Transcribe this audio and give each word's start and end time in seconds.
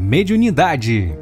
Mediunidade. 0.00 1.12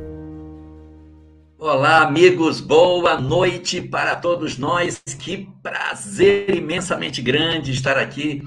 Olá, 1.59 2.03
amigos, 2.03 2.61
boa 2.61 3.19
noite 3.19 3.81
para 3.81 4.15
todos 4.15 4.59
nós. 4.59 5.03
Que 5.19 5.49
prazer 5.63 6.55
imensamente 6.55 7.23
grande 7.23 7.73
estar 7.73 7.97
aqui 7.97 8.47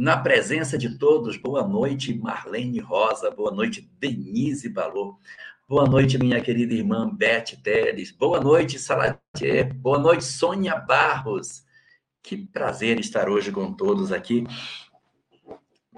na 0.00 0.16
presença 0.16 0.78
de 0.78 0.96
todos. 0.96 1.36
Boa 1.36 1.66
noite, 1.66 2.16
Marlene 2.16 2.78
Rosa. 2.78 3.32
Boa 3.32 3.50
noite, 3.50 3.90
Denise 3.98 4.68
Balô. 4.68 5.18
Boa 5.68 5.86
noite, 5.86 6.16
minha 6.18 6.40
querida 6.40 6.72
irmã 6.72 7.10
Beth 7.12 7.58
Teles. 7.60 8.12
Boa 8.12 8.40
noite, 8.40 8.78
Salatier. 8.78 9.74
Boa 9.74 9.98
noite, 9.98 10.24
Sônia 10.24 10.76
Barros. 10.76 11.64
Que 12.22 12.36
prazer 12.36 13.00
estar 13.00 13.28
hoje 13.28 13.50
com 13.50 13.72
todos 13.72 14.12
aqui 14.12 14.46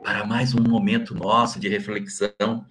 para 0.02 0.24
mais 0.24 0.54
um 0.54 0.62
momento 0.62 1.14
nosso 1.14 1.61
de 1.61 1.68
reflexão 1.68 2.64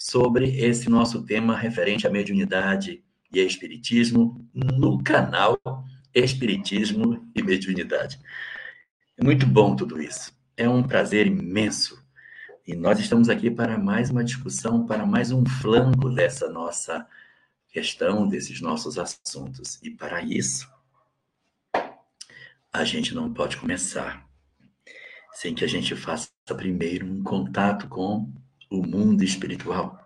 sobre 0.00 0.58
esse 0.58 0.88
nosso 0.88 1.22
tema 1.22 1.54
referente 1.54 2.06
à 2.06 2.10
mediunidade 2.10 3.04
e 3.30 3.38
a 3.38 3.44
espiritismo 3.44 4.48
no 4.54 5.02
canal 5.02 5.60
Espiritismo 6.14 7.30
e 7.34 7.42
Mediunidade. 7.42 8.18
É 9.18 9.22
muito 9.22 9.46
bom 9.46 9.76
tudo 9.76 10.00
isso. 10.00 10.32
É 10.56 10.66
um 10.66 10.82
prazer 10.82 11.26
imenso. 11.26 12.02
E 12.66 12.74
nós 12.74 12.98
estamos 12.98 13.28
aqui 13.28 13.50
para 13.50 13.76
mais 13.76 14.08
uma 14.08 14.24
discussão, 14.24 14.86
para 14.86 15.04
mais 15.04 15.32
um 15.32 15.44
flanco 15.44 16.08
dessa 16.08 16.48
nossa 16.48 17.06
questão, 17.68 18.26
desses 18.26 18.58
nossos 18.62 18.98
assuntos. 18.98 19.78
E 19.82 19.90
para 19.90 20.22
isso, 20.22 20.66
a 22.72 22.84
gente 22.84 23.14
não 23.14 23.30
pode 23.34 23.58
começar 23.58 24.26
sem 25.34 25.54
que 25.54 25.62
a 25.62 25.68
gente 25.68 25.94
faça 25.94 26.30
primeiro 26.56 27.04
um 27.04 27.22
contato 27.22 27.86
com 27.86 28.32
o 28.70 28.86
mundo 28.86 29.24
espiritual, 29.24 29.98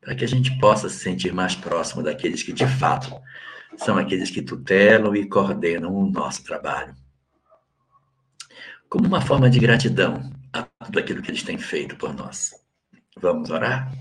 para 0.00 0.14
que 0.14 0.24
a 0.24 0.28
gente 0.28 0.56
possa 0.58 0.88
se 0.88 1.00
sentir 1.00 1.32
mais 1.32 1.54
próximo 1.54 2.02
daqueles 2.02 2.42
que 2.42 2.52
de 2.52 2.66
fato 2.66 3.20
são 3.76 3.98
aqueles 3.98 4.30
que 4.30 4.42
tutelam 4.42 5.14
e 5.14 5.28
coordenam 5.28 5.94
o 5.94 6.10
nosso 6.10 6.44
trabalho. 6.44 6.94
Como 8.88 9.06
uma 9.06 9.20
forma 9.20 9.50
de 9.50 9.58
gratidão 9.58 10.32
a 10.52 10.62
tudo 10.84 10.98
aquilo 10.98 11.22
que 11.22 11.30
eles 11.30 11.42
têm 11.42 11.58
feito 11.58 11.96
por 11.96 12.14
nós. 12.14 12.52
Vamos 13.20 13.50
orar? 13.50 13.92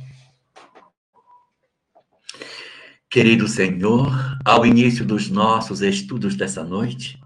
Querido 3.09 3.47
Senhor, 3.47 4.11
ao 4.45 4.65
início 4.65 5.03
dos 5.03 5.29
nossos 5.29 5.81
estudos 5.81 6.35
dessa 6.35 6.63
noite, 6.63 7.19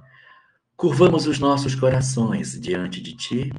curvamos 0.77 1.27
os 1.27 1.39
nossos 1.39 1.75
corações 1.75 2.59
diante 2.59 3.01
de 3.01 3.15
Ti 3.15 3.53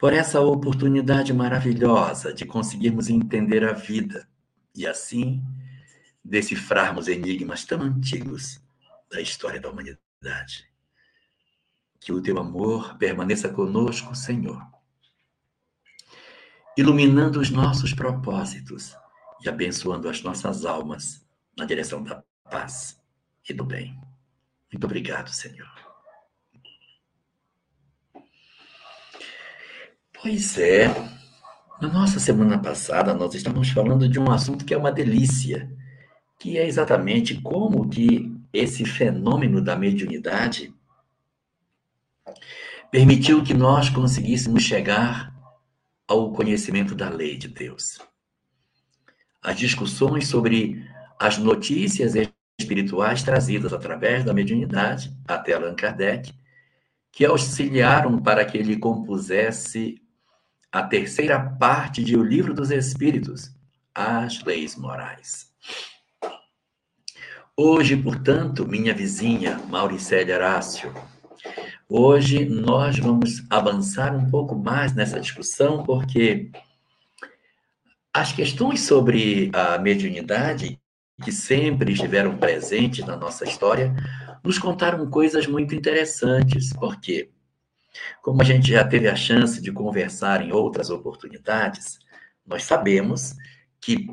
por 0.00 0.14
essa 0.14 0.40
oportunidade 0.40 1.30
maravilhosa 1.30 2.32
de 2.32 2.46
conseguirmos 2.46 3.10
entender 3.10 3.62
a 3.62 3.74
vida 3.74 4.26
e, 4.74 4.86
assim, 4.86 5.44
decifrarmos 6.24 7.06
enigmas 7.06 7.66
tão 7.66 7.82
antigos 7.82 8.62
da 9.10 9.20
história 9.20 9.60
da 9.60 9.68
humanidade. 9.68 10.66
Que 12.00 12.12
o 12.12 12.22
teu 12.22 12.38
amor 12.38 12.96
permaneça 12.96 13.50
conosco, 13.50 14.14
Senhor, 14.14 14.66
iluminando 16.78 17.38
os 17.38 17.50
nossos 17.50 17.92
propósitos 17.92 18.96
e 19.44 19.50
abençoando 19.50 20.08
as 20.08 20.22
nossas 20.22 20.64
almas 20.64 21.22
na 21.58 21.66
direção 21.66 22.02
da 22.02 22.24
paz 22.50 22.98
e 23.46 23.52
do 23.52 23.64
bem. 23.64 24.00
Muito 24.72 24.84
obrigado, 24.84 25.28
Senhor. 25.28 25.89
Pois 30.22 30.58
é. 30.58 30.86
Na 31.80 31.88
nossa 31.88 32.20
semana 32.20 32.58
passada, 32.58 33.14
nós 33.14 33.34
estávamos 33.34 33.70
falando 33.70 34.06
de 34.06 34.20
um 34.20 34.30
assunto 34.30 34.66
que 34.66 34.74
é 34.74 34.76
uma 34.76 34.92
delícia, 34.92 35.74
que 36.38 36.58
é 36.58 36.66
exatamente 36.66 37.40
como 37.40 37.88
que 37.88 38.30
esse 38.52 38.84
fenômeno 38.84 39.62
da 39.62 39.74
mediunidade 39.74 40.74
permitiu 42.90 43.42
que 43.42 43.54
nós 43.54 43.88
conseguíssemos 43.88 44.62
chegar 44.62 45.34
ao 46.06 46.30
conhecimento 46.32 46.94
da 46.94 47.08
lei 47.08 47.38
de 47.38 47.48
Deus. 47.48 47.98
As 49.42 49.56
discussões 49.56 50.28
sobre 50.28 50.86
as 51.18 51.38
notícias 51.38 52.12
espirituais 52.60 53.22
trazidas 53.22 53.72
através 53.72 54.22
da 54.22 54.34
mediunidade 54.34 55.16
até 55.26 55.54
Allan 55.54 55.74
Kardec, 55.74 56.34
que 57.10 57.24
auxiliaram 57.24 58.20
para 58.20 58.44
que 58.44 58.58
ele 58.58 58.76
compusesse 58.76 59.98
a 60.72 60.82
terceira 60.84 61.40
parte 61.40 62.04
de 62.04 62.16
O 62.16 62.22
Livro 62.22 62.54
dos 62.54 62.70
Espíritos, 62.70 63.50
As 63.92 64.42
Leis 64.44 64.76
Morais. 64.76 65.50
Hoje, 67.56 67.96
portanto, 67.96 68.66
minha 68.66 68.94
vizinha 68.94 69.58
Mauricélia 69.68 70.36
Horácio, 70.36 70.94
hoje 71.88 72.44
nós 72.44 72.98
vamos 72.98 73.44
avançar 73.50 74.14
um 74.14 74.30
pouco 74.30 74.54
mais 74.54 74.94
nessa 74.94 75.18
discussão, 75.18 75.82
porque 75.82 76.52
as 78.14 78.32
questões 78.32 78.82
sobre 78.82 79.50
a 79.52 79.76
mediunidade, 79.76 80.80
que 81.22 81.32
sempre 81.32 81.92
estiveram 81.92 82.38
presentes 82.38 83.04
na 83.04 83.16
nossa 83.16 83.44
história, 83.44 83.92
nos 84.42 84.58
contaram 84.58 85.10
coisas 85.10 85.46
muito 85.48 85.74
interessantes. 85.74 86.72
Por 86.72 87.00
quê? 87.00 87.28
Como 88.22 88.40
a 88.40 88.44
gente 88.44 88.70
já 88.70 88.84
teve 88.86 89.08
a 89.08 89.16
chance 89.16 89.60
de 89.60 89.72
conversar 89.72 90.42
em 90.42 90.52
outras 90.52 90.90
oportunidades, 90.90 91.98
nós 92.46 92.64
sabemos 92.64 93.34
que, 93.80 94.06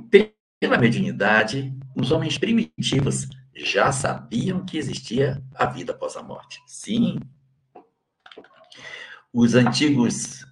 pela 0.59 0.77
mediunidade, 0.77 1.73
os 1.95 2.11
homens 2.11 2.37
primitivos 2.37 3.27
já 3.55 3.91
sabiam 3.91 4.65
que 4.65 4.77
existia 4.77 5.43
a 5.55 5.65
vida 5.65 5.91
após 5.91 6.15
a 6.15 6.23
morte. 6.23 6.61
Sim. 6.67 7.19
Os 9.33 9.55
antigos 9.55 10.45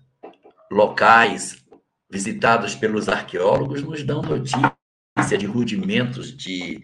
locais 0.72 1.64
visitados 2.10 2.76
pelos 2.76 3.08
arqueólogos 3.08 3.82
nos 3.82 4.04
dão 4.04 4.22
notícia 4.22 5.38
de 5.38 5.46
rudimentos 5.46 6.36
de, 6.36 6.84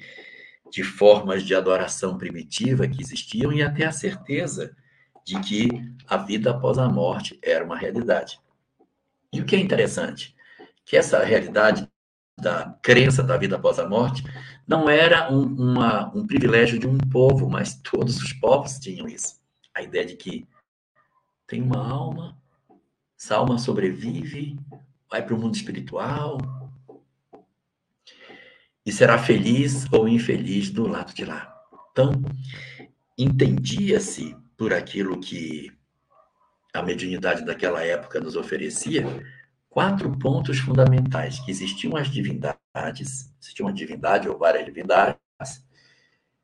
de 0.72 0.84
formas 0.84 1.44
de 1.44 1.54
adoração 1.54 2.18
primitiva 2.18 2.88
que 2.88 3.02
existiam 3.02 3.52
e 3.52 3.62
até 3.62 3.86
a 3.86 3.92
certeza 3.92 4.76
de 5.26 5.40
que 5.40 5.70
a 6.08 6.18
vida 6.18 6.52
após 6.52 6.78
a 6.78 6.90
morte 6.90 7.40
era 7.42 7.64
uma 7.64 7.78
realidade. 7.78 8.40
E 9.32 9.40
o 9.40 9.46
que 9.46 9.56
é 9.56 9.60
interessante, 9.60 10.36
que 10.86 10.98
essa 10.98 11.24
realidade 11.24 11.88
da 12.38 12.78
crença 12.82 13.22
da 13.22 13.38
vida 13.38 13.56
após 13.56 13.78
a 13.80 13.88
morte 13.88 14.24
não 14.68 14.90
era 14.90 15.32
um, 15.32 15.44
uma, 15.44 16.12
um 16.16 16.26
privilégio 16.26 16.80
de 16.80 16.88
um 16.88 16.98
povo, 16.98 17.50
mas 17.50 17.76
todos 17.76 18.18
os 18.18 18.34
povos 18.34 18.80
tinham 18.80 19.08
isso. 19.08 19.40
A 19.74 19.82
ideia 19.82 20.06
de 20.06 20.16
que 20.16 20.48
tem 21.48 21.62
uma 21.62 21.86
alma, 21.86 22.38
essa 23.20 23.36
alma 23.36 23.58
sobrevive, 23.58 24.60
vai 25.10 25.24
para 25.24 25.36
o 25.36 25.40
mundo 25.40 25.56
espiritual 25.56 26.38
e 28.86 28.92
será 28.92 29.18
feliz 29.18 29.86
ou 29.92 30.08
infeliz 30.08 30.70
do 30.70 30.88
lado 30.88 31.14
de 31.14 31.24
lá. 31.24 31.54
Então, 31.92 32.12
entendia-se 33.18 34.36
por 34.62 34.76
aquilo 34.76 35.20
que 35.20 35.72
a 36.72 36.84
mediunidade 36.84 37.44
daquela 37.44 37.84
época 37.84 38.20
nos 38.20 38.36
oferecia, 38.36 39.04
quatro 39.68 40.16
pontos 40.20 40.60
fundamentais, 40.60 41.40
que 41.40 41.50
existiam 41.50 41.96
as 41.96 42.08
divindades, 42.08 43.34
existia 43.42 43.66
uma 43.66 43.74
divindade 43.74 44.30
ou 44.30 44.38
várias 44.38 44.64
divindades, 44.64 45.18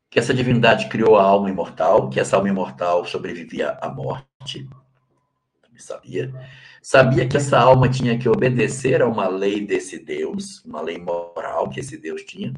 que 0.10 0.18
essa 0.18 0.34
divindade 0.34 0.90
criou 0.90 1.16
a 1.16 1.22
alma 1.22 1.48
imortal, 1.52 2.10
que 2.10 2.20
essa 2.20 2.36
alma 2.36 2.50
imortal 2.50 3.06
sobrevivia 3.06 3.78
à 3.80 3.88
morte, 3.88 4.68
sabia. 5.78 6.34
Sabia 6.82 7.28
que 7.28 7.38
essa 7.38 7.60
alma 7.60 7.88
tinha 7.88 8.18
que 8.18 8.28
obedecer 8.28 9.00
a 9.00 9.08
uma 9.08 9.28
lei 9.28 9.64
desse 9.64 10.00
Deus, 10.00 10.66
uma 10.66 10.82
lei 10.82 10.98
moral 10.98 11.70
que 11.70 11.82
esse 11.82 11.96
Deus 12.00 12.24
tinha, 12.24 12.52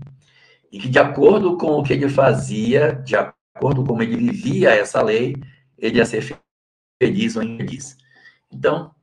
e 0.72 0.80
que 0.80 0.88
de 0.88 1.00
acordo 1.00 1.58
com 1.58 1.72
o 1.72 1.84
que 1.84 1.92
ele 1.92 2.08
fazia, 2.08 2.94
de 2.94 3.18
acordo 3.18 3.39
com 3.60 3.86
como 3.86 4.02
ele 4.02 4.16
vivia 4.16 4.72
essa 4.72 5.02
lei, 5.02 5.36
ele 5.78 5.98
ia 5.98 6.06
ser 6.06 6.40
feliz 7.02 7.36
ou 7.36 7.44
infeliz. 7.44 7.98
Então, 8.52 8.94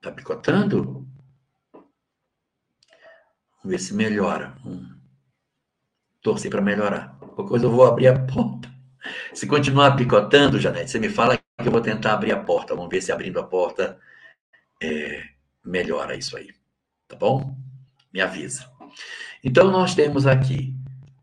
tá 0.00 0.12
picotando? 0.12 1.06
Vamos 3.56 3.64
ver 3.64 3.78
se 3.78 3.94
melhora. 3.94 4.56
Hum. 4.64 4.96
Torcer 6.22 6.50
para 6.50 6.60
melhorar. 6.60 7.16
Qualquer 7.18 7.48
coisa 7.48 7.66
eu 7.66 7.70
vou 7.70 7.86
abrir 7.86 8.08
a 8.08 8.18
porta. 8.18 8.68
Se 9.32 9.46
continuar 9.46 9.96
picotando, 9.96 10.60
Janete, 10.60 10.90
você 10.90 10.98
me 10.98 11.08
fala 11.08 11.36
que 11.36 11.42
eu 11.68 11.72
vou 11.72 11.80
tentar 11.80 12.14
abrir 12.14 12.32
a 12.32 12.42
porta. 12.42 12.74
Vamos 12.74 12.90
ver 12.90 13.00
se 13.00 13.12
abrindo 13.12 13.38
a 13.38 13.44
porta 13.44 13.98
é, 14.82 15.22
melhora 15.64 16.16
isso 16.16 16.36
aí. 16.36 16.48
Tá 17.06 17.16
bom? 17.16 17.56
Me 18.12 18.20
avisa. 18.20 18.70
Então, 19.42 19.70
nós 19.70 19.94
temos 19.94 20.26
aqui 20.26 20.74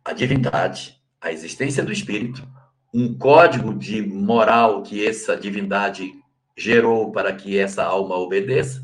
a 0.03 0.13
divindade, 0.13 0.94
a 1.25 1.31
existência 1.31 1.83
do 1.83 1.91
espírito, 1.91 2.47
um 2.93 3.17
código 3.17 3.73
de 3.73 3.99
moral 3.99 4.83
que 4.83 5.03
essa 5.03 5.35
divindade 5.35 6.13
gerou 6.55 7.11
para 7.11 7.33
que 7.33 7.57
essa 7.57 7.83
alma 7.83 8.15
obedeça, 8.15 8.83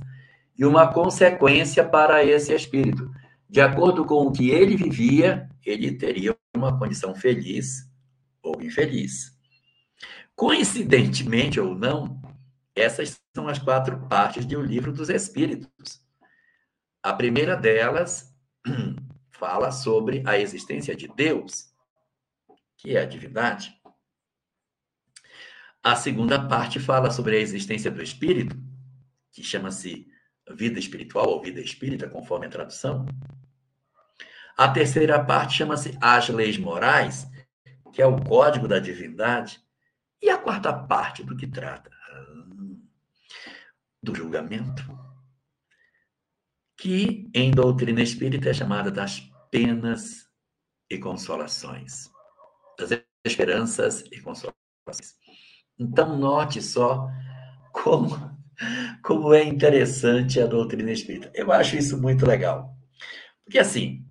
e 0.58 0.66
uma 0.66 0.92
consequência 0.92 1.88
para 1.88 2.26
esse 2.26 2.52
espírito. 2.52 3.12
De 3.48 3.62
acordo 3.62 4.04
com 4.06 4.26
o 4.26 4.32
que 4.32 4.50
ele 4.50 4.76
vivia, 4.76 5.48
ele 5.64 5.92
teria 5.92 6.36
uma 6.58 6.80
condição 6.80 7.14
feliz 7.14 7.88
ou 8.42 8.60
infeliz. 8.60 9.38
Coincidentemente 10.36 11.60
ou 11.60 11.76
não, 11.76 12.20
essas 12.76 13.22
são 13.36 13.48
as 13.48 13.60
quatro 13.60 14.08
partes 14.08 14.48
de 14.48 14.58
O 14.58 14.64
Livro 14.64 14.92
dos 14.92 15.10
Espíritos. 15.10 16.02
A 17.04 17.14
primeira 17.14 17.56
delas 17.56 18.34
fala 19.30 19.72
sobre 19.72 20.24
a 20.26 20.40
existência 20.40 20.96
de 20.96 21.08
Deus, 21.08 21.71
que 22.82 22.98
é 22.98 23.02
a 23.02 23.06
divindade. 23.06 23.80
A 25.84 25.96
segunda 25.96 26.48
parte 26.48 26.80
fala 26.80 27.12
sobre 27.12 27.38
a 27.38 27.40
existência 27.40 27.92
do 27.92 28.02
espírito, 28.02 28.58
que 29.32 29.44
chama-se 29.44 30.08
vida 30.52 30.80
espiritual 30.80 31.30
ou 31.30 31.42
vida 31.42 31.62
espírita, 31.62 32.10
conforme 32.10 32.48
a 32.48 32.50
tradução. 32.50 33.06
A 34.58 34.68
terceira 34.68 35.24
parte 35.24 35.58
chama-se 35.58 35.96
as 36.02 36.28
leis 36.30 36.58
morais, 36.58 37.28
que 37.94 38.02
é 38.02 38.06
o 38.06 38.20
código 38.20 38.68
da 38.68 38.80
divindade. 38.80 39.62
E 40.20 40.30
a 40.30 40.38
quarta 40.38 40.74
parte 40.74 41.24
do 41.24 41.38
que 41.38 41.48
trata? 41.48 41.92
Do 44.02 44.16
julgamento, 44.16 44.84
que 46.76 47.30
em 47.34 47.52
doutrina 47.52 48.02
espírita 48.02 48.50
é 48.50 48.54
chamada 48.54 48.90
das 48.90 49.20
penas 49.52 50.28
e 50.90 50.98
consolações, 50.98 52.10
esperanças 53.24 54.02
e 54.12 54.20
consolações. 54.20 55.16
Então, 55.78 56.18
note 56.18 56.62
só 56.62 57.08
como, 57.72 58.38
como 59.04 59.34
é 59.34 59.44
interessante 59.44 60.40
a 60.40 60.46
doutrina 60.46 60.92
espírita. 60.92 61.32
Eu 61.34 61.52
acho 61.52 61.76
isso 61.76 62.00
muito 62.02 62.26
legal. 62.26 62.76
Porque, 63.44 63.60
assim, 63.60 64.06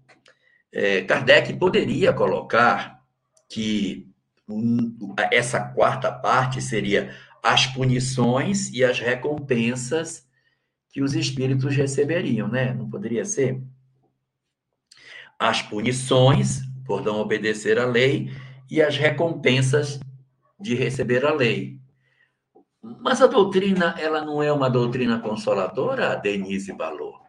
é, 0.73 1.03
Kardec 1.03 1.55
poderia 1.55 2.12
colocar 2.12 3.03
que 3.49 4.09
um, 4.49 5.15
essa 5.31 5.61
quarta 5.61 6.11
parte 6.11 6.61
seria 6.61 7.15
as 7.43 7.67
punições 7.67 8.71
e 8.71 8.85
as 8.85 8.99
recompensas 8.99 10.29
que 10.93 11.03
os 11.03 11.15
espíritos 11.15 11.75
receberiam, 11.75 12.49
né? 12.49 12.75
Não 12.75 12.89
poderia 12.91 13.25
ser? 13.25 13.63
As 15.39 15.63
punições 15.63 16.63
por 16.85 17.03
não 17.03 17.21
obedecer 17.21 17.79
à 17.79 17.87
lei 17.87 18.31
e 18.70 18.81
as 18.81 18.96
recompensas 18.96 19.99
de 20.58 20.75
receber 20.75 21.25
a 21.26 21.32
lei. 21.32 21.81
Mas 22.82 23.20
a 23.20 23.26
doutrina, 23.26 23.96
ela 23.99 24.25
não 24.25 24.43
é 24.43 24.52
uma 24.52 24.70
doutrina 24.70 25.19
consoladora, 25.19 26.17
Denise 26.17 26.72
Balor. 26.72 27.20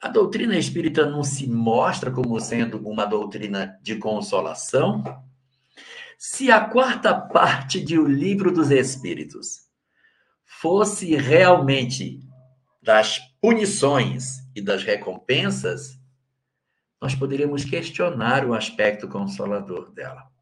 A 0.00 0.08
doutrina 0.08 0.56
espírita 0.56 1.04
não 1.06 1.24
se 1.24 1.48
mostra 1.48 2.10
como 2.10 2.38
sendo 2.38 2.78
uma 2.86 3.04
doutrina 3.06 3.78
de 3.82 3.96
consolação? 3.96 5.02
Se 6.18 6.50
a 6.50 6.60
quarta 6.60 7.14
parte 7.14 7.82
de 7.82 7.98
O 7.98 8.06
Livro 8.06 8.52
dos 8.52 8.70
Espíritos 8.70 9.66
fosse 10.44 11.16
realmente 11.16 12.20
das 12.82 13.18
punições 13.40 14.38
e 14.54 14.62
das 14.62 14.84
recompensas, 14.84 15.98
nós 17.00 17.14
poderíamos 17.14 17.64
questionar 17.64 18.46
o 18.46 18.54
aspecto 18.54 19.08
consolador 19.08 19.92
dela. 19.92 20.35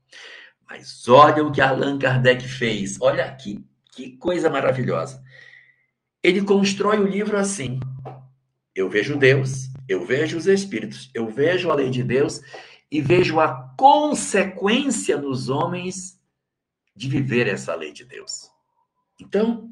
Mas 0.68 1.06
olha 1.08 1.44
o 1.44 1.52
que 1.52 1.60
Allan 1.60 1.98
Kardec 1.98 2.46
fez. 2.46 3.00
Olha 3.00 3.24
aqui, 3.24 3.64
que 3.92 4.16
coisa 4.16 4.50
maravilhosa. 4.50 5.22
Ele 6.22 6.42
constrói 6.42 6.98
o 6.98 7.06
livro 7.06 7.36
assim: 7.36 7.78
eu 8.74 8.88
vejo 8.88 9.16
Deus, 9.16 9.68
eu 9.88 10.04
vejo 10.04 10.36
os 10.36 10.46
espíritos, 10.46 11.10
eu 11.14 11.28
vejo 11.28 11.70
a 11.70 11.74
lei 11.74 11.90
de 11.90 12.02
Deus 12.02 12.40
e 12.90 13.00
vejo 13.00 13.40
a 13.40 13.74
consequência 13.76 15.16
nos 15.16 15.48
homens 15.48 16.20
de 16.94 17.08
viver 17.08 17.46
essa 17.46 17.74
lei 17.74 17.92
de 17.92 18.04
Deus. 18.04 18.50
Então, 19.20 19.70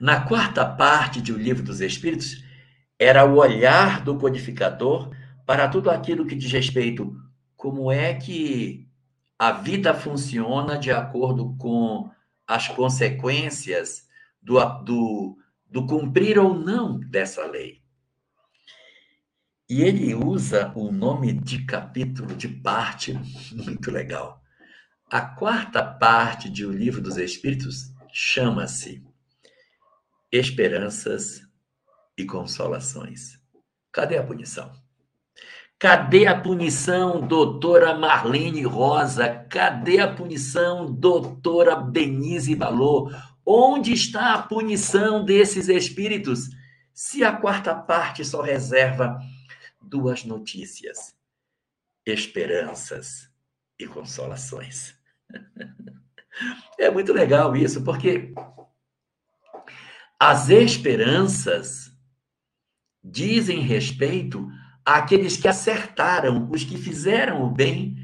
na 0.00 0.20
quarta 0.26 0.64
parte 0.64 1.20
de 1.20 1.32
O 1.32 1.36
Livro 1.36 1.62
dos 1.62 1.80
Espíritos, 1.80 2.42
era 2.98 3.24
o 3.24 3.36
olhar 3.36 4.02
do 4.02 4.16
codificador 4.18 5.10
para 5.46 5.68
tudo 5.68 5.90
aquilo 5.90 6.26
que 6.26 6.34
diz 6.34 6.50
respeito 6.50 7.16
como 7.64 7.90
é 7.90 8.12
que 8.12 8.86
a 9.38 9.50
vida 9.50 9.94
funciona 9.94 10.76
de 10.76 10.90
acordo 10.90 11.56
com 11.56 12.10
as 12.46 12.68
consequências 12.68 14.06
do, 14.42 14.62
do, 14.82 15.38
do 15.64 15.86
cumprir 15.86 16.38
ou 16.38 16.52
não 16.52 17.00
dessa 17.00 17.46
lei. 17.46 17.82
E 19.66 19.80
ele 19.80 20.14
usa 20.14 20.74
o 20.76 20.92
nome 20.92 21.32
de 21.32 21.64
capítulo, 21.64 22.36
de 22.36 22.48
parte, 22.48 23.14
muito 23.50 23.90
legal. 23.90 24.42
A 25.10 25.22
quarta 25.22 25.82
parte 25.82 26.50
de 26.50 26.66
O 26.66 26.70
Livro 26.70 27.00
dos 27.00 27.16
Espíritos 27.16 27.94
chama-se 28.12 29.02
Esperanças 30.30 31.40
e 32.14 32.26
Consolações. 32.26 33.40
Cadê 33.90 34.18
a 34.18 34.22
punição? 34.22 34.83
Cadê 35.78 36.26
a 36.26 36.40
punição, 36.40 37.20
doutora 37.26 37.94
Marlene 37.94 38.62
Rosa? 38.62 39.44
Cadê 39.50 40.00
a 40.00 40.12
punição, 40.12 40.90
doutora 40.92 41.76
Denise 41.76 42.54
Balô? 42.54 43.10
Onde 43.44 43.92
está 43.92 44.34
a 44.34 44.42
punição 44.42 45.24
desses 45.24 45.68
espíritos? 45.68 46.48
Se 46.92 47.22
a 47.24 47.32
quarta 47.32 47.74
parte 47.74 48.24
só 48.24 48.40
reserva 48.40 49.18
duas 49.82 50.24
notícias: 50.24 51.14
esperanças 52.06 53.28
e 53.78 53.86
consolações. 53.86 54.94
É 56.78 56.90
muito 56.90 57.12
legal 57.12 57.54
isso, 57.54 57.84
porque 57.84 58.34
as 60.18 60.48
esperanças 60.48 61.92
dizem 63.02 63.60
respeito 63.60 64.48
àqueles 64.84 65.36
que 65.36 65.48
acertaram, 65.48 66.50
os 66.50 66.64
que 66.64 66.76
fizeram 66.76 67.42
o 67.44 67.50
bem, 67.50 67.96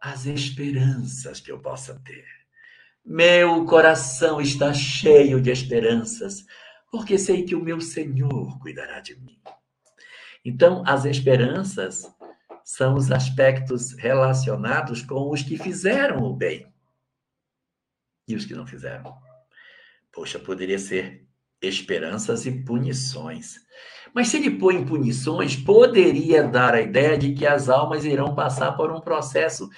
as 0.00 0.26
esperanças 0.26 1.40
que 1.40 1.50
eu 1.50 1.58
possa 1.58 1.98
ter. 2.04 2.24
Meu 3.04 3.64
coração 3.64 4.40
está 4.40 4.72
cheio 4.72 5.40
de 5.40 5.50
esperanças, 5.50 6.44
porque 6.90 7.18
sei 7.18 7.44
que 7.44 7.54
o 7.54 7.62
meu 7.62 7.80
Senhor 7.80 8.58
cuidará 8.60 9.00
de 9.00 9.18
mim. 9.18 9.40
Então, 10.44 10.82
as 10.86 11.04
esperanças 11.04 12.04
são 12.64 12.94
os 12.94 13.10
aspectos 13.10 13.92
relacionados 13.92 15.02
com 15.02 15.30
os 15.30 15.42
que 15.42 15.56
fizeram 15.56 16.22
o 16.22 16.36
bem 16.36 16.72
e 18.28 18.34
os 18.34 18.44
que 18.44 18.54
não 18.54 18.66
fizeram. 18.66 19.16
Poxa, 20.12 20.38
poderia 20.38 20.78
ser 20.78 21.26
esperanças 21.62 22.44
e 22.44 22.52
punições. 22.62 23.56
Mas 24.14 24.28
se 24.28 24.36
ele 24.36 24.50
põe 24.50 24.84
punições, 24.84 25.56
poderia 25.56 26.42
dar 26.42 26.74
a 26.74 26.80
ideia 26.80 27.16
de 27.16 27.34
que 27.34 27.46
as 27.46 27.68
almas 27.68 28.04
irão 28.04 28.34
passar 28.34 28.72
por 28.72 28.90
um 28.90 29.00
processo 29.00 29.70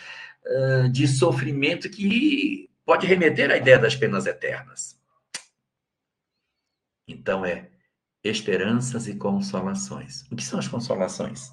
uh, 0.47 0.89
de 0.89 1.07
sofrimento 1.07 1.91
que 1.91 2.71
pode 2.85 3.07
remeter 3.07 3.51
à 3.51 3.57
ideia 3.57 3.79
das 3.79 3.95
penas 3.95 4.27
eternas. 4.27 4.99
Então 7.07 7.45
é 7.45 7.71
esperanças 8.23 9.09
e 9.09 9.17
consolações. 9.17 10.27
O 10.31 10.37
que 10.37 10.45
são 10.45 10.59
as 10.59 10.69
consolações? 10.69 11.53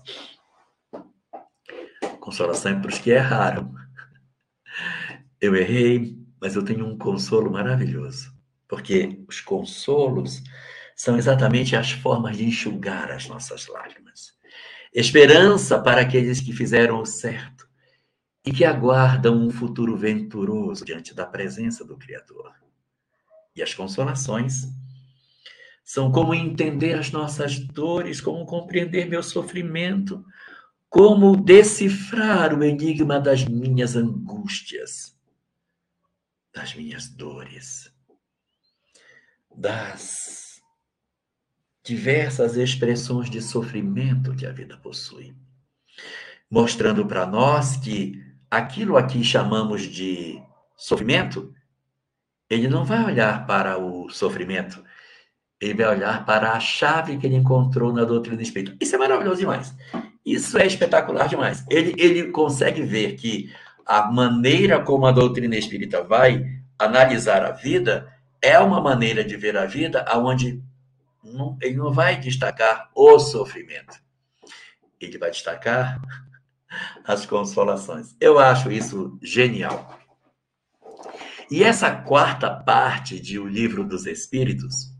Consolação 2.20 2.74
é 2.74 2.80
para 2.80 2.90
os 2.90 3.00
que 3.00 3.12
erraram. 3.12 3.74
Eu 5.40 5.56
errei, 5.56 6.18
mas 6.42 6.56
eu 6.56 6.64
tenho 6.64 6.86
um 6.86 6.98
consolo 6.98 7.50
maravilhoso, 7.50 8.34
porque 8.68 9.24
os 9.28 9.40
consolos 9.40 10.44
são 10.98 11.16
exatamente 11.16 11.76
as 11.76 11.92
formas 11.92 12.36
de 12.36 12.44
enxugar 12.44 13.12
as 13.12 13.28
nossas 13.28 13.68
lágrimas. 13.68 14.34
Esperança 14.92 15.80
para 15.80 16.02
aqueles 16.02 16.42
que 16.42 16.52
fizeram 16.52 17.00
o 17.00 17.06
certo 17.06 17.70
e 18.44 18.52
que 18.52 18.66
aguardam 18.66 19.40
um 19.40 19.52
futuro 19.52 19.96
venturoso 19.96 20.84
diante 20.84 21.14
da 21.14 21.24
presença 21.24 21.86
do 21.86 21.96
Criador. 21.96 22.52
E 23.56 23.62
as 23.62 23.76
consolações 23.76 24.68
são 25.84 26.12
como 26.12 26.34
entender 26.34 26.96
as 26.96 27.12
nossas 27.12 27.60
dores, 27.60 28.20
como 28.20 28.44
compreender 28.48 29.06
meu 29.06 29.22
sofrimento, 29.22 30.26
como 30.90 31.38
decifrar 31.38 32.58
o 32.58 32.64
enigma 32.64 33.20
das 33.20 33.46
minhas 33.46 33.96
angústias, 33.96 35.16
das 36.52 36.74
minhas 36.74 37.08
dores, 37.08 37.94
das 39.56 40.47
diversas 41.88 42.58
expressões 42.58 43.30
de 43.30 43.42
sofrimento 43.42 44.36
que 44.36 44.46
a 44.46 44.52
vida 44.52 44.78
possui, 44.78 45.34
mostrando 46.50 47.06
para 47.06 47.26
nós 47.26 47.78
que 47.78 48.22
aquilo 48.52 48.98
aqui 48.98 49.24
chamamos 49.24 49.84
de 49.84 50.42
sofrimento, 50.76 51.54
ele 52.50 52.68
não 52.68 52.84
vai 52.86 53.04
olhar 53.04 53.46
para 53.48 53.78
o 53.78 54.10
sofrimento 54.10 54.84
ele 55.60 55.74
vai 55.74 55.88
olhar 55.88 56.26
para 56.26 56.52
a 56.52 56.60
chave 56.60 57.18
que 57.18 57.26
ele 57.26 57.36
encontrou 57.36 57.92
na 57.92 58.04
doutrina 58.04 58.42
espírita. 58.42 58.78
Isso 58.80 58.96
é 58.96 59.00
maravilhoso 59.00 59.40
demais. 59.40 59.76
Isso 60.26 60.58
é 60.58 60.66
espetacular 60.66 61.28
demais. 61.28 61.66
Ele, 61.70 61.96
ele 61.98 62.32
consegue 62.32 62.84
ver 62.84 63.16
que 63.16 63.52
a 63.86 64.12
maneira 64.12 64.80
como 64.80 65.06
a 65.06 65.12
doutrina 65.12 65.56
espírita 65.56 66.04
vai 66.04 66.46
analisar 66.78 67.44
a 67.44 67.52
vida 67.52 68.08
é 68.42 68.60
uma 68.60 68.80
maneira 68.80 69.24
de 69.24 69.36
ver 69.36 69.58
a 69.58 69.66
vida 69.66 70.06
onde 70.16 70.62
não, 71.34 71.58
ele 71.62 71.76
não 71.76 71.92
vai 71.92 72.20
destacar 72.20 72.90
o 72.96 73.20
sofrimento. 73.20 74.00
Ele 75.00 75.18
vai 75.18 75.32
destacar 75.32 76.02
as 77.06 77.26
consolações. 77.26 78.16
Eu 78.20 78.40
acho 78.40 78.72
isso 78.72 79.18
genial. 79.22 80.00
E 81.50 81.64
essa 81.64 81.96
quarta 81.96 82.50
parte 82.50 83.20
de 83.20 83.40
O 83.40 83.48
Livro 83.48 83.84
dos 83.86 84.06
Espíritos 84.06 84.94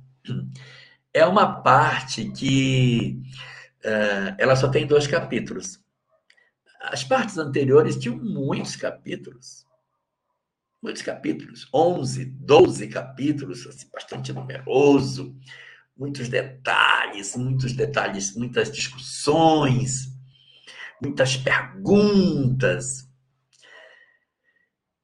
é 1.14 1.26
uma 1.26 1.62
parte 1.62 2.30
que 2.32 3.22
uh, 3.84 4.36
ela 4.38 4.56
só 4.56 4.70
tem 4.70 4.88
dois 4.88 5.08
capítulos. 5.08 5.80
As 6.82 7.04
partes 7.04 7.38
anteriores 7.38 7.98
tinham 7.98 8.16
muitos 8.18 8.76
capítulos. 8.76 9.66
Muitos 10.82 11.02
capítulos, 11.02 11.68
11, 11.74 12.26
12 12.26 12.88
capítulos, 12.88 13.66
assim, 13.66 13.90
bastante 13.92 14.32
numeroso, 14.32 15.36
muitos 15.98 16.30
detalhes, 16.30 17.36
muitos 17.36 17.74
detalhes, 17.74 18.36
muitas 18.36 18.72
discussões, 18.72 20.08
muitas 21.02 21.36
perguntas. 21.36 23.08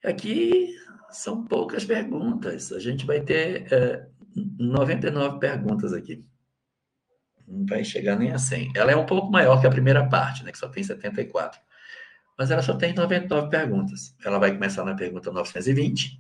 Aqui 0.04 0.76
são 1.10 1.44
poucas 1.46 1.86
perguntas. 1.86 2.72
A 2.72 2.80
gente 2.80 3.06
vai 3.06 3.22
ter 3.22 3.72
é, 3.74 4.08
99 4.36 5.40
perguntas 5.40 5.94
aqui. 5.94 6.24
Não 7.48 7.66
vai 7.66 7.84
chegar 7.84 8.18
nem 8.18 8.32
a 8.32 8.38
100. 8.38 8.74
Ela 8.76 8.92
é 8.92 8.96
um 8.96 9.06
pouco 9.06 9.32
maior 9.32 9.60
que 9.60 9.68
a 9.68 9.72
primeira 9.72 10.08
parte, 10.08 10.44
né, 10.44 10.52
que 10.52 10.58
só 10.58 10.68
tem 10.68 10.84
74. 10.84 11.60
Mas 12.38 12.52
ela 12.52 12.62
só 12.62 12.76
tem 12.76 12.94
99 12.94 13.50
perguntas. 13.50 14.16
Ela 14.24 14.40
vai 14.40 14.52
começar 14.52 14.84
na 14.84 14.96
pergunta 14.96 15.32
920, 15.32 16.20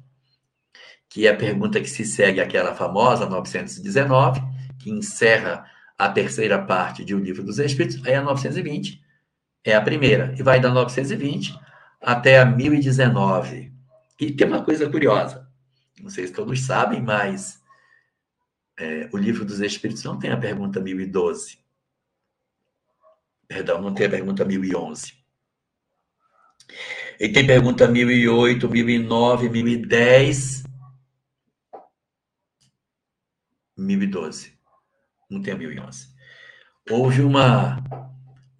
que 1.09 1.27
é 1.27 1.31
a 1.31 1.35
pergunta 1.35 1.79
que 1.79 1.89
se 1.89 2.05
segue 2.05 2.39
àquela 2.39 2.75
famosa 2.75 3.25
919, 3.25 4.41
que 4.83 4.91
encerra 4.91 5.65
a 5.97 6.09
terceira 6.09 6.61
parte 6.61 7.05
de 7.05 7.15
O 7.15 7.19
Livro 7.19 7.43
dos 7.43 7.57
Espíritos. 7.59 8.05
Aí 8.05 8.13
a 8.13 8.21
920 8.21 9.01
é 9.63 9.73
a 9.73 9.81
primeira. 9.81 10.35
E 10.37 10.43
vai 10.43 10.59
da 10.59 10.69
920 10.69 11.57
até 12.01 12.39
a 12.39 12.45
1019. 12.45 13.71
E 14.19 14.31
tem 14.33 14.47
uma 14.47 14.63
coisa 14.63 14.89
curiosa. 14.89 15.47
Não 16.01 16.09
sei 16.09 16.27
se 16.27 16.33
todos 16.33 16.61
sabem, 16.61 17.01
mas 17.01 17.61
é, 18.77 19.09
o 19.13 19.17
livro 19.17 19.45
dos 19.45 19.61
Espíritos 19.61 20.03
não 20.03 20.19
tem 20.19 20.31
a 20.31 20.37
pergunta 20.37 20.81
1012. 20.81 21.59
Perdão, 23.47 23.81
não 23.81 23.93
tem 23.93 24.07
a 24.07 24.09
pergunta 24.09 24.43
1011. 24.43 25.13
Ele 27.19 27.33
tem 27.33 27.45
pergunta 27.45 27.87
1008, 27.87 28.69
1009, 28.69 29.49
1010, 29.49 30.63
1012. 33.77 34.52
Não 35.33 35.41
tem 35.41 35.53
a 35.53 35.57
1011. 35.57 36.07
Houve 36.89 37.21
uma, 37.21 37.83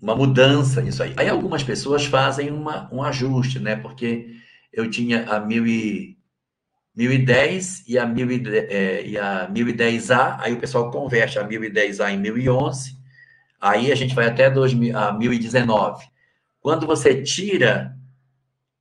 uma 0.02 0.16
mudança 0.16 0.82
nisso 0.82 1.04
aí. 1.04 1.14
Aí 1.16 1.30
algumas 1.30 1.64
pessoas 1.64 2.06
fazem 2.06 2.50
uma, 2.50 2.90
um 2.92 3.04
ajuste, 3.04 3.60
né? 3.60 3.76
Porque 3.76 4.36
eu 4.72 4.90
tinha 4.90 5.30
a 5.30 5.40
1000 5.40 5.68
e 5.68 6.18
1010 6.96 7.84
e 7.88 7.98
a, 7.98 8.06
1010, 8.06 8.56
é, 8.70 9.06
e 9.06 9.18
a 9.18 9.50
1010A, 9.50 10.38
aí 10.40 10.54
o 10.54 10.60
pessoal 10.60 10.92
converte 10.92 11.40
a 11.40 11.48
1010A 11.48 12.12
em 12.12 12.20
1011, 12.20 12.98
aí 13.60 13.92
a 13.92 13.96
gente 13.96 14.14
vai 14.14 14.28
até 14.28 14.50
2000, 14.50 14.98
a 14.98 15.12
1019. 15.12 16.06
Quando 16.60 16.86
você 16.86 17.22
tira 17.22 17.98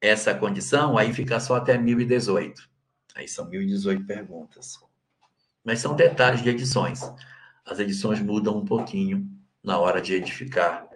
essa 0.01 0.35
condição, 0.35 0.99
aí 0.99 1.13
fica 1.13 1.41
só 1.41 1.57
até 1.57 1.79
1018. 1.79 2.69
Aí 3.15 3.29
são 3.29 3.49
1018 3.49 4.05
perguntas. 4.05 4.79
Mas 5.65 5.79
são 5.79 5.95
detalhes 5.95 6.43
de 6.43 6.49
edições. 6.49 7.01
As 7.65 7.79
edições 7.79 8.21
mudam 8.21 8.59
um 8.59 8.65
pouquinho 8.65 9.29
na 9.63 9.79
hora 9.79 10.01
de 10.01 10.15
edificar 10.15 10.87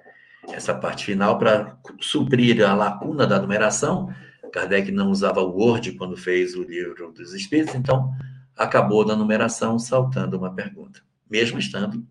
essa 0.48 0.74
parte 0.74 1.04
final 1.04 1.38
para 1.38 1.78
suprir 2.00 2.64
a 2.64 2.74
lacuna 2.74 3.26
da 3.26 3.40
numeração, 3.40 4.12
Kardec 4.52 4.90
não 4.90 5.10
usava 5.10 5.40
o 5.40 5.50
Word 5.50 5.92
quando 5.92 6.16
fez 6.16 6.54
o 6.54 6.62
livro 6.62 7.12
dos 7.12 7.34
Espíritos, 7.34 7.74
então 7.74 8.10
acabou 8.56 9.04
na 9.04 9.14
numeração 9.14 9.78
saltando 9.78 10.38
uma 10.38 10.54
pergunta, 10.54 11.02
mesmo 11.28 11.58
estando 11.58 12.06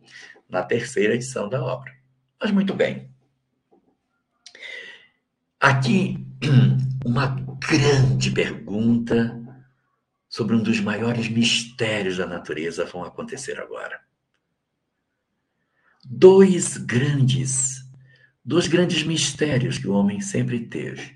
na 0.47 0.61
terceira 0.61 1.15
edição 1.15 1.49
da 1.49 1.63
obra. 1.63 1.91
Mas 2.39 2.51
muito 2.51 2.73
bem. 2.73 3.09
Aqui, 5.59 6.23
uma 7.03 7.27
grande 7.67 8.29
pergunta 8.29 9.41
sobre 10.29 10.55
um 10.55 10.61
dos 10.61 10.79
maiores 10.79 11.27
mistérios 11.27 12.17
da 12.17 12.27
natureza 12.27 12.85
vão 12.85 13.03
acontecer 13.03 13.59
agora. 13.59 13.99
Dois 16.07 16.77
grandes, 16.77 17.83
dois 18.43 18.67
grandes 18.67 19.03
mistérios 19.03 19.77
que 19.77 19.87
o 19.87 19.93
homem 19.93 20.21
sempre 20.21 20.59
teve 20.59 21.15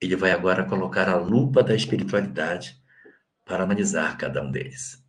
ele 0.00 0.16
vai 0.16 0.30
agora 0.30 0.64
colocar 0.64 1.08
a 1.08 1.16
lupa 1.16 1.62
da 1.62 1.74
espiritualidade 1.74 2.76
para 3.44 3.64
analisar 3.64 4.16
cada 4.16 4.42
um 4.42 4.50
deles. 4.50 5.02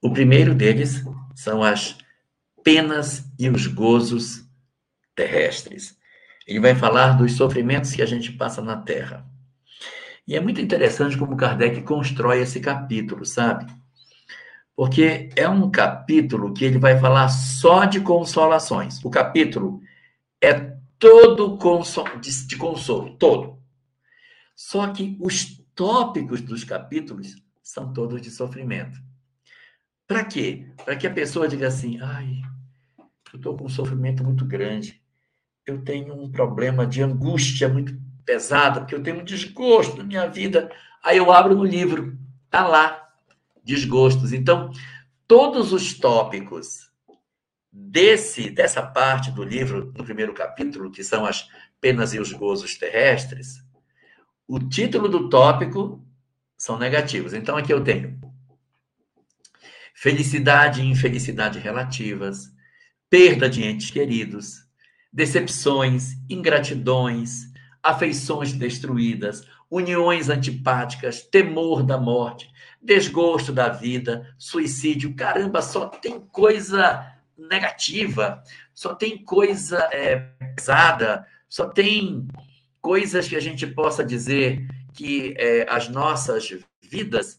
O 0.00 0.12
primeiro 0.12 0.54
deles 0.54 1.04
são 1.34 1.62
as 1.62 1.98
penas 2.64 3.24
e 3.38 3.48
os 3.48 3.66
gozos 3.66 4.46
terrestres. 5.14 5.98
Ele 6.46 6.60
vai 6.60 6.74
falar 6.74 7.12
dos 7.12 7.32
sofrimentos 7.32 7.92
que 7.92 8.02
a 8.02 8.06
gente 8.06 8.32
passa 8.32 8.62
na 8.62 8.76
Terra. 8.76 9.26
E 10.26 10.34
é 10.34 10.40
muito 10.40 10.60
interessante 10.60 11.18
como 11.18 11.36
Kardec 11.36 11.82
constrói 11.82 12.40
esse 12.40 12.60
capítulo, 12.60 13.26
sabe? 13.26 13.66
Porque 14.80 15.28
é 15.36 15.46
um 15.46 15.70
capítulo 15.70 16.54
que 16.54 16.64
ele 16.64 16.78
vai 16.78 16.98
falar 16.98 17.28
só 17.28 17.84
de 17.84 18.00
consolações. 18.00 19.04
O 19.04 19.10
capítulo 19.10 19.82
é 20.40 20.54
todo 20.98 21.58
de, 22.18 22.56
consolo, 22.56 23.14
todo. 23.18 23.58
Só 24.56 24.90
que 24.90 25.18
os 25.20 25.62
tópicos 25.74 26.40
dos 26.40 26.64
capítulos 26.64 27.36
são 27.62 27.92
todos 27.92 28.22
de 28.22 28.30
sofrimento. 28.30 28.98
Para 30.08 30.24
quê? 30.24 30.66
Para 30.82 30.96
que 30.96 31.06
a 31.06 31.12
pessoa 31.12 31.46
diga 31.46 31.68
assim: 31.68 32.00
ai, 32.00 32.40
eu 33.34 33.36
estou 33.36 33.58
com 33.58 33.66
um 33.66 33.68
sofrimento 33.68 34.24
muito 34.24 34.46
grande, 34.46 34.98
eu 35.66 35.84
tenho 35.84 36.14
um 36.14 36.32
problema 36.32 36.86
de 36.86 37.02
angústia 37.02 37.68
muito 37.68 37.94
pesada, 38.24 38.80
porque 38.80 38.94
eu 38.94 39.02
tenho 39.02 39.20
um 39.20 39.24
desgosto 39.24 39.98
na 39.98 40.04
minha 40.04 40.26
vida. 40.26 40.72
Aí 41.04 41.18
eu 41.18 41.30
abro 41.30 41.54
no 41.54 41.64
livro, 41.64 42.18
tá 42.48 42.66
lá, 42.66 42.99
desgostos. 43.70 44.32
Então, 44.32 44.70
todos 45.26 45.72
os 45.72 45.94
tópicos 45.94 46.90
desse 47.72 48.50
dessa 48.50 48.82
parte 48.82 49.30
do 49.30 49.44
livro, 49.44 49.92
no 49.96 50.04
primeiro 50.04 50.34
capítulo, 50.34 50.90
que 50.90 51.04
são 51.04 51.24
as 51.24 51.48
penas 51.80 52.12
e 52.12 52.18
os 52.18 52.32
gozos 52.32 52.76
terrestres, 52.76 53.64
o 54.46 54.58
título 54.58 55.08
do 55.08 55.28
tópico 55.28 56.04
são 56.58 56.76
negativos. 56.76 57.32
Então 57.32 57.56
aqui 57.56 57.72
eu 57.72 57.82
tenho 57.82 58.18
felicidade 59.94 60.80
e 60.80 60.86
infelicidade 60.86 61.58
relativas, 61.58 62.50
perda 63.08 63.48
de 63.48 63.62
entes 63.62 63.90
queridos, 63.90 64.66
decepções, 65.12 66.14
ingratidões, 66.28 67.50
afeições 67.82 68.52
destruídas, 68.52 69.46
uniões 69.70 70.28
antipáticas, 70.28 71.22
temor 71.22 71.82
da 71.82 71.96
morte, 71.96 72.50
desgosto 72.82 73.52
da 73.52 73.68
vida, 73.68 74.34
suicídio. 74.36 75.14
Caramba, 75.14 75.62
só 75.62 75.86
tem 75.86 76.18
coisa 76.18 77.14
negativa, 77.38 78.42
só 78.74 78.94
tem 78.94 79.22
coisa 79.24 79.78
é, 79.92 80.16
pesada, 80.56 81.26
só 81.48 81.68
tem 81.68 82.26
coisas 82.80 83.28
que 83.28 83.36
a 83.36 83.40
gente 83.40 83.66
possa 83.66 84.04
dizer 84.04 84.66
que 84.92 85.34
é, 85.38 85.66
as 85.68 85.88
nossas 85.88 86.58
vidas 86.82 87.38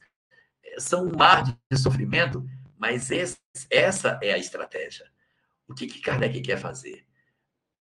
é, 0.64 0.80
são 0.80 1.08
um 1.08 1.18
mar 1.18 1.44
de 1.44 1.78
sofrimento, 1.78 2.46
mas 2.78 3.12
esse, 3.12 3.38
essa 3.70 4.18
é 4.24 4.34
a 4.34 4.38
estratégia. 4.38 5.06
O 5.68 5.74
que, 5.74 5.88
que 5.88 6.02
Kardec 6.02 6.40
quer 6.42 6.58
fazer? 6.58 7.06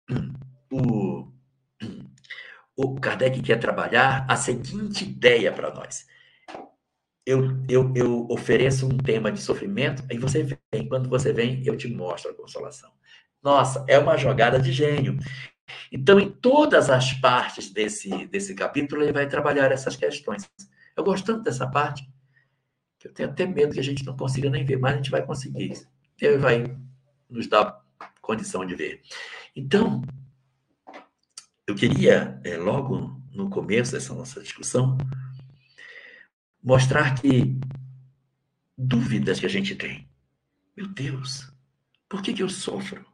O, 0.72 1.32
o 2.76 2.96
Kardec 2.96 3.42
quer 3.42 3.60
trabalhar 3.60 4.26
a 4.30 4.36
seguinte 4.36 5.04
ideia 5.04 5.52
para 5.52 5.74
nós 5.74 6.06
eu, 7.26 7.58
eu, 7.68 7.92
eu 7.96 8.28
ofereço 8.30 8.86
um 8.86 8.98
tema 8.98 9.32
de 9.32 9.42
sofrimento, 9.42 10.04
aí 10.10 10.18
você 10.18 10.44
vem. 10.44 10.88
Quando 10.88 11.10
você 11.10 11.34
vem, 11.34 11.66
eu 11.66 11.76
te 11.76 11.88
mostro 11.88 12.32
a 12.32 12.36
consolação. 12.36 12.92
Nossa, 13.42 13.84
é 13.88 13.98
uma 13.98 14.16
jogada 14.16 14.60
de 14.60 14.72
gênio. 14.72 15.18
Então, 15.92 16.20
em 16.20 16.30
todas 16.30 16.90
as 16.90 17.14
partes 17.14 17.72
desse, 17.72 18.28
desse 18.28 18.54
capítulo, 18.54 19.02
ele 19.02 19.12
vai 19.12 19.28
trabalhar 19.28 19.72
essas 19.72 19.96
questões. 19.96 20.48
Eu 20.96 21.04
gosto 21.04 21.26
tanto 21.26 21.44
dessa 21.44 21.68
parte, 21.68 22.08
Eu 23.04 23.14
tenho 23.14 23.30
até 23.30 23.46
medo 23.46 23.74
que 23.74 23.80
a 23.80 23.84
gente 23.84 24.06
não 24.06 24.16
consiga 24.16 24.50
nem 24.50 24.64
ver, 24.64 24.78
mas 24.78 24.94
a 24.94 24.98
gente 24.98 25.12
vai 25.12 25.24
conseguir. 25.26 25.74
Deus 26.18 26.42
vai 26.42 26.76
nos 27.30 27.48
dar 27.48 27.84
condição 28.22 28.66
de 28.66 28.76
ver. 28.76 29.02
Então, 29.56 30.02
eu 31.68 31.76
queria, 31.76 32.40
é, 32.44 32.58
logo 32.58 33.22
no 33.34 33.50
começo 33.50 33.92
dessa 33.92 34.14
nossa 34.14 34.42
discussão, 34.42 34.98
mostrar 36.64 37.20
que 37.20 37.58
dúvidas 38.78 39.40
que 39.40 39.46
a 39.46 39.50
gente 39.50 39.76
tem. 39.76 40.08
Meu 40.76 40.88
Deus, 40.88 41.52
por 42.08 42.22
que, 42.22 42.34
que 42.34 42.44
eu 42.44 42.50
sofro? 42.50 43.06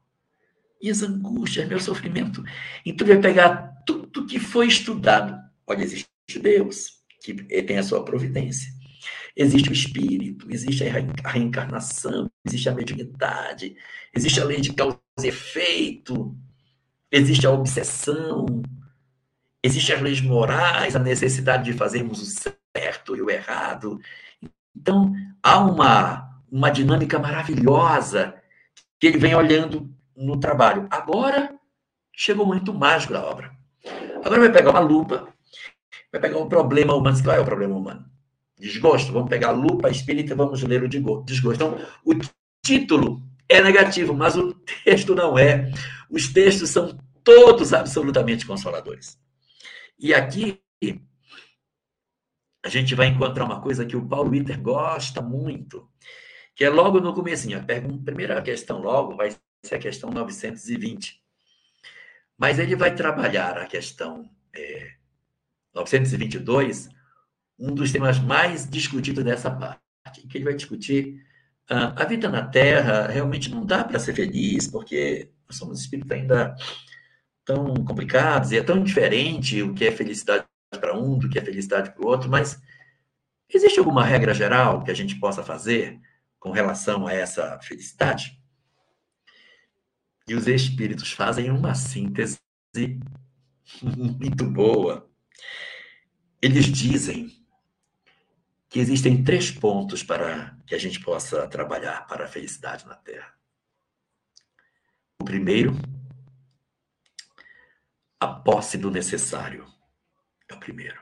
E 0.81 0.89
as 0.89 1.01
angústias, 1.01 1.67
meu 1.67 1.79
sofrimento. 1.79 2.43
Então, 2.85 3.05
vai 3.05 3.19
pegar 3.19 3.83
tudo 3.85 4.25
que 4.25 4.39
foi 4.39 4.67
estudado. 4.67 5.39
Olha, 5.67 5.83
existe 5.83 6.09
Deus, 6.41 7.01
que 7.21 7.33
tem 7.33 7.77
a 7.77 7.83
sua 7.83 8.03
providência. 8.03 8.71
Existe 9.35 9.69
o 9.69 9.73
espírito, 9.73 10.51
existe 10.51 10.83
a 10.83 11.29
reencarnação, 11.29 12.29
existe 12.45 12.67
a 12.67 12.73
mediunidade, 12.73 13.75
existe 14.13 14.41
a 14.41 14.43
lei 14.43 14.59
de 14.59 14.73
causa 14.73 14.99
e 15.23 15.27
efeito, 15.27 16.35
existe 17.11 17.45
a 17.45 17.51
obsessão, 17.51 18.45
existe 19.63 19.93
as 19.93 20.01
leis 20.01 20.21
morais, 20.21 20.95
a 20.95 20.99
necessidade 20.99 21.65
de 21.65 21.73
fazermos 21.77 22.21
o 22.21 22.25
certo 22.75 23.15
e 23.15 23.21
o 23.21 23.29
errado. 23.29 23.99
Então, 24.75 25.13
há 25.43 25.59
uma, 25.59 26.41
uma 26.51 26.69
dinâmica 26.69 27.19
maravilhosa 27.19 28.35
que 28.99 29.07
ele 29.07 29.17
vem 29.17 29.35
olhando 29.35 29.89
no 30.15 30.39
trabalho. 30.39 30.87
Agora, 30.89 31.53
chegou 32.13 32.45
o 32.45 32.73
mágico 32.73 33.13
da 33.13 33.23
obra. 33.23 33.51
Agora 34.23 34.41
vai 34.41 34.51
pegar 34.51 34.69
uma 34.69 34.79
lupa, 34.79 35.27
vai 36.11 36.21
pegar 36.21 36.37
um 36.37 36.47
problema 36.47 36.93
humano. 36.93 37.23
Qual 37.23 37.35
é 37.35 37.39
o 37.39 37.45
problema 37.45 37.75
humano? 37.75 38.05
Desgosto. 38.57 39.11
Vamos 39.11 39.29
pegar 39.29 39.49
a 39.49 39.51
lupa 39.51 39.89
espírita 39.89 40.35
vamos 40.35 40.61
ler 40.61 40.83
o 40.83 40.87
desgosto. 40.87 41.63
Então, 41.63 41.79
o 42.05 42.13
título 42.63 43.21
é 43.49 43.61
negativo, 43.61 44.13
mas 44.13 44.35
o 44.35 44.53
texto 44.85 45.15
não 45.15 45.37
é. 45.37 45.71
Os 46.11 46.27
textos 46.27 46.69
são 46.69 46.97
todos 47.23 47.73
absolutamente 47.73 48.45
consoladores. 48.45 49.17
E 49.97 50.13
aqui 50.13 50.61
a 52.63 52.69
gente 52.69 52.93
vai 52.93 53.07
encontrar 53.07 53.45
uma 53.45 53.61
coisa 53.61 53.85
que 53.85 53.95
o 53.95 54.05
Paulo 54.05 54.31
Witter 54.31 54.59
gosta 54.61 55.21
muito, 55.21 55.89
que 56.55 56.65
é 56.65 56.69
logo 56.69 56.99
no 56.99 57.13
começo. 57.13 57.47
A, 57.55 57.61
primeira 58.03 58.41
questão 58.41 58.79
logo 58.79 59.15
vai 59.15 59.35
ser 59.63 59.75
a 59.75 59.79
questão 59.79 60.11
920. 60.11 61.21
Mas 62.37 62.59
ele 62.59 62.75
vai 62.75 62.93
trabalhar 62.93 63.57
a 63.57 63.65
questão 63.65 64.29
é, 64.53 64.91
922 65.73 66.89
um 67.57 67.73
dos 67.73 67.91
temas 67.91 68.19
mais 68.19 68.67
discutidos 68.67 69.23
dessa 69.23 69.51
parte, 69.51 70.27
que 70.27 70.37
ele 70.37 70.45
vai 70.45 70.55
discutir 70.55 71.23
uh, 71.69 71.93
a 71.95 72.05
vida 72.05 72.27
na 72.27 72.43
Terra 72.43 73.07
realmente 73.07 73.51
não 73.51 73.63
dá 73.63 73.83
para 73.83 73.99
ser 73.99 74.15
feliz, 74.15 74.67
porque 74.67 75.29
somos 75.55 75.79
espíritos 75.79 76.11
ainda 76.11 76.55
tão 77.45 77.73
complicados 77.83 78.51
e 78.51 78.57
é 78.57 78.63
tão 78.63 78.83
diferente 78.83 79.61
o 79.61 79.73
que 79.73 79.85
é 79.85 79.91
felicidade 79.91 80.45
para 80.69 80.97
um 80.97 81.17
do 81.17 81.29
que 81.29 81.37
é 81.37 81.41
felicidade 81.43 81.91
para 81.91 82.03
o 82.03 82.07
outro, 82.07 82.29
mas 82.29 82.61
existe 83.49 83.79
alguma 83.79 84.05
regra 84.05 84.33
geral 84.33 84.83
que 84.83 84.91
a 84.91 84.93
gente 84.93 85.19
possa 85.19 85.43
fazer 85.43 85.99
com 86.39 86.51
relação 86.51 87.05
a 87.05 87.13
essa 87.13 87.59
felicidade? 87.61 88.39
E 90.27 90.33
os 90.33 90.47
espíritos 90.47 91.11
fazem 91.11 91.49
uma 91.51 91.75
síntese 91.75 92.39
muito 93.81 94.45
boa. 94.45 95.09
Eles 96.41 96.65
dizem 96.65 97.29
que 98.69 98.79
existem 98.79 99.21
três 99.23 99.51
pontos 99.51 100.01
para 100.01 100.57
que 100.65 100.73
a 100.73 100.77
gente 100.77 101.01
possa 101.01 101.45
trabalhar 101.47 102.07
para 102.07 102.23
a 102.23 102.27
felicidade 102.27 102.85
na 102.87 102.95
Terra. 102.95 103.40
O 105.21 105.23
primeiro, 105.23 105.77
a 108.19 108.25
posse 108.25 108.75
do 108.75 108.89
necessário. 108.89 109.67
É 110.49 110.55
o 110.55 110.59
primeiro. 110.59 110.99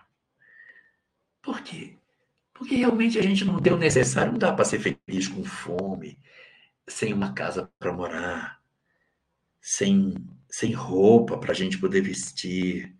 Por 1.41 1.61
quê? 1.61 1.97
Porque 2.53 2.75
realmente 2.75 3.17
a 3.17 3.21
gente 3.21 3.45
não 3.45 3.61
tem 3.61 3.71
o 3.71 3.77
necessário, 3.77 4.33
não 4.33 4.37
dá 4.37 4.51
para 4.51 4.65
ser 4.65 4.79
feliz 4.79 5.29
com 5.29 5.41
fome, 5.45 6.19
sem 6.85 7.13
uma 7.13 7.31
casa 7.31 7.71
para 7.79 7.93
morar, 7.93 8.61
sem, 9.61 10.13
sem 10.49 10.73
roupa 10.73 11.37
para 11.37 11.53
a 11.53 11.55
gente 11.55 11.77
poder 11.77 12.01
vestir, 12.01 12.93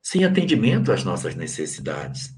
sem 0.00 0.24
atendimento 0.24 0.90
às 0.90 1.04
nossas 1.04 1.34
necessidades 1.34 2.34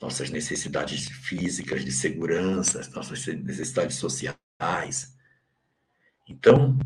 nossas 0.00 0.30
necessidades 0.30 1.06
físicas 1.08 1.84
de 1.84 1.92
segurança, 1.92 2.80
nossas 2.94 3.26
necessidades 3.26 3.96
sociais. 3.96 5.13
Então, 6.28 6.78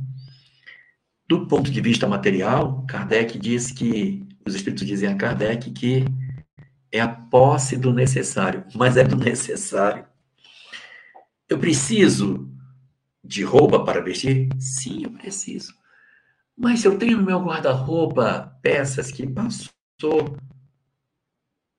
do 1.29 1.47
ponto 1.47 1.71
de 1.71 1.81
vista 1.81 2.07
material, 2.07 2.85
Kardec 2.87 3.39
diz 3.39 3.71
que, 3.71 4.27
os 4.47 4.55
espíritos 4.55 4.87
dizem 4.87 5.09
a 5.09 5.17
Kardec 5.17 5.71
que 5.71 6.05
é 6.91 7.01
a 7.01 7.09
posse 7.09 7.77
do 7.77 7.93
necessário, 7.93 8.65
mas 8.75 8.97
é 8.97 9.05
do 9.05 9.17
necessário. 9.17 10.07
Eu 11.49 11.59
preciso 11.59 12.51
de 13.23 13.43
roupa 13.43 13.85
para 13.85 14.01
vestir? 14.01 14.49
Sim, 14.59 15.05
eu 15.05 15.11
preciso. 15.11 15.75
Mas 16.57 16.85
eu 16.85 16.99
tenho 16.99 17.19
no 17.19 17.25
meu 17.25 17.41
guarda-roupa 17.41 18.59
peças 18.63 19.13
que 19.13 19.27
passou 19.27 20.37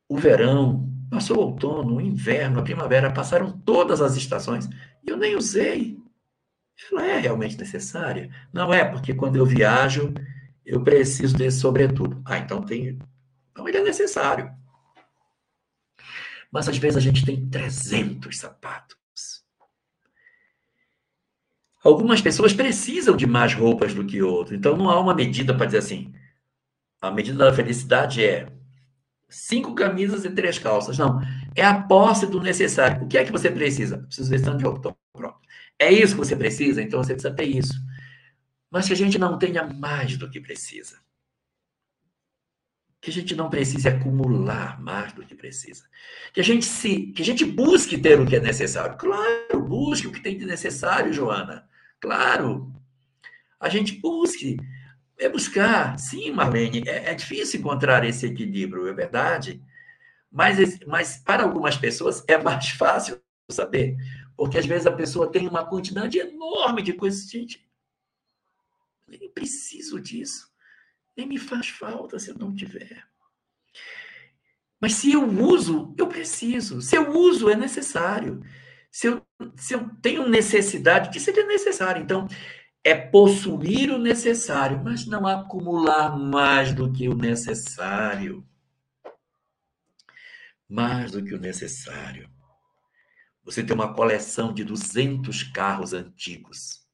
o 0.08 0.17
verão, 0.17 0.89
Passou 1.10 1.38
o 1.38 1.41
outono, 1.41 1.95
o 1.95 2.02
inverno, 2.02 2.60
a 2.60 2.63
primavera, 2.63 3.12
passaram 3.12 3.52
todas 3.52 4.00
as 4.00 4.15
estações 4.15 4.69
e 5.04 5.10
eu 5.10 5.17
nem 5.17 5.36
usei. 5.36 5.98
Ela 6.92 7.06
é 7.06 7.18
realmente 7.20 7.58
necessária? 7.58 8.30
Não 8.54 8.74
é, 8.74 8.86
porque 8.86 9.13
quando 9.13 9.36
eu 9.36 9.46
viajo, 9.46 10.13
eu 10.65 10.84
preciso 10.84 11.36
desse 11.36 11.60
sobretudo. 11.60 12.22
Ah, 12.26 12.38
então 12.38 12.62
tem. 12.62 13.00
Então 13.52 13.68
ele 13.68 13.78
é 13.78 13.84
necessário. 13.84 14.52
Mas 16.52 16.68
às 16.68 16.78
vezes 16.78 16.98
a 16.98 17.02
gente 17.02 17.26
tem 17.26 17.48
300 17.50 18.38
sapatos. 18.38 18.98
Algumas 21.84 22.22
pessoas 22.22 22.54
precisam 22.54 23.15
de 23.15 23.26
mais 23.26 23.54
roupas 23.54 23.94
do 23.94 24.06
que 24.06 24.22
outras. 24.22 24.58
Então 24.58 24.76
não 24.76 24.89
há 24.89 25.00
uma 25.00 25.15
medida 25.15 25.56
para 25.56 25.65
dizer 25.65 25.78
assim. 25.78 26.13
A 27.02 27.10
medida 27.10 27.38
da 27.38 27.54
felicidade 27.54 28.24
é 28.24 28.52
cinco 29.30 29.74
camisas 29.74 30.26
e 30.26 30.30
três 30.30 30.60
calças. 30.60 30.98
Não. 30.98 31.22
É 31.56 31.63
a 31.63 31.82
posse 31.82 32.28
do 32.28 32.42
necessário. 32.42 33.04
O 33.04 33.08
que 33.08 33.18
é 33.18 33.24
que 33.24 33.32
você 33.32 33.50
precisa? 33.50 34.00
Preciso 34.00 34.30
desse 34.30 34.44
tanto 34.44 34.58
de 34.58 34.65
roupa. 34.65 34.80
Então, 34.80 34.98
pronto. 35.13 35.39
É 35.80 35.92
isso 35.92 36.13
que 36.13 36.20
você 36.20 36.36
precisa? 36.36 36.82
Então 36.82 37.02
você 37.02 37.13
precisa 37.13 37.34
ter 37.34 37.46
isso. 37.46 37.74
Mas 38.70 38.88
que 38.88 38.94
a 38.94 38.98
gente 38.98 39.18
não 39.18 39.39
tenha 39.39 39.65
mais 39.65 40.18
do 40.18 40.30
que 40.30 40.39
precisa. 40.39 41.00
Que 43.02 43.10
a 43.10 43.13
gente 43.13 43.34
não 43.34 43.50
precise 43.50 43.88
acumular 43.88 44.80
mais 44.82 45.13
do 45.13 45.26
que 45.26 45.34
precisa. 45.34 45.86
Que 46.34 46.42
a 46.42 46.44
gente 46.44 46.65
se, 46.65 47.08
que 47.13 47.22
a 47.22 47.26
gente 47.26 47.46
busque 47.46 47.98
ter 47.98 48.20
o 48.20 48.26
que 48.26 48.36
é 48.36 48.39
necessário. 48.42 48.98
Claro, 48.98 49.62
busque 49.65 50.08
o 50.08 50.12
que 50.12 50.22
tem 50.22 50.38
de 50.38 50.46
necessário, 50.46 51.13
Joana. 51.13 51.68
Claro. 52.00 52.74
A 53.58 53.70
gente 53.70 53.94
busque 53.94 54.58
é 55.20 55.28
buscar, 55.28 56.00
sim, 56.00 56.32
Marlene, 56.32 56.84
é, 56.88 57.12
é, 57.12 57.13
difícil 57.13 57.60
encontrar 57.60 58.06
esse 58.06 58.26
equilíbrio, 58.26 58.88
é 58.88 58.94
verdade, 58.94 59.62
mas, 60.32 60.80
mas 60.88 61.18
para 61.18 61.44
algumas 61.44 61.76
pessoas 61.76 62.24
é 62.28 62.38
mais 62.38 62.70
fácil 62.70 63.20
saber, 63.52 63.98
porque 64.39 64.58
às 64.58 64.65
vezes 64.65 64.88
a 64.88 64.91
pessoa 64.93 65.30
tem 65.30 65.49
uma 65.49 65.65
quantidade 65.65 66.17
enorme 66.17 66.82
de 66.82 66.93
coisas, 66.93 67.30
gente, 67.30 67.69
nem 69.06 69.30
preciso 69.30 69.99
disso, 69.99 70.49
nem 71.17 71.28
me 71.28 71.38
faz 71.38 71.67
falta 71.67 72.17
se 72.17 72.30
eu 72.30 72.38
não 72.38 72.56
tiver. 72.56 73.06
Mas 74.80 74.93
se 74.93 75.12
eu 75.12 75.28
uso, 75.28 75.93
eu 75.97 76.08
preciso. 76.08 76.82
Se 76.82 76.95
eu 76.95 77.12
uso, 77.12 77.49
é 77.49 77.56
necessário. 77.58 78.41
Se 78.89 79.08
eu, 79.08 79.21
se 79.58 79.73
eu 79.73 79.89
tenho 80.02 80.30
necessidade 80.30 81.12
disso, 81.12 81.32
é 81.32 81.43
necessário. 81.43 82.02
Então, 82.02 82.25
é 82.82 82.95
possuir 82.95 83.91
o 83.91 83.97
necessário, 83.97 84.82
mas 84.82 85.06
não 85.06 85.28
acumular 85.28 86.17
mais 86.17 86.73
do 86.73 86.89
que 86.89 87.10
o 87.10 87.13
necessário. 87.13 88.47
Mais 90.69 91.12
do 91.12 91.21
que 91.21 91.36
o 91.36 91.39
necessário. 91.41 92.38
Você 93.50 93.64
tem 93.64 93.74
uma 93.74 93.96
coleção 93.96 94.54
de 94.54 94.64
200 94.64 95.42
carros 95.42 95.92
antigos. 95.92 96.86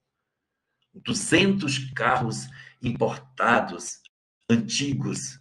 200 0.94 1.92
carros 1.92 2.48
importados, 2.82 4.02
antigos. 4.50 5.38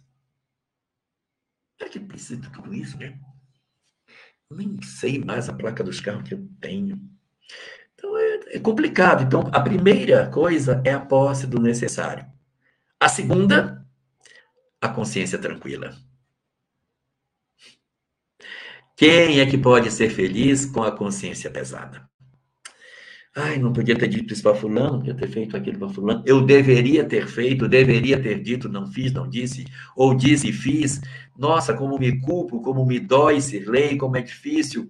Será 1.77 1.89
que 1.89 2.01
precisa 2.01 2.41
de 2.41 2.51
tudo 2.51 2.73
isso, 2.73 2.97
né? 2.97 3.17
Nem 4.51 4.77
sei 4.81 5.23
mais 5.23 5.47
a 5.47 5.53
placa 5.53 5.85
dos 5.85 6.01
carros 6.01 6.27
que 6.27 6.33
eu 6.33 6.49
tenho. 6.59 7.01
Então 7.93 8.17
é, 8.17 8.57
é 8.57 8.59
complicado. 8.59 9.23
Então, 9.23 9.49
a 9.53 9.61
primeira 9.61 10.29
coisa 10.29 10.81
é 10.83 10.91
a 10.91 10.99
posse 10.99 11.47
do 11.47 11.61
necessário. 11.61 12.25
A 12.99 13.07
segunda, 13.07 13.87
a 14.81 14.89
consciência 14.89 15.39
tranquila. 15.39 15.95
Quem 18.95 19.39
é 19.39 19.45
que 19.45 19.57
pode 19.57 19.91
ser 19.91 20.09
feliz 20.09 20.65
com 20.65 20.81
a 20.81 20.91
consciência 20.91 21.51
pesada? 21.51 22.09
Ai, 23.37 23.57
não 23.59 23.73
podia 23.73 23.97
ter 23.97 24.07
dito 24.07 24.33
isso 24.33 24.41
para 24.41 24.55
fulano, 24.55 24.99
podia 24.99 25.13
ter 25.13 25.27
feito 25.27 25.57
aquilo 25.57 25.77
para 25.77 25.89
fulano. 25.89 26.23
Eu 26.25 26.41
deveria 26.45 27.03
ter 27.03 27.27
feito, 27.27 27.67
deveria 27.67 28.21
ter 28.21 28.41
dito, 28.41 28.69
não 28.69 28.87
fiz, 28.87 29.11
não 29.11 29.27
disse, 29.27 29.65
ou 29.93 30.15
disse 30.15 30.47
e 30.47 30.53
fiz. 30.53 31.01
Nossa, 31.37 31.73
como 31.73 31.99
me 31.99 32.21
culpo, 32.21 32.61
como 32.61 32.85
me 32.85 32.97
dói 32.97 33.41
ser 33.41 33.67
lei, 33.67 33.97
como 33.97 34.15
é 34.15 34.21
difícil 34.21 34.89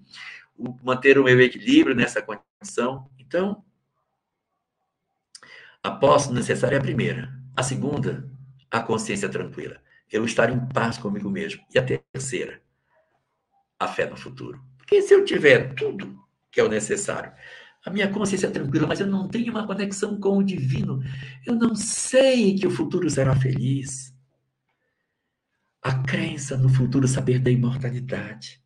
manter 0.83 1.17
o 1.17 1.23
meu 1.23 1.41
equilíbrio 1.41 1.95
nessa 1.95 2.21
condição. 2.21 3.09
Então, 3.17 3.63
a 5.81 5.89
posse 5.89 6.31
necessária 6.31 6.75
é 6.75 6.79
a 6.79 6.81
primeira. 6.81 7.33
A 7.55 7.63
segunda, 7.63 8.29
a 8.69 8.79
consciência 8.79 9.27
tranquila. 9.27 9.77
Eu 10.11 10.23
estar 10.23 10.51
em 10.51 10.59
paz 10.67 10.99
comigo 10.99 11.31
mesmo. 11.31 11.63
E 11.73 11.79
a 11.79 11.83
terceira, 11.83 12.61
a 13.79 13.87
fé 13.87 14.09
no 14.09 14.17
futuro. 14.17 14.63
Porque 14.77 15.01
se 15.01 15.13
eu 15.13 15.25
tiver 15.25 15.73
tudo 15.73 16.23
que 16.51 16.59
é 16.59 16.63
o 16.63 16.69
necessário, 16.69 17.31
a 17.85 17.89
minha 17.89 18.11
consciência 18.11 18.47
é 18.47 18.51
tranquila, 18.51 18.87
mas 18.87 18.99
eu 18.99 19.07
não 19.07 19.27
tenho 19.27 19.51
uma 19.51 19.67
conexão 19.67 20.19
com 20.19 20.37
o 20.37 20.43
divino, 20.43 21.03
eu 21.45 21.55
não 21.55 21.75
sei 21.75 22.55
que 22.55 22.65
o 22.65 22.71
futuro 22.71 23.09
será 23.09 23.35
feliz. 23.35 24.13
A 25.81 25.93
crença 26.03 26.57
no 26.57 26.67
futuro, 26.67 27.07
saber 27.07 27.39
da 27.39 27.51
imortalidade. 27.51 28.63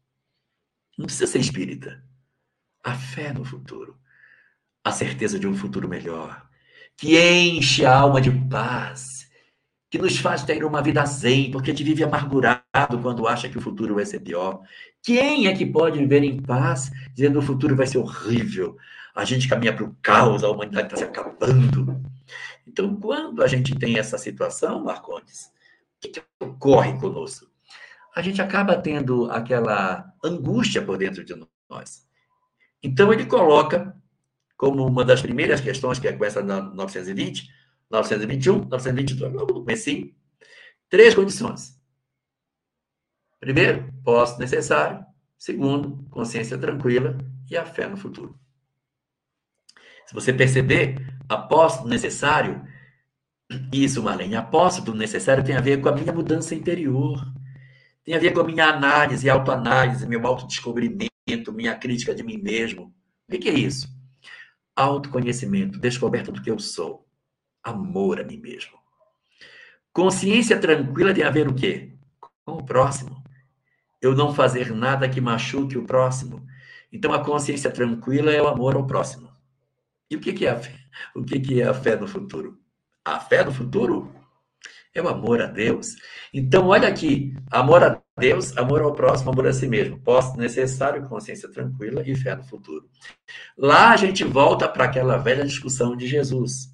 Não 0.97 1.05
precisa 1.05 1.27
ser 1.27 1.39
espírita. 1.39 2.01
A 2.81 2.95
fé 2.95 3.33
no 3.33 3.43
futuro. 3.43 3.99
A 4.83 4.91
certeza 4.91 5.37
de 5.37 5.45
um 5.45 5.55
futuro 5.55 5.89
melhor. 5.89 6.47
Que 6.95 7.19
enche 7.19 7.85
a 7.85 7.97
alma 7.97 8.21
de 8.21 8.31
paz 8.47 9.18
que 9.89 9.97
nos 9.97 10.17
faz 10.17 10.43
ter 10.43 10.63
uma 10.63 10.81
vida 10.81 11.03
zen, 11.05 11.49
porque 11.51 11.71
a 11.71 11.73
gente 11.73 11.83
vive 11.83 12.03
amargurado 12.03 12.99
quando 13.01 13.27
acha 13.27 13.49
que 13.49 13.57
o 13.57 13.61
futuro 13.61 13.95
vai 13.95 14.05
ser 14.05 14.19
pior. 14.19 14.61
Quem 15.01 15.47
é 15.47 15.55
que 15.55 15.65
pode 15.65 15.97
viver 15.97 16.23
em 16.23 16.39
paz 16.39 16.91
dizendo 17.13 17.39
que 17.39 17.45
o 17.45 17.47
futuro 17.47 17.75
vai 17.75 17.87
ser 17.87 17.97
horrível? 17.97 18.77
A 19.15 19.25
gente 19.25 19.47
caminha 19.47 19.73
para 19.73 19.85
o 19.85 19.95
caos, 20.01 20.43
a 20.43 20.49
humanidade 20.49 20.87
está 20.87 20.97
se 20.97 21.03
acabando. 21.03 21.99
Então, 22.67 22.95
quando 22.95 23.41
a 23.41 23.47
gente 23.47 23.75
tem 23.75 23.97
essa 23.97 24.17
situação, 24.17 24.83
Marcondes, 24.83 25.47
o 25.47 26.01
que, 26.01 26.09
que 26.09 26.21
ocorre 26.39 26.93
conosco? 26.99 27.47
A 28.15 28.21
gente 28.21 28.41
acaba 28.41 28.77
tendo 28.77 29.29
aquela 29.31 30.13
angústia 30.23 30.81
por 30.81 30.97
dentro 30.97 31.23
de 31.23 31.35
nós. 31.67 32.07
Então, 32.83 33.11
ele 33.11 33.25
coloca 33.25 33.95
como 34.55 34.85
uma 34.85 35.03
das 35.03 35.21
primeiras 35.21 35.61
questões, 35.61 35.97
que 35.97 36.07
é 36.07 36.13
com 36.13 36.23
essa 36.23 36.43
920, 36.43 37.49
921, 37.89 38.65
922, 38.65 39.33
logo 39.33 39.53
no 39.53 39.59
comecinho, 39.61 40.13
três 40.89 41.15
condições. 41.15 41.79
Primeiro, 43.39 43.91
posse 44.03 44.39
necessário. 44.39 45.05
Segundo, 45.37 46.05
consciência 46.09 46.57
tranquila 46.57 47.17
e 47.49 47.55
a 47.55 47.65
fé 47.65 47.87
no 47.87 47.95
futuro. 47.95 48.37
Se 50.05 50.13
você 50.13 50.33
perceber, 50.33 50.97
a 51.29 51.37
posse 51.37 51.81
do 51.81 51.87
necessário, 51.87 52.61
isso, 53.71 54.03
Marlene, 54.03 54.35
a 54.35 54.43
posse 54.43 54.81
do 54.81 54.93
necessário 54.93 55.43
tem 55.43 55.55
a 55.55 55.61
ver 55.61 55.79
com 55.79 55.89
a 55.89 55.95
minha 55.95 56.11
mudança 56.11 56.53
interior. 56.53 57.25
Tem 58.03 58.15
a 58.15 58.19
ver 58.19 58.33
com 58.33 58.41
a 58.41 58.43
minha 58.43 58.65
análise, 58.65 59.29
autoanálise, 59.29 60.07
meu 60.07 60.25
autodescobrimento, 60.27 61.53
minha 61.53 61.75
crítica 61.75 62.13
de 62.13 62.23
mim 62.23 62.37
mesmo. 62.37 62.93
O 63.27 63.37
que 63.37 63.49
é 63.49 63.53
isso? 63.53 63.87
Autoconhecimento, 64.75 65.79
descoberta 65.79 66.31
do 66.31 66.41
que 66.41 66.51
eu 66.51 66.59
sou 66.59 67.08
amor 67.63 68.19
a 68.19 68.23
mim 68.23 68.37
mesmo. 68.37 68.77
Consciência 69.91 70.59
tranquila 70.59 71.13
tem 71.13 71.23
a 71.23 71.29
ver 71.29 71.47
o 71.47 71.53
quê? 71.53 71.93
Com 72.45 72.53
o 72.53 72.65
próximo. 72.65 73.21
Eu 74.01 74.15
não 74.15 74.33
fazer 74.33 74.73
nada 74.73 75.09
que 75.09 75.19
machuque 75.19 75.77
o 75.77 75.85
próximo. 75.85 76.45
Então 76.91 77.13
a 77.13 77.23
consciência 77.23 77.69
tranquila 77.69 78.31
é 78.31 78.41
o 78.41 78.47
amor 78.47 78.75
ao 78.75 78.87
próximo. 78.87 79.29
E 80.09 80.15
o 80.15 80.19
que, 80.19 80.45
é 80.45 80.49
a 80.49 80.57
fé? 80.57 80.75
O 81.15 81.23
que, 81.23 81.61
é 81.61 81.67
a 81.67 81.73
fé 81.73 81.95
no 81.95 82.07
futuro? 82.07 82.57
A 83.05 83.19
fé 83.19 83.43
no 83.43 83.51
futuro 83.51 84.11
é 84.93 85.01
o 85.01 85.07
amor 85.07 85.41
a 85.41 85.45
Deus. 85.45 85.95
Então, 86.33 86.67
olha 86.67 86.87
aqui: 86.87 87.35
amor 87.51 87.83
a 87.83 88.01
Deus, 88.17 88.57
amor 88.57 88.81
ao 88.81 88.93
próximo, 88.93 89.31
amor 89.31 89.47
a 89.47 89.53
si 89.53 89.67
mesmo. 89.67 89.99
Posse 89.99 90.35
necessário, 90.37 91.07
consciência 91.07 91.49
tranquila 91.49 92.01
e 92.05 92.15
fé 92.15 92.35
no 92.35 92.43
futuro. 92.43 92.89
Lá 93.57 93.91
a 93.91 93.97
gente 93.97 94.23
volta 94.23 94.67
para 94.67 94.85
aquela 94.85 95.17
velha 95.17 95.45
discussão 95.45 95.95
de 95.95 96.07
Jesus. 96.07 96.73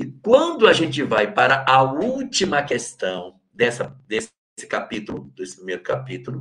E 0.00 0.06
quando 0.22 0.66
a 0.66 0.72
gente 0.72 1.02
vai 1.02 1.30
para 1.30 1.62
a 1.68 1.82
última 1.82 2.62
questão 2.62 3.38
dessa, 3.52 3.94
desse 4.08 4.30
capítulo, 4.66 5.30
desse 5.36 5.56
primeiro 5.56 5.82
capítulo, 5.82 6.40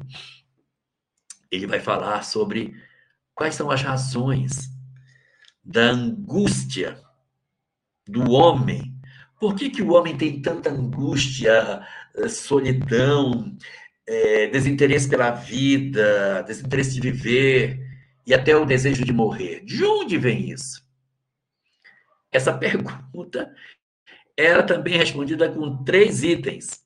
ele 1.52 1.68
vai 1.68 1.82
falar 1.82 2.24
sobre 2.24 2.74
quais 3.36 3.56
são 3.56 3.70
as 3.70 3.82
razões 3.82 4.70
da 5.62 5.90
angústia 5.90 7.02
do 8.08 8.32
homem. 8.32 8.96
Por 9.38 9.54
que, 9.56 9.70
que 9.70 9.82
o 9.82 9.92
homem 9.92 10.18
tem 10.18 10.42
tanta 10.42 10.70
angústia, 10.70 11.86
solidão, 12.30 13.58
é, 14.08 14.48
desinteresse 14.48 15.10
pela 15.10 15.32
vida, 15.32 16.44
desinteresse 16.44 16.94
de 16.94 17.02
viver 17.02 17.78
e 18.26 18.34
até 18.34 18.56
o 18.56 18.64
desejo 18.64 19.04
de 19.04 19.12
morrer? 19.12 19.66
De 19.66 19.84
onde 19.84 20.18
vem 20.18 20.50
isso? 20.50 20.88
Essa 22.32 22.56
pergunta 22.58 23.54
era 24.38 24.64
também 24.64 24.98
respondida 24.98 25.52
com 25.52 25.84
três 25.84 26.24
itens. 26.24 26.86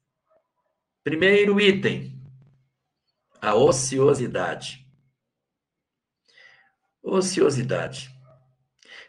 Primeiro 1.03 1.59
item, 1.59 2.17
a 3.41 3.55
ociosidade. 3.55 4.87
Ociosidade. 7.03 8.09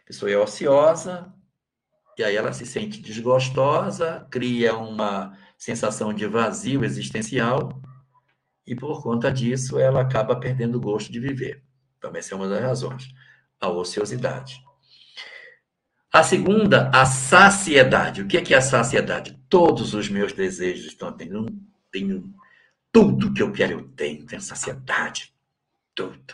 A 0.03 0.05
pessoa 0.05 0.29
é 0.29 0.37
ociosa, 0.37 1.33
e 2.17 2.23
aí 2.23 2.35
ela 2.35 2.51
se 2.51 2.65
sente 2.65 3.01
desgostosa, 3.01 4.27
cria 4.29 4.75
uma 4.75 5.37
sensação 5.57 6.13
de 6.13 6.27
vazio 6.27 6.83
existencial, 6.83 7.81
e 8.67 8.75
por 8.75 9.01
conta 9.01 9.31
disso 9.31 9.79
ela 9.79 10.01
acaba 10.01 10.39
perdendo 10.39 10.75
o 10.75 10.81
gosto 10.81 11.11
de 11.11 11.19
viver. 11.19 11.63
Então, 11.97 12.13
essa 12.15 12.33
é 12.33 12.37
uma 12.37 12.47
das 12.47 12.61
razões, 12.61 13.07
a 13.59 13.69
ociosidade. 13.69 14.64
A 16.15 16.23
segunda, 16.23 16.89
a 16.93 17.05
saciedade. 17.05 18.21
O 18.21 18.25
que 18.25 18.37
é, 18.37 18.41
que 18.41 18.53
é 18.53 18.57
a 18.57 18.61
saciedade? 18.61 19.37
Todos 19.49 19.93
os 19.93 20.07
meus 20.07 20.31
desejos 20.31 20.85
estão 20.85 21.09
atendendo. 21.09 21.53
Tenho 21.91 22.33
tudo 22.89 23.33
que 23.33 23.43
eu 23.43 23.51
quero, 23.51 23.73
eu 23.73 23.83
tenho. 23.89 24.25
Tenho 24.25 24.41
saciedade. 24.41 25.33
Tudo. 25.93 26.33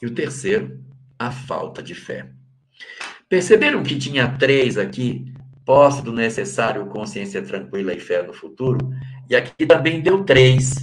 E 0.00 0.06
o 0.06 0.14
terceiro, 0.14 0.82
a 1.18 1.30
falta 1.30 1.82
de 1.82 1.94
fé. 1.94 2.30
Perceberam 3.28 3.82
que 3.82 3.98
tinha 3.98 4.26
três 4.38 4.78
aqui? 4.78 5.30
Posse 5.62 6.02
do 6.02 6.10
necessário, 6.10 6.86
consciência 6.86 7.42
tranquila 7.42 7.92
e 7.92 8.00
fé 8.00 8.22
no 8.22 8.32
futuro. 8.32 8.78
E 9.28 9.36
aqui 9.36 9.66
também 9.66 10.00
deu 10.00 10.24
três. 10.24 10.76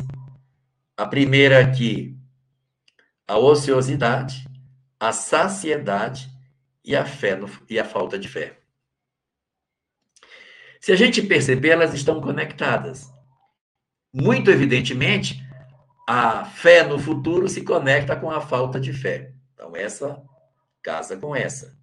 A 0.95 1.07
primeira 1.07 1.59
aqui, 1.59 2.15
a 3.27 3.39
ociosidade, 3.39 4.45
a 4.99 5.11
saciedade 5.11 6.29
e 6.89 6.95
a 6.95 7.05
fé 7.05 7.35
no, 7.35 7.47
e 7.69 7.79
a 7.79 7.85
falta 7.85 8.17
de 8.17 8.27
fé. 8.27 8.57
Se 10.81 10.91
a 10.91 10.95
gente 10.95 11.21
perceber, 11.21 11.69
elas 11.69 11.93
estão 11.93 12.19
conectadas. 12.19 13.13
Muito 14.11 14.49
evidentemente, 14.49 15.39
a 16.07 16.45
fé 16.45 16.81
no 16.81 16.97
futuro 16.97 17.47
se 17.47 17.61
conecta 17.61 18.15
com 18.15 18.31
a 18.31 18.41
falta 18.41 18.79
de 18.79 18.91
fé. 18.91 19.35
Então, 19.53 19.75
essa 19.75 20.19
casa 20.81 21.15
com 21.15 21.35
essa. 21.35 21.77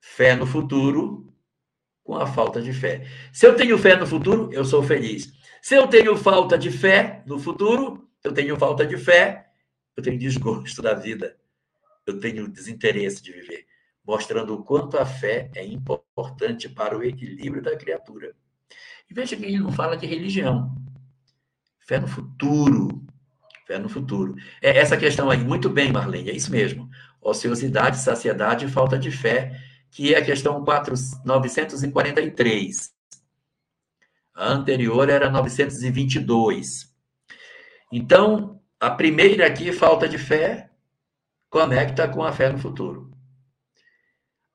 Fé 0.00 0.34
no 0.34 0.44
futuro 0.44 1.32
com 2.02 2.16
a 2.16 2.26
falta 2.26 2.60
de 2.60 2.72
fé. 2.72 3.06
Se 3.32 3.46
eu 3.46 3.54
tenho 3.54 3.78
fé 3.78 3.94
no 3.94 4.08
futuro, 4.08 4.52
eu 4.52 4.64
sou 4.64 4.82
feliz. 4.82 5.32
Se 5.62 5.76
eu 5.76 5.86
tenho 5.86 6.16
falta 6.16 6.58
de 6.58 6.72
fé 6.72 7.22
no 7.26 7.38
futuro, 7.38 8.10
eu 8.24 8.34
tenho 8.34 8.56
falta 8.56 8.84
de 8.84 8.96
fé, 8.96 9.46
eu 9.96 10.02
tenho 10.02 10.18
desgosto 10.18 10.82
da 10.82 10.94
vida. 10.94 11.36
Eu 12.04 12.18
tenho 12.18 12.48
desinteresse 12.48 13.22
de 13.22 13.30
viver 13.30 13.66
mostrando 14.06 14.54
o 14.54 14.62
quanto 14.62 14.96
a 14.96 15.04
fé 15.04 15.50
é 15.54 15.66
importante 15.66 16.68
para 16.68 16.96
o 16.96 17.02
equilíbrio 17.02 17.62
da 17.62 17.76
criatura. 17.76 18.34
E 19.10 19.14
veja 19.14 19.36
que 19.36 19.44
ele 19.44 19.58
não 19.58 19.72
fala 19.72 19.96
de 19.96 20.06
religião. 20.06 20.74
Fé 21.80 21.98
no 21.98 22.06
futuro. 22.06 23.04
Fé 23.66 23.78
no 23.78 23.88
futuro. 23.88 24.36
É 24.62 24.78
essa 24.78 24.96
questão 24.96 25.28
aí, 25.28 25.38
muito 25.38 25.68
bem, 25.68 25.90
Marlene, 25.90 26.30
é 26.30 26.34
isso 26.34 26.52
mesmo. 26.52 26.88
Ociosidade, 27.20 27.98
saciedade 27.98 28.66
e 28.66 28.68
falta 28.68 28.96
de 28.96 29.10
fé, 29.10 29.60
que 29.90 30.14
é 30.14 30.18
a 30.18 30.24
questão 30.24 30.64
4, 30.64 30.94
943. 31.24 32.94
A 34.34 34.48
anterior 34.52 35.08
era 35.08 35.30
922. 35.30 36.94
Então, 37.90 38.60
a 38.78 38.90
primeira 38.90 39.46
aqui, 39.46 39.72
falta 39.72 40.08
de 40.08 40.18
fé, 40.18 40.70
conecta 41.48 42.06
com 42.06 42.22
a 42.22 42.30
fé 42.30 42.50
no 42.50 42.58
futuro. 42.58 43.15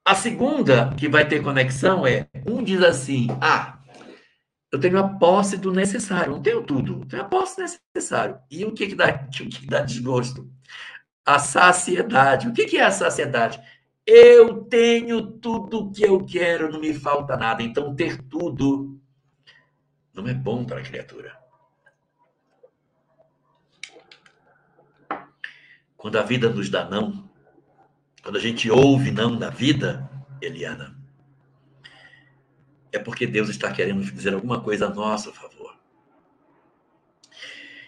A 0.04 0.14
segunda 0.14 0.92
que 0.96 1.08
vai 1.08 1.26
ter 1.26 1.42
conexão 1.42 2.06
é: 2.06 2.28
um 2.46 2.62
diz 2.62 2.82
assim, 2.82 3.28
ah, 3.40 3.78
eu 4.70 4.80
tenho 4.80 4.98
a 4.98 5.06
posse 5.06 5.56
do 5.56 5.70
necessário, 5.70 6.32
não 6.32 6.42
tenho 6.42 6.62
tudo, 6.62 7.04
tenho 7.06 7.22
a 7.22 7.26
posse 7.26 7.56
do 7.56 7.62
necessário. 7.94 8.38
E 8.50 8.64
o 8.64 8.72
que, 8.72 8.88
que, 8.88 8.94
dá, 8.94 9.06
o 9.28 9.48
que 9.48 9.66
dá 9.66 9.80
desgosto? 9.82 10.50
A 11.24 11.38
saciedade. 11.38 12.48
O 12.48 12.52
que, 12.52 12.64
que 12.66 12.78
é 12.78 12.84
a 12.84 12.90
saciedade? 12.90 13.60
Eu 14.04 14.64
tenho 14.64 15.22
tudo 15.38 15.78
o 15.78 15.92
que 15.92 16.02
eu 16.02 16.24
quero, 16.24 16.72
não 16.72 16.80
me 16.80 16.92
falta 16.92 17.36
nada. 17.36 17.62
Então, 17.62 17.94
ter 17.94 18.20
tudo 18.22 19.00
não 20.12 20.26
é 20.26 20.34
bom 20.34 20.64
para 20.64 20.80
a 20.80 20.82
criatura. 20.82 21.38
Quando 25.96 26.18
a 26.18 26.22
vida 26.22 26.50
nos 26.50 26.68
dá 26.68 26.88
não, 26.88 27.30
quando 28.22 28.36
a 28.36 28.40
gente 28.40 28.70
ouve 28.70 29.10
não 29.10 29.30
na 29.30 29.50
vida, 29.50 30.08
Eliana, 30.40 30.96
é 32.92 32.98
porque 32.98 33.26
Deus 33.26 33.48
está 33.48 33.72
querendo 33.72 34.04
dizer 34.04 34.34
alguma 34.34 34.60
coisa 34.60 34.86
a 34.86 34.94
nosso 34.94 35.32
favor. 35.32 35.76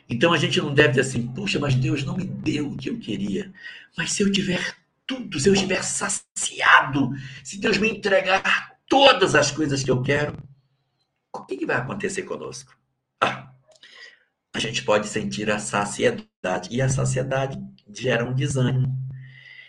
Então 0.08 0.32
a 0.32 0.38
gente 0.38 0.60
não 0.60 0.74
deve 0.74 0.90
dizer 0.90 1.02
assim, 1.02 1.26
puxa, 1.28 1.58
mas 1.58 1.74
Deus 1.74 2.04
não 2.04 2.16
me 2.16 2.24
deu 2.24 2.68
o 2.68 2.76
que 2.76 2.90
eu 2.90 2.98
queria. 2.98 3.52
Mas 3.96 4.12
se 4.12 4.22
eu 4.22 4.30
tiver 4.30 4.76
tudo, 5.06 5.38
se 5.38 5.48
eu 5.48 5.54
estiver 5.54 5.82
saciado, 5.82 7.12
se 7.42 7.58
Deus 7.58 7.78
me 7.78 7.88
entregar 7.88 8.76
todas 8.88 9.34
as 9.34 9.50
coisas 9.50 9.82
que 9.82 9.90
eu 9.90 10.02
quero, 10.02 10.36
o 11.32 11.44
que, 11.44 11.56
que 11.56 11.66
vai 11.66 11.76
acontecer 11.76 12.22
conosco? 12.22 12.76
Ah, 13.20 13.50
a 14.52 14.58
gente 14.58 14.84
pode 14.84 15.08
sentir 15.08 15.50
a 15.50 15.58
saciedade, 15.58 16.68
e 16.70 16.80
a 16.80 16.88
saciedade 16.88 17.58
gera 17.92 18.24
um 18.24 18.34
desânimo. 18.34 19.03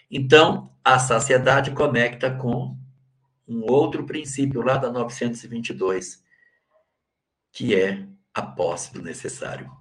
Então, 0.09 0.71
a 0.83 0.99
saciedade 0.99 1.71
conecta 1.71 2.31
com 2.31 2.77
um 3.47 3.63
outro 3.71 4.05
princípio 4.05 4.61
lá 4.61 4.77
da 4.77 4.91
922, 4.91 6.23
que 7.51 7.75
é 7.75 8.07
a 8.33 8.41
posse 8.41 8.93
do 8.93 9.01
necessário. 9.01 9.71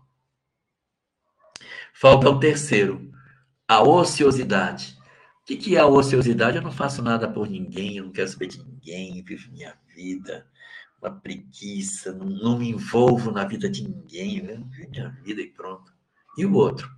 Falta 1.93 2.29
o 2.29 2.39
terceiro, 2.39 3.11
a 3.69 3.83
ociosidade. 3.83 4.97
O 5.43 5.45
que 5.45 5.77
é 5.77 5.81
a 5.81 5.87
ociosidade? 5.87 6.57
Eu 6.57 6.63
não 6.63 6.73
faço 6.73 7.03
nada 7.03 7.31
por 7.31 7.49
ninguém, 7.49 7.97
eu 7.97 8.05
não 8.05 8.13
quero 8.13 8.29
saber 8.29 8.47
de 8.47 8.65
ninguém, 8.65 9.23
vivo 9.23 9.51
minha 9.53 9.77
vida, 9.95 10.47
uma 11.01 11.11
preguiça, 11.11 12.13
não, 12.13 12.27
não 12.27 12.59
me 12.59 12.71
envolvo 12.71 13.31
na 13.31 13.45
vida 13.45 13.69
de 13.69 13.87
ninguém, 13.87 14.39
eu 14.39 14.65
vivo 14.65 14.91
minha 14.91 15.09
vida 15.23 15.43
e 15.43 15.51
pronto. 15.51 15.93
E 16.39 16.47
o 16.47 16.55
outro? 16.55 16.91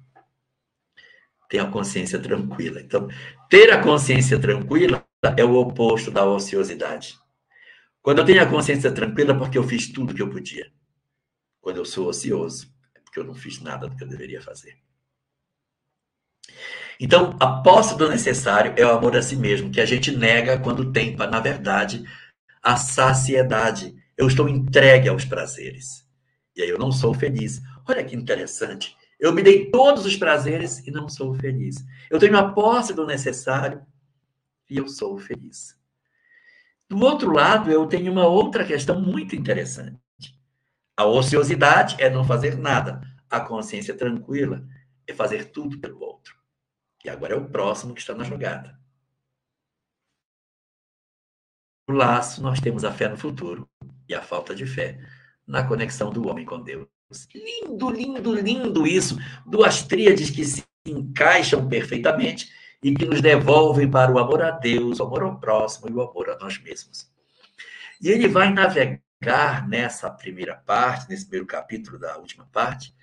Tem 1.48 1.60
a 1.60 1.70
consciência 1.70 2.18
tranquila. 2.18 2.80
Então, 2.80 3.08
ter 3.48 3.72
a 3.72 3.82
consciência 3.82 4.38
tranquila 4.38 5.04
é 5.36 5.44
o 5.44 5.54
oposto 5.54 6.10
da 6.10 6.24
ociosidade. 6.24 7.14
Quando 8.02 8.18
eu 8.18 8.24
tenho 8.24 8.42
a 8.42 8.46
consciência 8.46 8.92
tranquila, 8.92 9.32
é 9.32 9.38
porque 9.38 9.58
eu 9.58 9.64
fiz 9.64 9.92
tudo 9.92 10.14
que 10.14 10.22
eu 10.22 10.30
podia. 10.30 10.70
Quando 11.60 11.78
eu 11.78 11.84
sou 11.84 12.08
ocioso, 12.08 12.72
é 12.94 13.00
porque 13.00 13.18
eu 13.18 13.24
não 13.24 13.34
fiz 13.34 13.60
nada 13.60 13.88
do 13.88 13.96
que 13.96 14.04
eu 14.04 14.08
deveria 14.08 14.40
fazer. 14.40 14.76
Então, 16.98 17.36
a 17.40 17.60
posse 17.62 17.96
do 17.96 18.08
necessário 18.08 18.72
é 18.76 18.86
o 18.86 18.90
amor 18.90 19.16
a 19.16 19.22
si 19.22 19.36
mesmo, 19.36 19.70
que 19.70 19.80
a 19.80 19.84
gente 19.84 20.16
nega 20.16 20.58
quando 20.58 20.92
tem, 20.92 21.14
na 21.16 21.40
verdade, 21.40 22.04
a 22.62 22.76
saciedade. 22.76 23.94
Eu 24.16 24.26
estou 24.26 24.48
entregue 24.48 25.08
aos 25.08 25.24
prazeres. 25.24 26.06
E 26.54 26.62
aí 26.62 26.68
eu 26.68 26.78
não 26.78 26.90
sou 26.90 27.12
feliz. 27.12 27.60
Olha 27.86 28.02
que 28.02 28.16
interessante. 28.16 28.95
Eu 29.18 29.32
me 29.32 29.42
dei 29.42 29.70
todos 29.70 30.04
os 30.04 30.16
prazeres 30.16 30.78
e 30.86 30.90
não 30.90 31.08
sou 31.08 31.34
feliz. 31.34 31.76
Eu 32.10 32.18
tenho 32.18 32.36
a 32.36 32.52
posse 32.52 32.92
do 32.92 33.06
necessário 33.06 33.84
e 34.68 34.76
eu 34.76 34.88
sou 34.88 35.18
feliz. 35.18 35.78
Do 36.88 37.00
outro 37.00 37.32
lado, 37.32 37.70
eu 37.70 37.86
tenho 37.86 38.12
uma 38.12 38.26
outra 38.26 38.64
questão 38.64 39.00
muito 39.00 39.34
interessante. 39.34 39.98
A 40.96 41.04
ociosidade 41.04 41.96
é 41.98 42.08
não 42.08 42.24
fazer 42.24 42.56
nada. 42.56 43.00
A 43.28 43.40
consciência 43.40 43.96
tranquila 43.96 44.66
é 45.06 45.12
fazer 45.12 45.50
tudo 45.50 45.78
pelo 45.78 46.00
outro. 46.00 46.36
E 47.04 47.08
agora 47.08 47.34
é 47.34 47.36
o 47.36 47.48
próximo 47.48 47.94
que 47.94 48.00
está 48.00 48.14
na 48.14 48.24
jogada. 48.24 48.78
No 51.88 51.94
laço, 51.94 52.42
nós 52.42 52.60
temos 52.60 52.84
a 52.84 52.92
fé 52.92 53.08
no 53.08 53.16
futuro 53.16 53.68
e 54.08 54.14
a 54.14 54.22
falta 54.22 54.54
de 54.54 54.66
fé 54.66 55.00
na 55.46 55.66
conexão 55.66 56.10
do 56.10 56.28
homem 56.28 56.44
com 56.44 56.60
Deus. 56.60 56.88
Lindo, 57.34 57.90
lindo, 57.90 58.34
lindo 58.34 58.86
isso. 58.86 59.16
Duas 59.46 59.82
tríades 59.82 60.30
que 60.30 60.44
se 60.44 60.64
encaixam 60.86 61.68
perfeitamente 61.68 62.50
e 62.82 62.94
que 62.94 63.06
nos 63.06 63.20
devolvem 63.20 63.90
para 63.90 64.12
o 64.12 64.18
amor 64.18 64.42
a 64.42 64.50
Deus, 64.50 65.00
o 65.00 65.04
amor 65.04 65.22
ao 65.22 65.40
próximo 65.40 65.88
e 65.88 65.92
o 65.92 66.02
amor 66.02 66.30
a 66.30 66.38
nós 66.38 66.58
mesmos. 66.58 67.10
E 68.00 68.10
ele 68.10 68.28
vai 68.28 68.52
navegar 68.52 69.66
nessa 69.66 70.10
primeira 70.10 70.54
parte, 70.54 71.08
nesse 71.08 71.24
primeiro 71.24 71.46
capítulo 71.46 71.98
da 71.98 72.18
última 72.18 72.46
parte, 72.52 72.94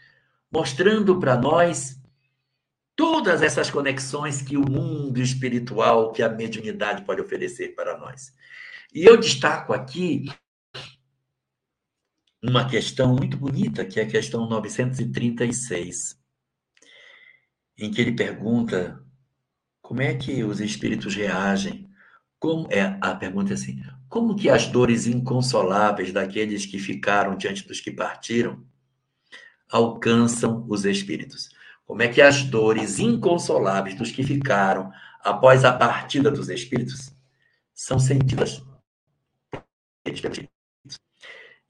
mostrando 0.51 1.19
para 1.19 1.35
nós 1.35 1.99
todas 2.95 3.41
essas 3.41 3.71
conexões 3.71 4.41
que 4.41 4.55
o 4.55 4.69
mundo 4.69 5.19
espiritual, 5.19 6.11
que 6.11 6.21
a 6.21 6.29
mediunidade 6.29 7.03
pode 7.03 7.21
oferecer 7.21 7.69
para 7.75 7.97
nós. 7.97 8.31
E 8.93 9.03
eu 9.03 9.17
destaco 9.17 9.73
aqui 9.73 10.31
uma 12.43 12.67
questão 12.67 13.15
muito 13.15 13.37
bonita, 13.37 13.85
que 13.85 13.99
é 13.99 14.03
a 14.03 14.09
questão 14.09 14.47
936, 14.49 16.19
em 17.77 17.89
que 17.89 18.01
ele 18.01 18.11
pergunta 18.11 19.01
como 19.81 20.01
é 20.01 20.13
que 20.13 20.43
os 20.43 20.59
espíritos 20.59 21.15
reagem? 21.15 21.89
Como 22.39 22.67
é 22.69 22.97
a 22.99 23.15
pergunta 23.15 23.51
é 23.51 23.55
assim: 23.55 23.81
como 24.09 24.35
que 24.35 24.49
as 24.49 24.67
dores 24.67 25.07
inconsoláveis 25.07 26.11
daqueles 26.11 26.65
que 26.65 26.77
ficaram 26.77 27.37
diante 27.37 27.65
dos 27.65 27.79
que 27.79 27.91
partiram 27.91 28.65
alcançam 29.69 30.65
os 30.69 30.83
espíritos? 30.83 31.49
Como 31.85 32.01
é 32.01 32.07
que 32.09 32.21
as 32.21 32.43
dores 32.43 32.99
inconsoláveis 32.99 33.95
dos 33.95 34.11
que 34.11 34.23
ficaram 34.23 34.91
após 35.21 35.63
a 35.63 35.71
partida 35.71 36.29
dos 36.29 36.49
espíritos 36.49 37.13
são 37.73 37.99
sentidas 37.99 38.61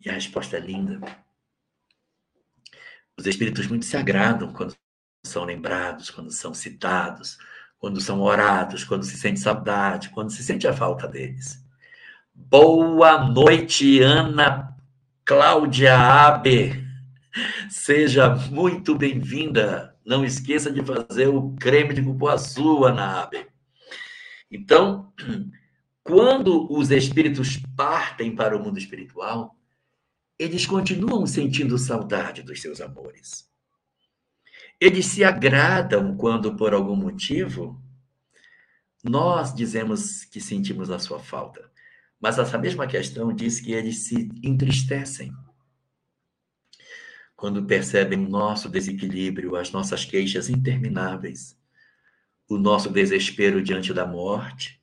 E 0.03 0.09
a 0.09 0.13
resposta 0.13 0.57
é 0.57 0.59
linda. 0.59 0.99
Os 3.17 3.25
espíritos 3.25 3.67
muito 3.67 3.85
se 3.85 3.95
agradam 3.95 4.51
quando 4.51 4.75
são 5.25 5.45
lembrados, 5.45 6.09
quando 6.09 6.31
são 6.31 6.53
citados, 6.53 7.37
quando 7.77 8.01
são 8.01 8.21
orados, 8.21 8.83
quando 8.83 9.03
se 9.03 9.17
sente 9.17 9.39
saudade, 9.39 10.09
quando 10.09 10.31
se 10.31 10.43
sente 10.43 10.67
a 10.67 10.73
falta 10.73 11.07
deles. 11.07 11.63
Boa 12.33 13.29
noite, 13.29 14.01
Ana 14.01 14.75
Cláudia 15.23 15.97
Abe. 15.97 16.83
Seja 17.69 18.35
muito 18.35 18.95
bem-vinda 18.95 19.93
não 20.05 20.25
esqueça 20.25 20.71
de 20.71 20.83
fazer 20.83 21.27
o 21.27 21.55
creme 21.55 21.93
de 21.93 22.03
cupuaçu, 22.03 22.85
Anabe. 22.85 23.47
Então, 24.51 25.13
quando 26.03 26.71
os 26.71 26.91
espíritos 26.91 27.57
partem 27.75 28.35
para 28.35 28.55
o 28.55 28.61
mundo 28.61 28.77
espiritual, 28.77 29.55
eles 30.43 30.65
continuam 30.65 31.25
sentindo 31.25 31.77
saudade 31.77 32.43
dos 32.43 32.61
seus 32.61 32.81
amores. 32.81 33.49
Eles 34.79 35.05
se 35.05 35.23
agradam 35.23 36.17
quando, 36.17 36.55
por 36.55 36.73
algum 36.73 36.95
motivo, 36.95 37.81
nós 39.03 39.55
dizemos 39.55 40.25
que 40.25 40.41
sentimos 40.41 40.89
a 40.89 40.99
sua 40.99 41.19
falta. 41.19 41.71
Mas 42.19 42.37
essa 42.37 42.57
mesma 42.57 42.85
questão 42.87 43.33
diz 43.33 43.61
que 43.61 43.71
eles 43.71 44.05
se 44.05 44.29
entristecem 44.43 45.33
quando 47.35 47.65
percebem 47.65 48.25
o 48.25 48.29
nosso 48.29 48.69
desequilíbrio, 48.69 49.55
as 49.55 49.71
nossas 49.71 50.05
queixas 50.05 50.49
intermináveis, 50.49 51.57
o 52.47 52.57
nosso 52.57 52.89
desespero 52.89 53.61
diante 53.61 53.93
da 53.93 54.05
morte, 54.05 54.81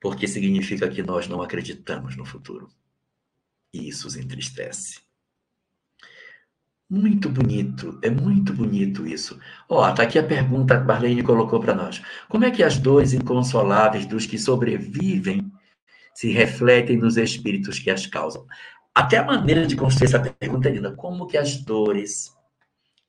porque 0.00 0.26
significa 0.26 0.88
que 0.88 1.02
nós 1.02 1.28
não 1.28 1.42
acreditamos 1.42 2.16
no 2.16 2.24
futuro. 2.24 2.70
E 3.72 3.88
isso 3.88 4.08
os 4.08 4.16
entristece. 4.16 5.00
Muito 6.90 7.28
bonito, 7.28 8.00
é 8.02 8.10
muito 8.10 8.52
bonito 8.52 9.06
isso. 9.06 9.38
Ó, 9.68 9.88
oh, 9.88 9.94
tá 9.94 10.02
aqui 10.02 10.18
a 10.18 10.24
pergunta 10.24 10.74
que 10.76 10.82
a 10.82 10.84
Marlene 10.84 11.22
colocou 11.22 11.60
para 11.60 11.72
nós. 11.72 12.02
Como 12.28 12.44
é 12.44 12.50
que 12.50 12.64
as 12.64 12.78
dores 12.78 13.12
inconsoláveis 13.12 14.06
dos 14.06 14.26
que 14.26 14.36
sobrevivem 14.36 15.52
se 16.12 16.32
refletem 16.32 16.96
nos 16.96 17.16
espíritos 17.16 17.78
que 17.78 17.90
as 17.90 18.06
causam? 18.06 18.44
Até 18.92 19.18
a 19.18 19.24
maneira 19.24 19.68
de 19.68 19.76
construir 19.76 20.08
essa 20.08 20.18
pergunta 20.18 20.68
é 20.68 20.72
linda. 20.72 20.90
Como 20.90 21.28
que 21.28 21.36
as 21.36 21.58
dores 21.58 22.34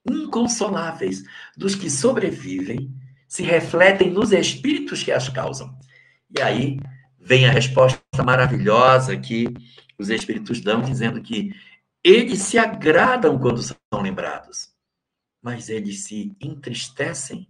inconsoláveis 0.08 1.24
dos 1.58 1.74
que 1.74 1.90
sobrevivem 1.90 2.94
se 3.28 3.42
refletem 3.42 4.12
nos 4.12 4.32
espíritos 4.32 5.02
que 5.02 5.12
as 5.12 5.28
causam? 5.28 5.76
E 6.38 6.40
aí 6.40 6.80
vem 7.20 7.48
a 7.48 7.52
resposta 7.52 8.00
maravilhosa 8.24 9.18
que 9.18 9.48
os 10.02 10.10
espíritos 10.10 10.60
dão, 10.62 10.82
dizendo 10.82 11.22
que 11.22 11.54
eles 12.04 12.40
se 12.40 12.58
agradam 12.58 13.38
quando 13.38 13.62
são 13.62 13.78
lembrados, 14.02 14.74
mas 15.42 15.70
eles 15.70 16.04
se 16.04 16.36
entristecem 16.42 17.48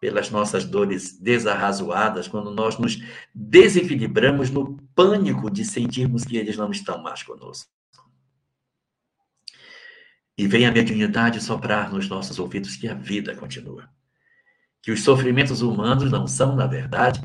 pelas 0.00 0.30
nossas 0.30 0.64
dores 0.64 1.18
desarrazoadas, 1.18 2.26
quando 2.26 2.50
nós 2.50 2.78
nos 2.78 2.98
desequilibramos 3.34 4.50
no 4.50 4.76
pânico 4.94 5.50
de 5.50 5.64
sentirmos 5.64 6.24
que 6.24 6.36
eles 6.36 6.56
não 6.56 6.70
estão 6.70 7.02
mais 7.02 7.22
conosco. 7.22 7.70
E 10.38 10.46
vem 10.46 10.64
a 10.64 10.72
mediunidade 10.72 11.42
soprar 11.42 11.92
nos 11.92 12.08
nossos 12.08 12.38
ouvidos 12.38 12.76
que 12.76 12.88
a 12.88 12.94
vida 12.94 13.36
continua. 13.36 13.90
Que 14.82 14.90
os 14.90 15.02
sofrimentos 15.02 15.60
humanos 15.60 16.10
não 16.10 16.26
são, 16.26 16.56
na 16.56 16.66
verdade, 16.66 17.20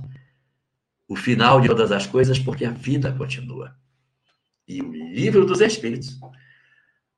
o 1.07 1.15
final 1.15 1.61
de 1.61 1.67
todas 1.69 1.93
as 1.93 2.05
coisas, 2.05 2.37
porque 2.37 2.65
a 2.65 2.71
vida 2.71 3.13
continua. 3.13 3.73
E 4.67 4.81
o 4.81 4.91
livro 4.91 5.45
dos 5.45 5.61
Espíritos 5.61 6.19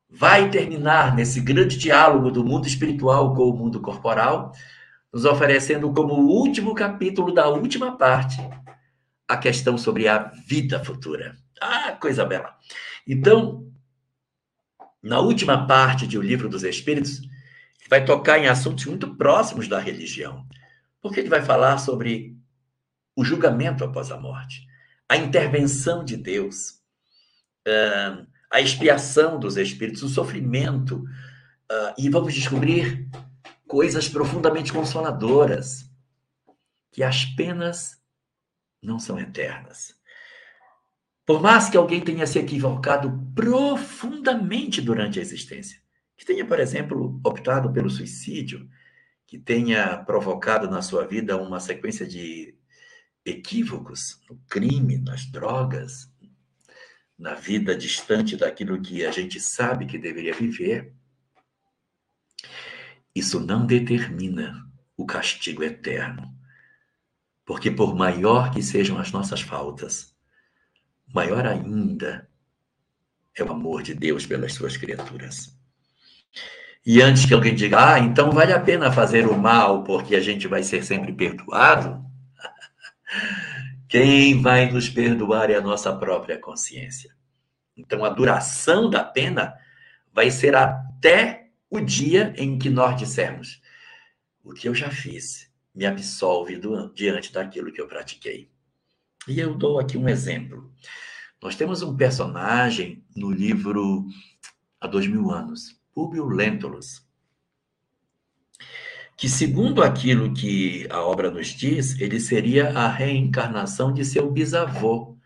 vai 0.10 0.50
terminar 0.50 1.16
nesse 1.16 1.40
grande 1.42 1.78
diálogo 1.78 2.32
do 2.32 2.44
mundo 2.44 2.68
espiritual 2.68 3.34
com 3.36 3.50
o 3.50 3.56
mundo 3.56 3.82
corporal, 3.82 4.52
nos 5.12 5.26
oferecendo 5.26 5.92
como 5.94 6.14
último 6.14 6.74
capítulo 6.74 7.34
da 7.34 7.48
última 7.48 7.98
parte 7.98 8.38
a 9.28 9.36
questão 9.36 9.78
sobre 9.78 10.08
a 10.08 10.32
vida 10.48 10.84
futura. 10.84 11.36
Ah, 11.60 11.92
coisa 11.94 12.24
bela. 12.24 12.56
Então, 13.06 13.70
na 15.02 15.20
última 15.20 15.68
parte 15.68 16.08
de 16.08 16.18
O 16.18 16.22
Livro 16.22 16.48
dos 16.48 16.64
Espíritos, 16.64 17.22
vai 17.90 18.04
tocar 18.04 18.38
em 18.38 18.48
assuntos 18.48 18.86
muito 18.86 19.16
próximos 19.16 19.68
da 19.68 19.80
religião. 19.80 20.46
Porque 21.02 21.20
ele 21.20 21.30
vai 21.30 21.42
falar 21.42 21.78
sobre 21.78 22.38
o 23.16 23.24
julgamento 23.24 23.84
após 23.84 24.12
a 24.12 24.18
morte, 24.18 24.66
a 25.10 25.18
intervenção 25.18 26.04
de 26.04 26.16
Deus, 26.16 26.77
a 28.52 28.62
expiação 28.62 29.40
dos 29.40 29.58
espíritos, 29.58 30.04
o 30.04 30.10
sofrimento, 30.10 31.04
e 31.98 32.10
vamos 32.10 32.34
descobrir 32.34 33.08
coisas 33.68 34.08
profundamente 34.08 34.72
consoladoras, 34.72 35.90
que 36.92 37.04
as 37.04 37.26
penas 37.26 38.02
não 38.82 39.00
são 39.00 39.20
eternas. 39.20 39.96
Por 41.26 41.42
mais 41.42 41.70
que 41.70 41.76
alguém 41.76 42.00
tenha 42.00 42.26
se 42.26 42.40
equivocado 42.40 43.22
profundamente 43.36 44.82
durante 44.82 45.20
a 45.20 45.22
existência, 45.22 45.82
que 46.16 46.26
tenha, 46.26 46.46
por 46.46 46.60
exemplo, 46.60 47.20
optado 47.24 47.72
pelo 47.74 47.90
suicídio, 47.90 48.68
que 49.28 49.38
tenha 49.38 49.98
provocado 49.98 50.70
na 50.70 50.82
sua 50.82 51.06
vida 51.06 51.36
uma 51.36 51.60
sequência 51.60 52.08
de 52.08 52.56
equívocos 53.26 54.22
no 54.30 54.40
crime, 54.48 54.98
nas 54.98 55.26
drogas, 55.26 56.10
na 57.18 57.34
vida 57.34 57.76
distante 57.76 58.38
daquilo 58.38 58.82
que 58.82 59.06
a 59.06 59.12
gente 59.12 59.40
sabe 59.40 59.86
que 59.86 59.98
deveria 59.98 60.34
viver, 60.34 60.94
isso 63.16 63.40
não 63.40 63.66
determina 63.66 64.70
o 64.96 65.06
castigo 65.06 65.64
eterno. 65.64 66.32
Porque, 67.44 67.72
por 67.72 67.96
maior 67.96 68.52
que 68.52 68.62
sejam 68.62 69.00
as 69.00 69.12
nossas 69.12 69.42
faltas, 69.42 70.14
maior 71.14 71.46
ainda 71.48 72.30
é 73.36 73.44
o 73.44 73.52
amor 73.52 73.82
de 73.82 73.94
Deus 73.94 74.26
pelas 74.26 74.54
suas 74.54 74.78
criaturas. 74.78 75.58
E 76.86 77.02
antes 77.02 77.26
que 77.26 77.34
alguém 77.34 77.56
diga, 77.56 77.94
ah, 77.94 78.00
então 78.00 78.32
vale 78.32 78.54
a 78.54 78.60
pena 78.60 78.92
fazer 78.92 79.28
o 79.28 79.38
mal 79.38 79.84
porque 79.84 80.16
a 80.16 80.22
gente 80.22 80.48
vai 80.48 80.64
ser 80.64 80.84
sempre 80.84 81.12
perdoado, 81.14 82.06
quem 83.88 84.42
vai 84.42 84.70
nos 84.72 84.90
perdoar 84.90 85.50
é 85.50 85.56
a 85.56 85.62
nossa 85.62 85.96
própria 85.96 86.38
consciência. 86.38 87.16
Então 87.76 88.04
a 88.04 88.10
duração 88.10 88.90
da 88.90 89.04
pena 89.04 89.54
vai 90.12 90.30
ser 90.32 90.56
até 90.56 91.50
o 91.70 91.80
dia 91.80 92.34
em 92.38 92.58
que 92.58 92.70
nós 92.70 92.98
dissermos: 92.98 93.62
o 94.44 94.54
que 94.54 94.68
eu 94.68 94.76
já 94.76 94.90
fiz 94.90 95.50
me 95.74 95.86
absolve 95.86 96.58
do, 96.58 96.92
diante 96.94 97.32
daquilo 97.32 97.72
que 97.72 97.80
eu 97.80 97.88
pratiquei. 97.88 98.50
E 99.28 99.40
eu 99.40 99.56
dou 99.56 99.80
aqui 99.80 99.98
um 99.98 100.10
exemplo. 100.10 100.72
Nós 101.42 101.56
temos 101.56 101.84
um 101.84 101.96
personagem 101.96 103.06
no 103.16 103.30
livro 103.30 104.08
Há 104.82 104.88
Dois 104.88 105.06
Mil 105.06 105.30
Anos, 105.30 105.80
Publio 105.94 106.28
Lentulus, 106.28 107.07
que, 109.18 109.28
segundo 109.28 109.82
aquilo 109.82 110.32
que 110.32 110.88
a 110.92 111.02
obra 111.02 111.32
nos 111.32 111.48
diz, 111.48 112.00
ele 112.00 112.20
seria 112.20 112.70
a 112.78 112.88
reencarnação 112.88 113.92
de 113.92 114.06
seu 114.06 114.30
bisavô, 114.30 115.18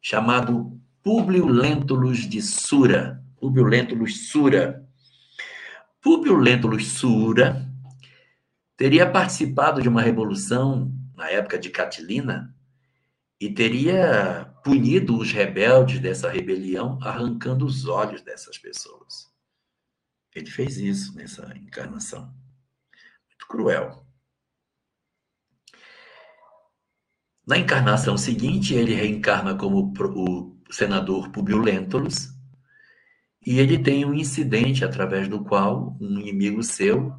chamado 0.00 0.80
Publio 1.02 1.48
Lentulus 1.48 2.20
de 2.20 2.40
Sura. 2.40 3.20
Publio 3.40 3.64
Lentulus 3.64 4.28
Sura. 4.28 4.88
Publio 6.00 6.36
Lentulus 6.36 6.86
Sura 6.92 7.68
teria 8.76 9.10
participado 9.10 9.82
de 9.82 9.88
uma 9.88 10.02
revolução 10.02 10.92
na 11.16 11.28
época 11.28 11.58
de 11.58 11.70
Catilina 11.70 12.54
e 13.40 13.52
teria 13.52 14.52
punido 14.62 15.18
os 15.18 15.32
rebeldes 15.32 15.98
dessa 15.98 16.30
rebelião, 16.30 16.98
arrancando 17.02 17.66
os 17.66 17.86
olhos 17.86 18.22
dessas 18.22 18.56
pessoas. 18.56 19.32
Ele 20.32 20.46
fez 20.48 20.78
isso 20.78 21.14
nessa 21.16 21.52
encarnação. 21.56 22.41
Cruel. 23.46 24.04
Na 27.46 27.58
encarnação 27.58 28.16
seguinte, 28.16 28.74
ele 28.74 28.94
reencarna 28.94 29.54
como 29.56 29.92
o 29.98 30.56
senador 30.70 31.30
Publio 31.30 31.58
Lentulus, 31.58 32.28
e 33.44 33.58
ele 33.58 33.78
tem 33.78 34.04
um 34.04 34.14
incidente 34.14 34.84
através 34.84 35.28
do 35.28 35.42
qual 35.42 35.96
um 36.00 36.18
inimigo 36.20 36.62
seu 36.62 37.12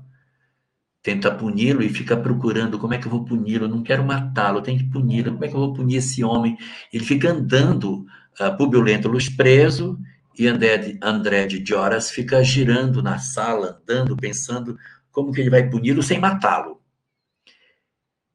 tenta 1.04 1.30
puni-lo 1.30 1.84
e 1.84 1.90
fica 1.90 2.16
procurando 2.16 2.80
como 2.80 2.94
é 2.94 2.98
que 2.98 3.06
eu 3.06 3.12
vou 3.12 3.26
puni-lo, 3.26 3.68
não 3.68 3.84
quero 3.84 4.06
matá-lo, 4.06 4.62
tenho 4.62 4.80
que 4.80 4.90
puni-lo, 4.90 5.34
como 5.34 5.44
é 5.44 5.50
que 5.50 5.54
eu 5.54 5.60
vou 5.60 5.74
punir 5.74 5.98
esse 5.98 6.24
homem? 6.24 6.58
Ele 6.94 7.04
fica 7.04 7.30
andando, 7.30 8.06
uh, 8.40 8.58
Publio 8.58 8.82
Lentulus 8.82 9.28
preso, 9.28 10.00
e 10.40 10.48
André, 10.48 10.98
André 11.02 11.46
de 11.46 11.60
Dioras 11.60 12.10
fica 12.10 12.42
girando 12.42 13.04
na 13.04 13.20
sala, 13.20 13.82
andando, 13.82 14.16
pensando 14.16 14.78
como 15.14 15.32
que 15.32 15.40
ele 15.40 15.50
vai 15.50 15.70
puni-lo 15.70 16.04
sem 16.04 16.20
matá-lo. 16.20 16.82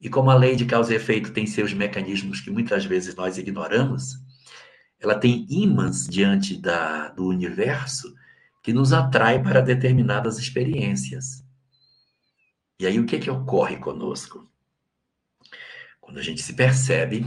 E 0.01 0.09
como 0.09 0.31
a 0.31 0.35
lei 0.35 0.55
de 0.55 0.65
causa 0.65 0.93
e 0.93 0.95
efeito 0.95 1.33
tem 1.33 1.45
seus 1.45 1.73
mecanismos 1.73 2.39
que 2.39 2.49
muitas 2.49 2.85
vezes 2.85 3.13
nós 3.15 3.37
ignoramos, 3.37 4.15
ela 4.97 5.13
tem 5.13 5.45
ímãs 5.49 6.07
diante 6.07 6.57
da, 6.57 7.09
do 7.09 7.27
universo 7.27 8.15
que 8.63 8.71
nos 8.71 8.93
atrai 8.93 9.43
para 9.43 9.61
determinadas 9.61 10.39
experiências. 10.39 11.45
E 12.79 12.87
aí 12.87 12.97
o 12.97 13.05
que, 13.05 13.17
é 13.17 13.19
que 13.19 13.29
ocorre 13.29 13.75
conosco? 13.75 14.49
Quando 15.99 16.17
a 16.17 16.23
gente 16.23 16.41
se 16.41 16.53
percebe, 16.53 17.25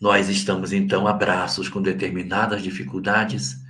nós 0.00 0.30
estamos 0.30 0.72
então 0.72 1.06
a 1.06 1.12
braços 1.12 1.68
com 1.68 1.82
determinadas 1.82 2.62
dificuldades 2.62 3.60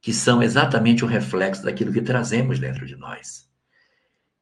que 0.00 0.12
são 0.12 0.42
exatamente 0.42 1.04
o 1.04 1.08
reflexo 1.08 1.62
daquilo 1.62 1.92
que 1.92 2.00
trazemos 2.00 2.58
dentro 2.58 2.86
de 2.86 2.96
nós. 2.96 3.48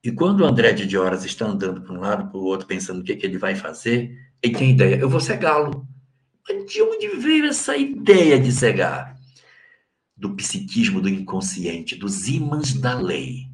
E 0.03 0.13
quando 0.13 0.41
o 0.41 0.47
André 0.47 0.73
de 0.73 0.87
Dioras 0.87 1.25
está 1.25 1.47
andando 1.47 1.81
para 1.83 1.95
um 1.95 2.01
lado 2.01 2.31
para 2.31 2.39
o 2.39 2.45
outro, 2.45 2.67
pensando 2.67 3.01
o 3.01 3.03
que, 3.03 3.13
é 3.13 3.17
que 3.17 3.27
ele 3.27 3.39
vai 3.39 3.55
fazer, 3.55 4.17
ele 4.43 4.55
tem 4.55 4.71
ideia, 4.71 4.97
eu 4.97 5.09
vou 5.09 5.21
cegá-lo. 5.21 5.87
Mas 6.49 6.71
de 6.71 6.83
onde 6.83 7.09
veio 7.17 7.47
essa 7.47 7.77
ideia 7.77 8.39
de 8.39 8.53
cegar? 8.53 9.17
Do 10.17 10.35
psiquismo 10.35 11.01
do 11.01 11.09
inconsciente, 11.09 11.97
dos 11.97 12.29
ímãs 12.29 12.73
da 12.73 12.95
lei 12.95 13.49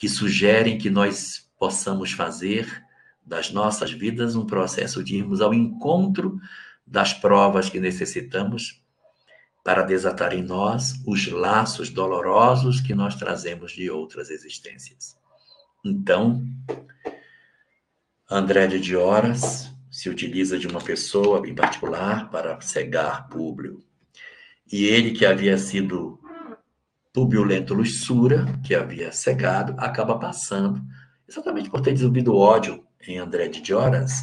que 0.00 0.08
sugerem 0.08 0.78
que 0.78 0.88
nós 0.88 1.46
possamos 1.58 2.12
fazer 2.12 2.82
das 3.24 3.50
nossas 3.52 3.92
vidas 3.92 4.34
um 4.34 4.46
processo 4.46 5.04
de 5.04 5.16
irmos 5.16 5.42
ao 5.42 5.52
encontro 5.52 6.40
das 6.86 7.12
provas 7.12 7.68
que 7.68 7.78
necessitamos 7.78 8.82
para 9.64 9.82
desatar 9.82 10.32
em 10.32 10.42
nós 10.42 10.94
os 11.06 11.26
laços 11.30 11.90
dolorosos 11.90 12.80
que 12.80 12.94
nós 12.94 13.14
trazemos 13.14 13.72
de 13.72 13.90
outras 13.90 14.30
existências. 14.30 15.16
Então, 15.84 16.44
André 18.30 18.66
de 18.66 18.80
Dioras 18.80 19.70
se 19.90 20.08
utiliza 20.08 20.58
de 20.58 20.66
uma 20.66 20.80
pessoa 20.80 21.46
em 21.48 21.54
particular 21.54 22.30
para 22.30 22.60
cegar 22.60 23.28
Públio. 23.28 23.82
E 24.72 24.84
ele 24.84 25.10
que 25.12 25.26
havia 25.26 25.58
sido 25.58 26.20
Publio 27.12 27.42
Lentulus 27.42 28.04
Sura, 28.04 28.46
que 28.64 28.74
havia 28.74 29.10
cegado, 29.10 29.74
acaba 29.78 30.16
passando, 30.16 30.80
exatamente 31.28 31.68
por 31.68 31.80
ter 31.80 31.92
desenvolvido 31.92 32.36
ódio 32.36 32.84
em 33.06 33.18
André 33.18 33.48
de 33.48 33.60
Dioras, 33.60 34.22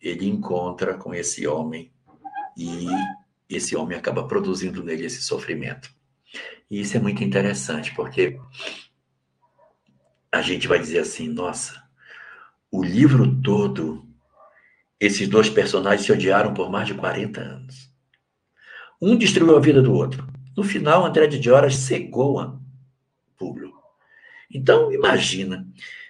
ele 0.00 0.28
encontra 0.28 0.94
com 0.94 1.14
esse 1.14 1.46
homem 1.46 1.90
e 2.56 2.86
esse 3.56 3.76
homem 3.76 3.96
acaba 3.96 4.26
produzindo 4.26 4.82
nele 4.82 5.06
esse 5.06 5.22
sofrimento. 5.22 5.90
E 6.70 6.80
isso 6.80 6.96
é 6.96 7.00
muito 7.00 7.24
interessante, 7.24 7.94
porque 7.94 8.38
a 10.30 10.42
gente 10.42 10.68
vai 10.68 10.78
dizer 10.78 10.98
assim, 10.98 11.28
nossa, 11.28 11.82
o 12.70 12.82
livro 12.82 13.40
todo, 13.40 14.06
esses 15.00 15.26
dois 15.28 15.48
personagens 15.48 16.04
se 16.04 16.12
odiaram 16.12 16.52
por 16.52 16.70
mais 16.70 16.86
de 16.86 16.94
40 16.94 17.40
anos. 17.40 17.90
Um 19.00 19.16
destruiu 19.16 19.56
a 19.56 19.60
vida 19.60 19.80
do 19.80 19.92
outro. 19.92 20.26
No 20.56 20.62
final, 20.62 21.06
André 21.06 21.26
de 21.26 21.38
Dioras 21.38 21.76
cegou 21.76 22.40
a 22.40 22.58
público. 23.38 23.80
Então, 24.52 24.92
imagina, 24.92 25.66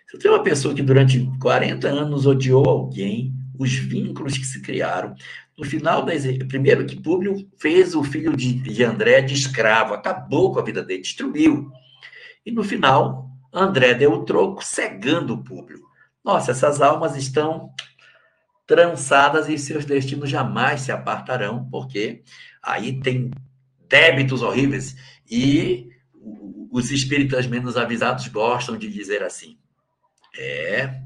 se 0.08 0.18
tem 0.18 0.30
uma 0.30 0.42
pessoa 0.42 0.74
que 0.74 0.82
durante 0.82 1.30
40 1.38 1.86
anos 1.86 2.26
odiou 2.26 2.64
alguém, 2.66 3.34
os 3.58 3.74
vínculos 3.74 4.38
que 4.38 4.46
se 4.46 4.62
criaram. 4.62 5.14
No 5.58 5.64
final, 5.64 6.04
da, 6.04 6.12
primeiro 6.48 6.86
que 6.86 7.00
Públio 7.00 7.50
fez 7.58 7.96
o 7.96 8.04
filho 8.04 8.36
de, 8.36 8.52
de 8.52 8.84
André 8.84 9.20
de 9.22 9.34
escravo, 9.34 9.92
acabou 9.92 10.52
com 10.52 10.60
a 10.60 10.64
vida 10.64 10.84
dele, 10.84 11.02
destruiu. 11.02 11.68
E 12.46 12.52
no 12.52 12.62
final, 12.62 13.28
André 13.52 13.92
deu 13.92 14.12
o 14.12 14.24
troco, 14.24 14.64
cegando 14.64 15.34
o 15.34 15.42
Públio. 15.42 15.80
Nossa, 16.24 16.52
essas 16.52 16.80
almas 16.80 17.16
estão 17.16 17.72
trançadas 18.68 19.48
e 19.48 19.58
seus 19.58 19.84
destinos 19.84 20.30
jamais 20.30 20.82
se 20.82 20.92
apartarão, 20.92 21.68
porque 21.68 22.22
aí 22.62 23.00
tem 23.00 23.32
débitos 23.88 24.42
horríveis. 24.42 24.94
E 25.28 25.88
os 26.70 26.92
espíritas 26.92 27.48
menos 27.48 27.76
avisados 27.76 28.28
gostam 28.28 28.78
de 28.78 28.88
dizer 28.88 29.24
assim: 29.24 29.58
é, 30.38 31.02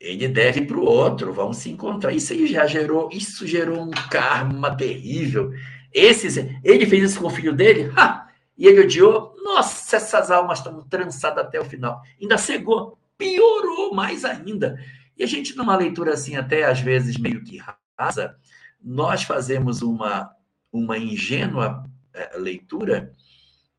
ele 0.00 0.26
deve 0.28 0.62
para 0.62 0.78
o 0.78 0.84
outro, 0.84 1.32
vão 1.32 1.52
se 1.52 1.70
encontrar. 1.70 2.12
Isso 2.12 2.32
aí 2.32 2.46
já 2.46 2.66
gerou, 2.66 3.10
isso 3.12 3.46
gerou 3.46 3.82
um 3.82 3.90
karma 3.90 4.74
terrível. 4.74 5.52
Ele 5.92 6.86
fez 6.86 7.10
isso 7.10 7.20
com 7.20 7.26
o 7.26 7.30
filho 7.30 7.52
dele, 7.52 7.92
ha, 7.94 8.28
e 8.56 8.66
ele 8.66 8.80
odiou. 8.80 9.34
Nossa, 9.44 9.96
essas 9.96 10.30
almas 10.30 10.58
estão 10.58 10.82
trançadas 10.88 11.44
até 11.44 11.60
o 11.60 11.64
final. 11.64 12.00
Ainda 12.20 12.38
cegou, 12.38 12.98
piorou 13.18 13.94
mais 13.94 14.24
ainda. 14.24 14.78
E 15.18 15.22
a 15.22 15.26
gente, 15.26 15.54
numa 15.54 15.76
leitura 15.76 16.14
assim, 16.14 16.34
até 16.34 16.64
às 16.64 16.80
vezes 16.80 17.18
meio 17.18 17.44
que 17.44 17.60
rasa, 17.98 18.36
nós 18.82 19.24
fazemos 19.24 19.82
uma, 19.82 20.30
uma 20.72 20.96
ingênua 20.96 21.84
é, 22.14 22.38
leitura 22.38 23.12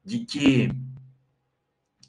de 0.05 0.19
que 0.19 0.69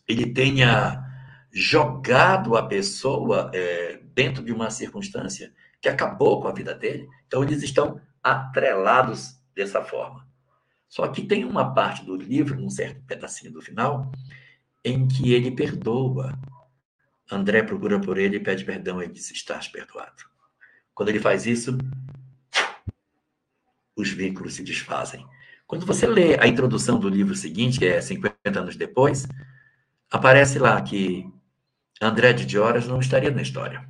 ele 0.06 0.34
tenha 0.34 1.02
jogado 1.50 2.56
a 2.56 2.66
pessoa 2.66 3.50
é, 3.54 4.01
dentro 4.14 4.42
de 4.44 4.52
uma 4.52 4.70
circunstância 4.70 5.52
que 5.80 5.88
acabou 5.88 6.40
com 6.40 6.48
a 6.48 6.52
vida 6.52 6.74
dele. 6.74 7.08
Então, 7.26 7.42
eles 7.42 7.62
estão 7.62 8.00
atrelados 8.22 9.36
dessa 9.54 9.82
forma. 9.82 10.26
Só 10.88 11.08
que 11.08 11.22
tem 11.22 11.44
uma 11.44 11.72
parte 11.72 12.04
do 12.04 12.14
livro, 12.14 12.60
num 12.60 12.70
certo 12.70 13.02
pedacinho 13.06 13.52
do 13.52 13.62
final, 13.62 14.12
em 14.84 15.08
que 15.08 15.32
ele 15.32 15.50
perdoa. 15.50 16.38
André 17.30 17.62
procura 17.62 17.98
por 17.98 18.18
ele 18.18 18.36
e 18.36 18.40
pede 18.40 18.64
perdão 18.64 19.02
e 19.02 19.08
diz: 19.08 19.30
Estás 19.30 19.68
perdoado. 19.68 20.24
Quando 20.94 21.08
ele 21.08 21.18
faz 21.18 21.46
isso, 21.46 21.78
os 23.96 24.10
vínculos 24.10 24.54
se 24.54 24.62
desfazem. 24.62 25.26
Quando 25.66 25.86
você 25.86 26.06
lê 26.06 26.38
a 26.38 26.46
introdução 26.46 27.00
do 27.00 27.08
livro 27.08 27.34
seguinte, 27.34 27.78
que 27.78 27.86
é 27.86 28.00
50 28.00 28.36
anos 28.60 28.76
depois, 28.76 29.26
aparece 30.10 30.58
lá 30.58 30.80
que 30.82 31.26
André 32.00 32.34
de 32.34 32.44
Dioras 32.44 32.86
não 32.86 33.00
estaria 33.00 33.30
na 33.30 33.40
história. 33.40 33.88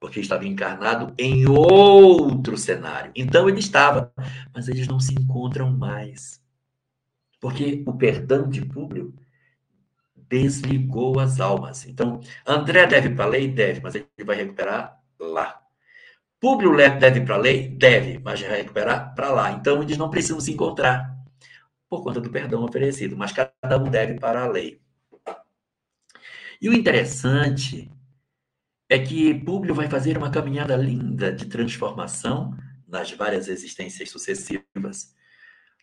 Porque 0.00 0.18
estava 0.18 0.46
encarnado 0.46 1.14
em 1.18 1.46
outro 1.46 2.56
cenário. 2.56 3.12
Então 3.14 3.48
ele 3.48 3.60
estava, 3.60 4.12
mas 4.52 4.66
eles 4.66 4.88
não 4.88 4.98
se 4.98 5.14
encontram 5.14 5.70
mais. 5.70 6.42
Porque 7.38 7.84
o 7.86 7.92
perdão 7.92 8.48
de 8.48 8.64
Públio 8.64 9.14
desligou 10.16 11.18
as 11.20 11.40
almas. 11.40 11.86
Então, 11.86 12.20
André 12.46 12.86
deve 12.86 13.10
para 13.10 13.24
a 13.24 13.28
lei? 13.28 13.48
Deve, 13.48 13.80
mas 13.80 13.94
ele 13.94 14.06
vai 14.24 14.36
recuperar 14.36 14.98
lá. 15.18 15.60
Públio 16.38 16.74
deve 16.76 17.20
para 17.20 17.34
a 17.34 17.38
lei? 17.38 17.68
Deve, 17.68 18.18
mas 18.18 18.40
vai 18.40 18.58
recuperar 18.58 19.14
para 19.14 19.30
lá. 19.30 19.52
Então, 19.52 19.82
eles 19.82 19.98
não 19.98 20.08
precisam 20.08 20.40
se 20.40 20.52
encontrar 20.52 21.14
por 21.88 22.02
conta 22.02 22.20
do 22.20 22.30
perdão 22.30 22.62
oferecido, 22.62 23.16
mas 23.16 23.32
cada 23.32 23.76
um 23.76 23.90
deve 23.90 24.14
para 24.14 24.44
a 24.44 24.48
lei. 24.48 24.80
E 26.62 26.68
o 26.68 26.72
interessante 26.72 27.90
é 28.90 28.98
que 28.98 29.32
Públio 29.32 29.72
vai 29.72 29.88
fazer 29.88 30.18
uma 30.18 30.30
caminhada 30.30 30.76
linda 30.76 31.32
de 31.32 31.46
transformação 31.46 32.56
nas 32.88 33.12
várias 33.12 33.46
existências 33.46 34.10
sucessivas. 34.10 35.14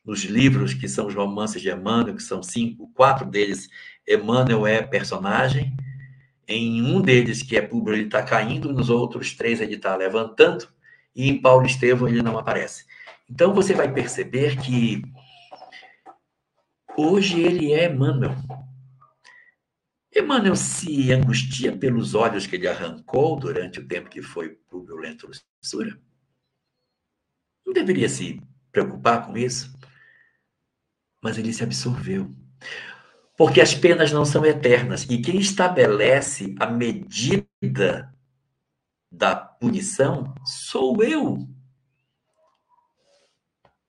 Nos 0.04 0.26
livros 0.26 0.74
que 0.74 0.90
são 0.90 1.08
os 1.08 1.16
romances 1.16 1.62
de 1.62 1.72
Emmanuel, 1.72 2.16
que 2.16 2.22
são 2.22 2.44
cinco, 2.44 2.92
quatro 2.94 3.26
deles, 3.26 3.70
Emmanuel 4.06 4.68
é 4.68 4.82
personagem. 4.82 5.74
Em 6.46 6.82
um 6.82 7.02
deles, 7.02 7.42
que 7.42 7.56
é 7.56 7.62
Públio, 7.62 7.96
ele 7.96 8.06
está 8.06 8.22
caindo, 8.22 8.74
nos 8.74 8.90
outros 8.90 9.34
três 9.34 9.62
ele 9.62 9.76
está 9.76 9.96
levantando, 9.96 10.68
e 11.16 11.30
em 11.30 11.42
Paulo 11.42 11.66
Estevão 11.66 12.10
ele 12.10 12.22
não 12.22 12.38
aparece. 12.38 12.86
Então 13.30 13.54
você 13.54 13.74
vai 13.74 13.92
perceber 13.92 14.58
que 14.58 15.02
hoje 16.98 17.40
ele 17.40 17.72
é 17.72 17.90
Emmanuel. 17.90 18.36
Emmanuel 20.18 20.56
se 20.56 21.12
angustia 21.12 21.76
pelos 21.76 22.16
olhos 22.16 22.48
que 22.48 22.56
ele 22.56 22.68
arrancou 22.68 23.40
durante 23.40 23.80
o 23.80 23.88
tempo 23.88 24.10
que 24.10 24.22
foi 24.22 24.50
Públio 24.68 24.98
Lento 24.98 25.30
Lussura? 25.62 26.00
Não 27.66 27.74
deveria 27.74 28.10
se 28.10 28.42
preocupar 28.72 29.26
com 29.26 29.38
isso? 29.38 29.72
Mas 31.22 31.38
ele 31.38 31.54
se 31.54 31.64
absorveu. 31.64 32.34
Porque 33.38 33.62
as 33.62 33.76
penas 33.76 34.12
não 34.12 34.26
são 34.26 34.44
eternas. 34.46 35.04
E 35.04 35.22
quem 35.22 35.38
estabelece 35.40 36.56
a 36.60 36.66
medida 36.66 38.12
da 39.12 39.36
punição 39.36 40.34
sou 40.44 41.04
eu. 41.04 41.48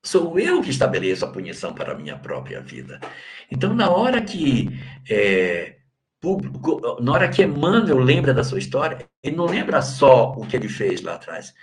Sou 0.03 0.39
eu 0.39 0.61
que 0.61 0.69
estabeleço 0.69 1.25
a 1.25 1.31
punição 1.31 1.73
para 1.73 1.93
a 1.93 1.97
minha 1.97 2.17
própria 2.17 2.61
vida. 2.61 2.99
Então, 3.51 3.73
na 3.73 3.89
hora 3.89 4.21
que 4.21 4.69
é, 5.09 5.78
público, 6.19 7.01
na 7.01 7.11
hora 7.11 7.29
que 7.29 7.43
Emmanuel 7.43 7.97
lembra 7.99 8.33
da 8.33 8.43
sua 8.43 8.59
história, 8.59 9.09
ele 9.23 9.35
não 9.35 9.45
lembra 9.45 9.81
só 9.81 10.33
o 10.33 10.45
que 10.45 10.55
ele 10.55 10.69
fez 10.69 11.01
lá 11.01 11.15
atrás, 11.15 11.53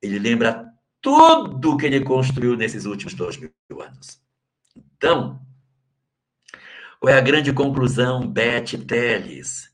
ele 0.00 0.18
lembra 0.18 0.72
tudo 1.00 1.72
o 1.72 1.76
que 1.76 1.86
ele 1.86 2.02
construiu 2.02 2.56
nesses 2.56 2.84
últimos 2.84 3.14
dois 3.14 3.36
mil 3.36 3.52
anos. 3.80 4.20
Então, 4.74 5.40
qual 6.98 7.12
é 7.12 7.18
a 7.18 7.22
grande 7.22 7.52
conclusão, 7.52 8.26
Beth 8.26 8.78
Teles? 8.86 9.70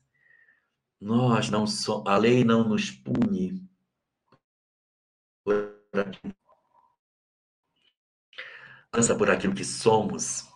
Nós 0.99 1.49
não 1.49 1.65
somos, 1.65 2.07
a 2.07 2.17
lei 2.17 2.43
não 2.43 2.67
nos 2.67 2.91
pune 2.91 3.67
por 5.43 5.73
por 9.17 9.31
aquilo 9.31 9.55
que 9.55 9.65
somos, 9.65 10.47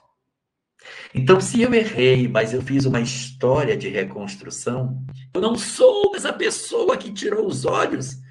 então, 1.13 1.39
se 1.39 1.61
eu 1.61 1.73
errei, 1.73 2.27
mas 2.27 2.53
eu 2.53 2.61
fiz 2.61 2.85
uma 2.85 2.99
história 2.99 3.75
de 3.75 3.89
reconstrução, 3.89 5.03
eu 5.33 5.41
não 5.41 5.55
sou 5.55 6.15
essa 6.15 6.33
pessoa 6.33 6.97
que 6.97 7.11
tirou 7.11 7.47
os 7.47 7.65
olhos. 7.65 8.21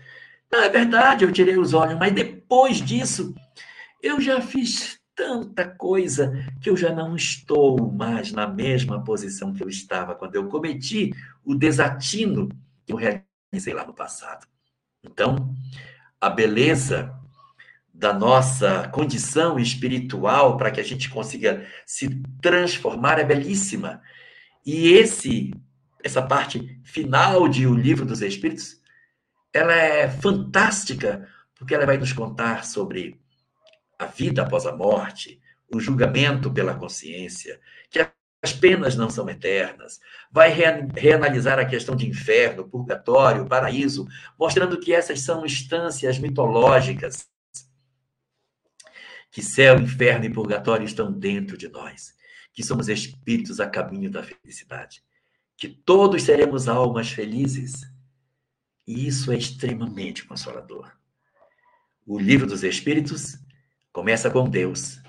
Não, 0.51 0.63
é 0.63 0.69
verdade, 0.69 1.25
eu 1.25 1.33
tirei 1.33 1.59
os 1.59 1.75
olhos, 1.75 1.99
mas 1.99 2.13
depois 2.13 2.81
disso, 2.81 3.35
eu 4.03 4.21
já 4.21 4.41
fiz 4.41 5.01
tanta 5.15 5.67
coisa 5.67 6.33
que 6.61 6.69
eu 6.69 6.77
já 6.77 6.95
não 6.95 7.17
estou 7.17 7.91
mais 7.91 8.31
na 8.31 8.47
mesma 8.47 9.03
posição 9.03 9.53
que 9.53 9.63
eu 9.63 9.69
estava 9.69 10.15
quando 10.15 10.35
eu 10.35 10.47
cometi 10.47 11.11
o 11.45 11.55
desatino 11.55 12.49
que 12.85 12.93
eu 12.93 12.97
realizei 12.97 13.75
lá 13.75 13.85
no 13.87 13.95
passado. 13.95 14.47
Então, 15.03 15.55
a 16.21 16.29
beleza 16.29 17.13
da 17.97 18.13
nossa 18.13 18.89
condição 18.89 19.59
espiritual 19.59 20.59
para 20.59 20.71
que 20.71 20.81
a 20.81 20.85
gente 20.85 21.09
consiga 21.09 21.67
se 21.87 22.23
transformar 22.43 23.19
é 23.19 23.25
belíssima. 23.25 24.03
E 24.65 24.93
esse 24.93 25.51
essa 26.05 26.23
parte 26.23 26.79
final 26.85 27.49
de 27.49 27.67
O 27.67 27.75
Livro 27.75 28.07
dos 28.07 28.23
Espíritos, 28.23 28.81
ela 29.53 29.73
é 29.73 30.09
fantástica, 30.09 31.27
porque 31.57 31.75
ela 31.75 31.87
vai 31.87 31.97
nos 31.97 32.13
contar 32.13 32.65
sobre 32.65 33.19
a 33.99 34.07
vida 34.07 34.43
após 34.43 34.67
a 34.67 34.77
morte, 34.77 35.41
o 35.73 35.81
julgamento 35.81 36.53
pela 36.53 36.75
consciência, 36.75 37.59
que 37.91 37.99
as 38.43 38.53
penas 38.53 38.95
não 38.95 39.11
são 39.11 39.29
eternas, 39.29 39.99
vai 40.31 40.51
reanalisar 40.95 41.59
a 41.59 41.65
questão 41.65 41.97
de 41.97 42.07
inferno, 42.07 42.69
purgatório, 42.69 43.47
paraíso, 43.47 44.07
mostrando 44.39 44.79
que 44.79 44.93
essas 44.93 45.23
são 45.23 45.45
instâncias 45.45 46.19
mitológicas 46.19 47.27
que 49.37 49.43
céu, 49.43 49.79
inferno 49.79 50.25
e 50.25 50.33
purgatório 50.33 50.87
estão 50.87 51.13
dentro 51.13 51.59
de 51.59 51.69
nós, 51.69 52.17
que 52.55 52.63
somos 52.63 52.89
espíritos 52.89 53.61
a 53.61 53.69
caminho 53.69 54.11
da 54.11 54.23
felicidade, 54.23 55.03
que 55.59 55.69
todos 55.69 56.23
seremos 56.23 56.69
almas 56.69 57.11
felizes. 57.11 57.83
E 58.87 59.07
isso 59.07 59.31
é 59.31 59.37
extremamente 59.37 60.25
consolador. 60.25 60.91
O 62.07 62.19
livro 62.19 62.47
dos 62.47 62.65
Espíritos 62.65 63.39
começa 63.93 64.31
com 64.31 64.49
Deus 64.49 65.03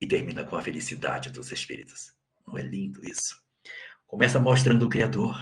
e 0.00 0.06
termina 0.06 0.44
com 0.44 0.54
a 0.54 0.62
felicidade 0.62 1.30
dos 1.30 1.50
espíritos. 1.50 2.12
Não 2.46 2.56
é 2.56 2.62
lindo 2.62 3.04
isso? 3.04 3.36
Começa 4.06 4.38
mostrando 4.38 4.86
o 4.86 4.88
Criador, 4.88 5.36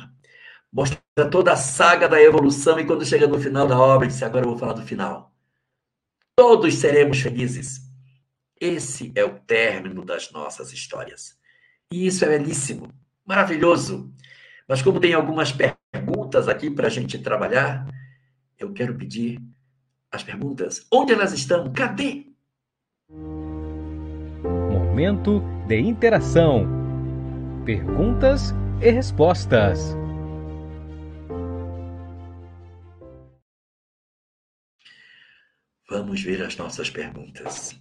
mostra 0.72 0.98
toda 1.30 1.52
a 1.52 1.56
saga 1.56 2.08
da 2.08 2.22
evolução 2.22 2.80
e 2.80 2.86
quando 2.86 3.04
chega 3.04 3.26
no 3.26 3.38
final 3.38 3.68
da 3.68 3.78
obra, 3.78 4.08
diz: 4.08 4.22
agora 4.22 4.46
eu 4.46 4.50
vou 4.50 4.58
falar 4.58 4.72
do 4.72 4.86
final. 4.86 5.30
Todos 6.34 6.76
seremos 6.76 7.20
felizes 7.20 7.89
esse 8.60 9.10
é 9.14 9.24
o 9.24 9.40
término 9.40 10.04
das 10.04 10.30
nossas 10.30 10.70
histórias. 10.72 11.34
E 11.90 12.06
isso 12.06 12.24
é 12.24 12.28
belíssimo, 12.28 12.92
maravilhoso. 13.26 14.12
Mas 14.68 14.82
como 14.82 15.00
tem 15.00 15.14
algumas 15.14 15.50
perguntas 15.50 16.46
aqui 16.46 16.70
para 16.70 16.86
a 16.86 16.90
gente 16.90 17.18
trabalhar, 17.18 17.86
eu 18.58 18.72
quero 18.72 18.94
pedir 18.94 19.40
as 20.12 20.22
perguntas. 20.22 20.86
Onde 20.92 21.12
elas 21.12 21.32
estão? 21.32 21.72
Cadê? 21.72 22.26
Momento 24.70 25.40
de 25.66 25.78
interação. 25.78 26.66
Perguntas 27.64 28.52
e 28.82 28.90
respostas. 28.90 29.96
Vamos 35.88 36.22
ver 36.22 36.42
as 36.42 36.56
nossas 36.56 36.88
perguntas. 36.88 37.80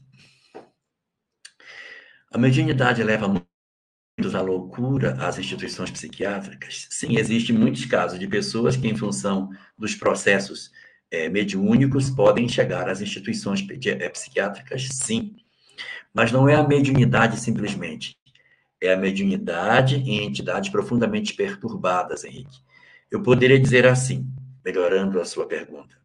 A 2.32 2.38
mediunidade 2.38 3.02
leva 3.02 3.28
muitos 3.28 4.36
à 4.36 4.42
loucura 4.42 5.14
às 5.20 5.40
instituições 5.40 5.90
psiquiátricas? 5.90 6.88
Sim, 6.92 7.18
existem 7.18 7.58
muitos 7.58 7.86
casos 7.86 8.20
de 8.20 8.28
pessoas 8.28 8.76
que, 8.76 8.88
em 8.88 8.96
função 8.96 9.50
dos 9.76 9.96
processos 9.96 10.72
é, 11.10 11.28
mediúnicos, 11.28 12.12
podem 12.12 12.48
chegar 12.48 12.88
às 12.88 13.02
instituições 13.02 13.66
é, 13.88 14.10
psiquiátricas, 14.10 14.90
sim. 14.92 15.38
Mas 16.14 16.32
não 16.32 16.48
é 16.48 16.54
a 16.54 16.68
mediunidade 16.68 17.40
simplesmente. 17.40 18.16
É 18.80 18.94
a 18.94 18.98
mediunidade 18.98 19.96
em 19.96 20.24
entidades 20.24 20.70
profundamente 20.70 21.34
perturbadas, 21.34 22.24
Henrique. 22.24 22.60
Eu 23.10 23.24
poderia 23.24 23.60
dizer 23.60 23.88
assim, 23.88 24.32
melhorando 24.64 25.20
a 25.20 25.26
sua 25.26 25.48
pergunta. 25.48 25.98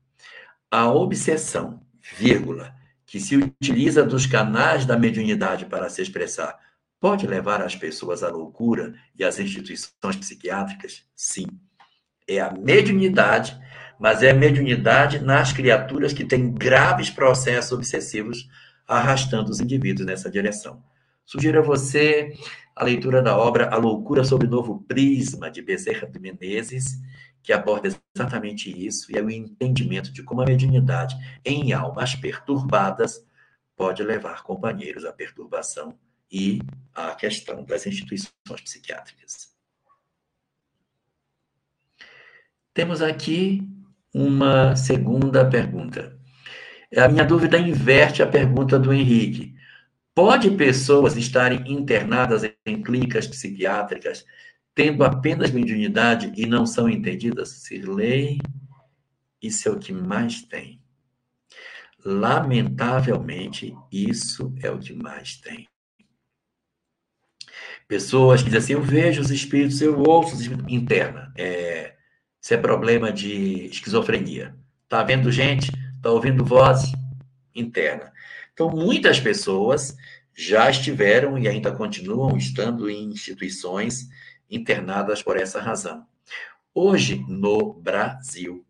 A 0.70 0.90
obsessão, 0.90 1.82
vírgula, 2.16 2.74
que 3.14 3.20
se 3.20 3.36
utiliza 3.36 4.02
dos 4.02 4.26
canais 4.26 4.84
da 4.84 4.98
mediunidade 4.98 5.66
para 5.66 5.88
se 5.88 6.02
expressar, 6.02 6.58
pode 6.98 7.28
levar 7.28 7.62
as 7.62 7.76
pessoas 7.76 8.24
à 8.24 8.28
loucura 8.28 8.92
e 9.16 9.22
às 9.22 9.38
instituições 9.38 10.16
psiquiátricas? 10.16 11.04
Sim. 11.14 11.46
É 12.26 12.40
a 12.40 12.50
mediunidade, 12.50 13.56
mas 14.00 14.24
é 14.24 14.32
a 14.32 14.34
mediunidade 14.34 15.20
nas 15.20 15.52
criaturas 15.52 16.12
que 16.12 16.24
têm 16.24 16.52
graves 16.52 17.08
processos 17.08 17.70
obsessivos 17.70 18.48
arrastando 18.84 19.48
os 19.48 19.60
indivíduos 19.60 20.04
nessa 20.04 20.28
direção. 20.28 20.82
Sugiro 21.24 21.60
a 21.60 21.62
você 21.62 22.32
a 22.74 22.82
leitura 22.82 23.22
da 23.22 23.38
obra 23.38 23.72
A 23.72 23.76
Loucura 23.76 24.24
sob 24.24 24.44
Novo 24.48 24.82
Prisma, 24.88 25.48
de 25.48 25.62
Bezerra 25.62 26.08
de 26.08 26.18
Menezes, 26.18 26.98
que 27.44 27.52
aborda 27.52 27.88
exatamente 28.16 28.70
isso, 28.70 29.12
e 29.12 29.18
é 29.18 29.22
o 29.22 29.30
entendimento 29.30 30.10
de 30.10 30.22
como 30.22 30.40
a 30.40 30.46
mediunidade 30.46 31.14
em 31.44 31.74
almas 31.74 32.16
perturbadas 32.16 33.22
pode 33.76 34.02
levar 34.02 34.42
companheiros 34.42 35.04
à 35.04 35.12
perturbação 35.12 35.96
e 36.32 36.62
à 36.94 37.14
questão 37.14 37.62
das 37.62 37.86
instituições 37.86 38.32
psiquiátricas. 38.62 39.52
Temos 42.72 43.02
aqui 43.02 43.68
uma 44.12 44.74
segunda 44.74 45.48
pergunta. 45.48 46.18
A 46.96 47.08
minha 47.08 47.24
dúvida 47.26 47.58
inverte 47.58 48.22
a 48.22 48.26
pergunta 48.26 48.78
do 48.78 48.92
Henrique. 48.92 49.54
Pode 50.14 50.50
pessoas 50.52 51.14
estarem 51.14 51.70
internadas 51.70 52.42
em 52.64 52.82
clínicas 52.82 53.26
psiquiátricas 53.26 54.24
tendo 54.74 55.04
apenas 55.04 55.50
mediunidade 55.50 56.32
e 56.36 56.46
não 56.46 56.66
são 56.66 56.88
entendidas? 56.88 57.50
Sirlei, 57.50 58.38
isso 59.40 59.68
é 59.68 59.72
o 59.72 59.78
que 59.78 59.92
mais 59.92 60.42
tem. 60.42 60.80
Lamentavelmente, 62.04 63.74
isso 63.90 64.54
é 64.62 64.70
o 64.70 64.78
que 64.78 64.92
mais 64.92 65.36
tem. 65.36 65.68
Pessoas 67.86 68.42
que 68.42 68.50
dizem 68.50 68.58
assim, 68.58 68.72
eu 68.72 68.82
vejo 68.82 69.20
os 69.20 69.30
espíritos, 69.30 69.80
eu 69.80 69.98
ouço 70.00 70.34
os 70.34 70.40
espíritos. 70.40 70.72
Interna. 70.72 71.32
É, 71.36 71.94
isso 72.40 72.52
é 72.52 72.56
problema 72.56 73.12
de 73.12 73.66
esquizofrenia. 73.66 74.54
Está 74.84 75.02
vendo 75.02 75.30
gente? 75.30 75.70
Está 75.96 76.10
ouvindo 76.10 76.44
voz? 76.44 76.92
Interna. 77.54 78.12
Então, 78.52 78.70
muitas 78.70 79.20
pessoas 79.20 79.96
já 80.36 80.68
estiveram 80.68 81.38
e 81.38 81.46
ainda 81.46 81.72
continuam 81.72 82.36
estando 82.36 82.88
em 82.90 83.04
instituições 83.04 84.08
internadas 84.54 85.22
por 85.22 85.36
essa 85.36 85.60
razão. 85.60 86.06
Hoje, 86.74 87.24
no 87.28 87.74
Brasil, 87.74 88.64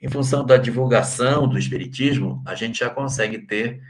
em 0.00 0.08
função 0.08 0.44
da 0.44 0.56
divulgação 0.56 1.48
do 1.48 1.58
Espiritismo, 1.58 2.42
a 2.46 2.54
gente 2.54 2.80
já 2.80 2.90
consegue 2.90 3.38
ter 3.38 3.80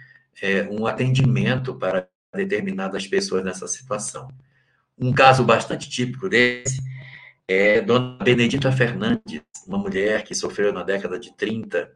é, 0.41 0.63
um 0.71 0.87
atendimento 0.87 1.75
para 1.75 2.09
determinadas 2.35 3.07
pessoas 3.07 3.45
nessa 3.45 3.67
situação. 3.67 4.29
Um 4.99 5.13
caso 5.13 5.45
bastante 5.45 5.89
típico 5.89 6.29
desse 6.29 6.83
é 7.49 7.81
Dona 7.81 8.19
Benedita 8.23 8.71
Fernandes, 8.71 9.43
uma 9.67 9.79
mulher 9.79 10.23
que 10.23 10.35
sofreu 10.35 10.73
na 10.73 10.83
década 10.83 11.19
de 11.19 11.35
30 11.37 11.91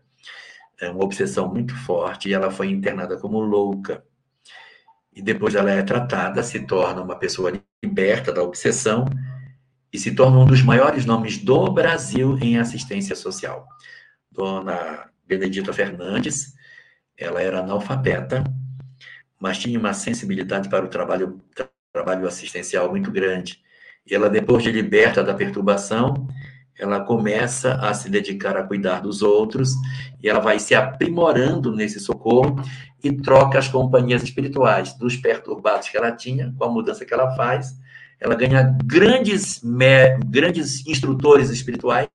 é, 0.81 0.91
uma 0.91 1.05
obsessão 1.05 1.49
muito 1.49 1.75
forte 1.75 2.29
e 2.29 2.35
ela 2.35 2.51
foi 2.51 2.69
internada 2.69 3.19
como 3.19 3.41
louca. 3.41 4.05
E 5.13 5.23
depois 5.23 5.55
ela 5.55 5.71
é 5.71 5.83
tratada, 5.83 6.43
se 6.43 6.61
torna 6.67 7.03
uma 7.03 7.19
pessoa 7.19 7.51
liberta 7.83 8.33
da 8.33 8.43
obsessão 8.43 9.05
e 9.93 9.99
se 9.99 10.15
torna 10.15 10.39
um 10.39 10.47
dos 10.47 10.63
maiores 10.63 11.05
nomes 11.05 11.39
do 11.39 11.71
Brasil 11.71 12.39
em 12.39 12.59
assistência 12.59 13.15
social. 13.15 13.67
Dona 14.31 15.11
Benedita 15.27 15.73
Fernandes, 15.73 16.55
ela 17.17 17.41
era 17.41 17.61
analfabeta, 17.61 18.45
mas 19.41 19.59
tinha 19.59 19.79
uma 19.79 19.95
sensibilidade 19.95 20.69
para 20.69 20.85
o 20.85 20.89
trabalho, 20.89 21.41
trabalho 21.93 22.27
assistencial 22.27 22.91
muito 22.91 23.11
grande. 23.11 23.63
E 24.07 24.15
ela, 24.15 24.29
depois 24.29 24.63
de 24.63 24.71
liberta 24.71 25.23
da 25.23 25.35
perturbação, 25.35 26.29
ela 26.79 27.01
começa 27.01 27.75
a 27.75 27.95
se 27.95 28.09
dedicar 28.11 28.57
a 28.57 28.63
cuidar 28.63 29.01
dos 29.01 29.23
outros 29.23 29.75
e 30.23 30.29
ela 30.29 30.41
vai 30.41 30.59
se 30.59 30.75
aprimorando 30.75 31.75
nesse 31.75 31.99
socorro 31.99 32.57
e 33.03 33.13
troca 33.13 33.59
as 33.59 33.69
companhias 33.69 34.23
espirituais 34.23 34.93
dos 34.95 35.17
perturbados 35.17 35.89
que 35.89 35.97
ela 35.97 36.13
tinha 36.13 36.55
com 36.57 36.65
a 36.65 36.71
mudança 36.71 37.05
que 37.05 37.15
ela 37.15 37.35
faz. 37.35 37.75
Ela 38.21 38.35
ganha 38.35 38.77
grandes, 38.85 39.63
grandes 40.27 40.87
instrutores 40.87 41.51
espirituais 41.51 42.09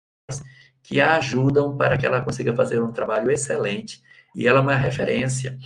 que 0.83 0.99
a 0.99 1.15
ajudam 1.17 1.77
para 1.77 1.97
que 1.97 2.05
ela 2.05 2.21
consiga 2.21 2.53
fazer 2.53 2.81
um 2.81 2.91
trabalho 2.91 3.31
excelente 3.31 4.01
e 4.35 4.47
ela 4.47 4.59
é 4.59 4.61
uma 4.61 4.75
referência 4.75 5.57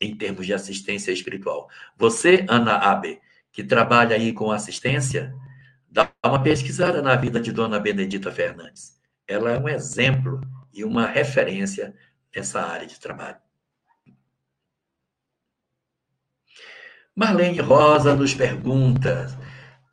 em 0.00 0.14
termos 0.14 0.46
de 0.46 0.54
assistência 0.54 1.10
espiritual. 1.10 1.68
Você, 1.96 2.44
Ana 2.48 2.76
Abe, 2.76 3.20
que 3.52 3.64
trabalha 3.64 4.14
aí 4.14 4.32
com 4.32 4.52
assistência, 4.52 5.34
dá 5.90 6.10
uma 6.24 6.42
pesquisada 6.42 7.02
na 7.02 7.16
vida 7.16 7.40
de 7.40 7.52
Dona 7.52 7.80
Benedita 7.80 8.30
Fernandes. 8.30 8.98
Ela 9.26 9.52
é 9.52 9.58
um 9.58 9.68
exemplo 9.68 10.40
e 10.72 10.84
uma 10.84 11.06
referência 11.06 11.94
nessa 12.34 12.60
área 12.60 12.86
de 12.86 12.98
trabalho. 12.98 13.38
Marlene 17.14 17.60
Rosa 17.60 18.14
nos 18.14 18.32
pergunta: 18.32 19.26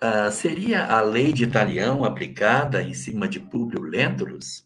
uh, 0.02 0.32
seria 0.32 0.86
a 0.86 1.02
lei 1.02 1.34
de 1.34 1.44
Italião 1.44 2.06
aplicada 2.06 2.84
em 2.84 2.94
cima 2.94 3.28
de 3.28 3.40
Públio 3.40 3.82
Lentulus? 3.82 4.64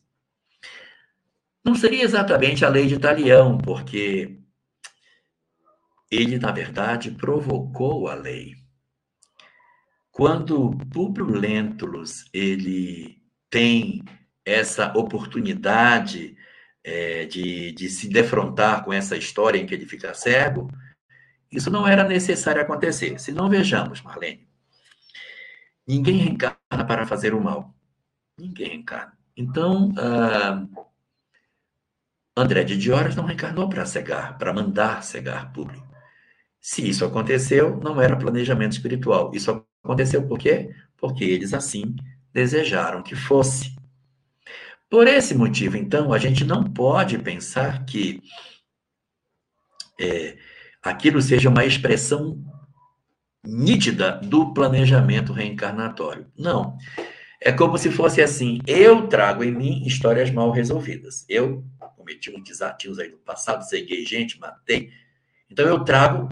Não 1.63 1.75
seria 1.75 2.03
exatamente 2.03 2.65
a 2.65 2.69
lei 2.69 2.87
de 2.87 2.95
Italião, 2.95 3.57
porque 3.57 4.39
ele, 6.11 6.37
na 6.39 6.51
verdade, 6.51 7.11
provocou 7.11 8.07
a 8.07 8.13
lei. 8.13 8.58
Quando 10.19 10.71
Públio 10.91 11.27
Lentulus 11.27 12.25
ele 12.33 13.23
tem 13.49 14.03
essa 14.45 14.91
oportunidade 14.97 16.35
é, 16.83 17.23
de, 17.23 17.71
de 17.71 17.89
se 17.89 18.09
defrontar 18.09 18.83
com 18.83 18.91
essa 18.91 19.15
história 19.15 19.57
em 19.57 19.65
que 19.65 19.73
ele 19.73 19.85
fica 19.85 20.13
cego, 20.13 20.69
isso 21.49 21.71
não 21.71 21.87
era 21.87 22.03
necessário 22.03 22.61
acontecer. 22.61 23.17
Se 23.17 23.31
não 23.31 23.49
vejamos, 23.49 24.01
Marlene, 24.01 24.45
ninguém 25.87 26.17
reencarna 26.17 26.85
para 26.85 27.07
fazer 27.07 27.33
o 27.33 27.41
mal. 27.41 27.73
Ninguém 28.37 28.71
reencarna. 28.71 29.17
Então, 29.37 29.87
uh, 29.91 30.85
André 32.35 32.65
de 32.65 32.75
Dioras 32.75 33.15
não 33.15 33.23
reencarnou 33.23 33.69
para 33.69 33.85
cegar, 33.85 34.37
para 34.37 34.51
mandar 34.51 35.01
cegar 35.01 35.53
público. 35.53 35.87
Se 36.59 36.85
isso 36.85 37.05
aconteceu, 37.05 37.77
não 37.77 38.01
era 38.01 38.17
planejamento 38.17 38.73
espiritual. 38.73 39.31
Isso 39.33 39.65
Aconteceu 39.83 40.27
por 40.27 40.37
quê? 40.37 40.73
Porque 40.97 41.23
eles 41.23 41.53
assim 41.53 41.95
desejaram 42.33 43.01
que 43.01 43.15
fosse. 43.15 43.75
Por 44.89 45.07
esse 45.07 45.35
motivo, 45.35 45.77
então, 45.77 46.11
a 46.11 46.17
gente 46.17 46.43
não 46.43 46.63
pode 46.63 47.17
pensar 47.19 47.85
que 47.85 48.21
é, 49.99 50.37
aquilo 50.81 51.21
seja 51.21 51.49
uma 51.49 51.65
expressão 51.65 52.43
nítida 53.43 54.19
do 54.23 54.53
planejamento 54.53 55.33
reencarnatório. 55.33 56.27
Não. 56.37 56.77
É 57.41 57.51
como 57.51 57.77
se 57.77 57.91
fosse 57.91 58.21
assim: 58.21 58.59
eu 58.67 59.07
trago 59.07 59.43
em 59.43 59.51
mim 59.51 59.83
histórias 59.85 60.29
mal 60.31 60.51
resolvidas. 60.51 61.25
Eu 61.29 61.63
cometi 61.95 62.31
uns 62.31 62.43
desativos 62.43 62.99
aí 62.99 63.09
no 63.09 63.17
passado, 63.17 63.63
ceguei 63.63 64.05
gente, 64.05 64.39
matei. 64.39 64.91
Então 65.49 65.65
eu 65.65 65.83
trago 65.83 66.29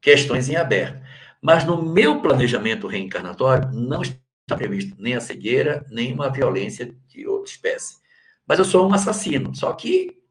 questões 0.00 0.48
em 0.48 0.56
aberto. 0.56 1.01
Mas 1.42 1.64
no 1.64 1.82
meu 1.82 2.22
planejamento 2.22 2.86
reencarnatório 2.86 3.68
não 3.72 4.00
está 4.00 4.56
previsto 4.56 4.94
nem 4.98 5.14
a 5.14 5.20
cegueira, 5.20 5.84
nem 5.90 6.12
uma 6.12 6.30
violência 6.30 6.94
de 7.08 7.26
outra 7.26 7.50
espécie. 7.50 7.96
Mas 8.46 8.60
eu 8.60 8.64
sou 8.64 8.88
um 8.88 8.94
assassino. 8.94 9.54
Só 9.54 9.72
que 9.72 10.22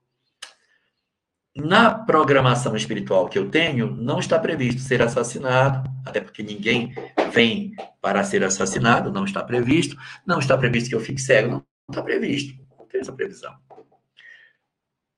na 1.55 1.93
programação 1.93 2.77
espiritual 2.77 3.27
que 3.27 3.37
eu 3.37 3.49
tenho, 3.49 3.93
não 3.93 4.19
está 4.19 4.39
previsto 4.39 4.79
ser 4.79 5.01
assassinado, 5.01 5.89
até 6.05 6.21
porque 6.21 6.41
ninguém 6.41 6.93
vem 7.33 7.75
para 7.99 8.23
ser 8.23 8.43
assassinado, 8.43 9.11
não 9.11 9.25
está 9.25 9.43
previsto. 9.43 9.97
Não 10.25 10.39
está 10.39 10.57
previsto 10.57 10.89
que 10.89 10.95
eu 10.95 11.01
fique 11.01 11.21
cego, 11.21 11.49
não 11.49 11.65
está 11.89 12.01
previsto. 12.01 12.57
Não 12.77 12.85
tem 12.85 13.01
essa 13.01 13.11
previsão. 13.11 13.53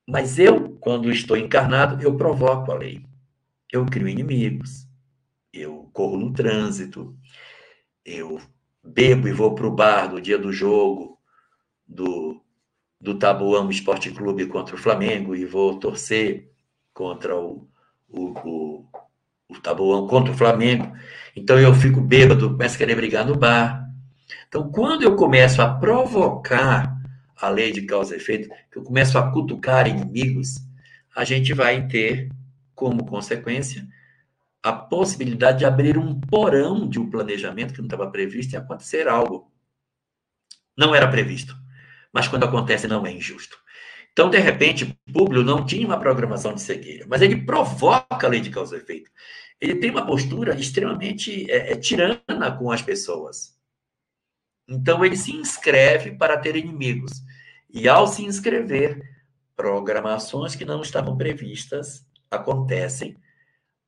Mas 0.07 0.37
eu, 0.39 0.75
quando 0.79 1.11
estou 1.11 1.37
encarnado, 1.37 2.01
eu 2.01 2.17
provoco 2.17 2.71
a 2.71 2.75
lei. 2.75 3.05
Eu 3.71 3.85
crio 3.85 4.07
inimigos. 4.07 4.87
Eu 5.51 5.82
corro 5.93 6.17
no 6.17 6.33
trânsito. 6.33 7.15
Eu 8.03 8.41
bebo 8.83 9.27
e 9.27 9.31
vou 9.31 9.55
para 9.55 9.67
o 9.67 9.71
bar 9.71 10.11
no 10.11 10.19
dia 10.19 10.37
do 10.37 10.51
jogo 10.51 11.17
do, 11.87 12.41
do 12.99 13.17
Tabuão 13.17 13.69
Esporte 13.69 14.11
Clube 14.11 14.47
contra 14.47 14.75
o 14.75 14.79
Flamengo 14.79 15.35
e 15.35 15.45
vou 15.45 15.79
torcer 15.79 16.51
contra 16.93 17.35
o, 17.35 17.67
o, 18.09 18.31
o, 18.47 18.85
o 19.47 19.59
Tabuão 19.61 20.07
contra 20.07 20.33
o 20.33 20.37
Flamengo. 20.37 20.91
Então 21.35 21.57
eu 21.59 21.73
fico 21.73 22.01
bêbado, 22.01 22.51
começo 22.51 22.75
a 22.75 22.77
querer 22.77 22.95
brigar 22.95 23.25
no 23.25 23.37
bar. 23.37 23.83
Então, 24.47 24.69
quando 24.71 25.03
eu 25.03 25.15
começo 25.15 25.61
a 25.61 25.73
provocar 25.73 26.95
a 27.35 27.49
lei 27.49 27.71
de 27.71 27.81
causa 27.83 28.13
e 28.13 28.17
efeito, 28.17 28.49
que 28.71 28.77
eu 28.77 28.83
começo 28.83 29.17
a 29.17 29.31
cutucar 29.31 29.87
inimigos, 29.87 30.55
a 31.15 31.23
gente 31.23 31.53
vai 31.53 31.87
ter 31.87 32.29
como 32.75 33.05
consequência 33.05 33.87
a 34.63 34.71
possibilidade 34.71 35.59
de 35.59 35.65
abrir 35.65 35.97
um 35.97 36.17
porão 36.21 36.87
de 36.87 36.97
um 36.97 37.09
planejamento 37.09 37.73
que 37.73 37.79
não 37.79 37.87
estava 37.87 38.09
previsto 38.09 38.53
e 38.53 38.57
acontecer 38.57 39.09
algo. 39.09 39.51
Não 40.75 40.95
era 40.95 41.07
previsto, 41.07 41.53
mas 42.13 42.29
quando 42.29 42.45
acontece 42.45 42.87
não 42.87 43.05
é 43.05 43.11
injusto. 43.11 43.57
Então, 44.13 44.29
de 44.29 44.37
repente, 44.37 44.97
Públio 45.11 45.43
não 45.43 45.65
tinha 45.65 45.85
uma 45.85 45.99
programação 45.99 46.53
de 46.53 46.61
cegueira, 46.61 47.05
mas 47.09 47.21
ele 47.21 47.43
provoca 47.43 48.25
a 48.25 48.29
lei 48.29 48.39
de 48.39 48.51
causa 48.51 48.77
e 48.77 48.79
efeito. 48.79 49.11
Ele 49.59 49.75
tem 49.75 49.89
uma 49.89 50.05
postura 50.05 50.55
extremamente 50.55 51.49
é, 51.51 51.73
é, 51.73 51.75
tirana 51.75 52.51
com 52.57 52.71
as 52.71 52.81
pessoas. 52.81 53.57
Então, 54.67 55.03
ele 55.03 55.17
se 55.17 55.35
inscreve 55.35 56.11
para 56.11 56.37
ter 56.37 56.55
inimigos. 56.55 57.11
E, 57.69 57.89
ao 57.89 58.07
se 58.07 58.23
inscrever, 58.23 59.01
programações 59.55 60.55
que 60.55 60.63
não 60.63 60.81
estavam 60.81 61.17
previstas 61.17 62.05
acontecem 62.29 63.17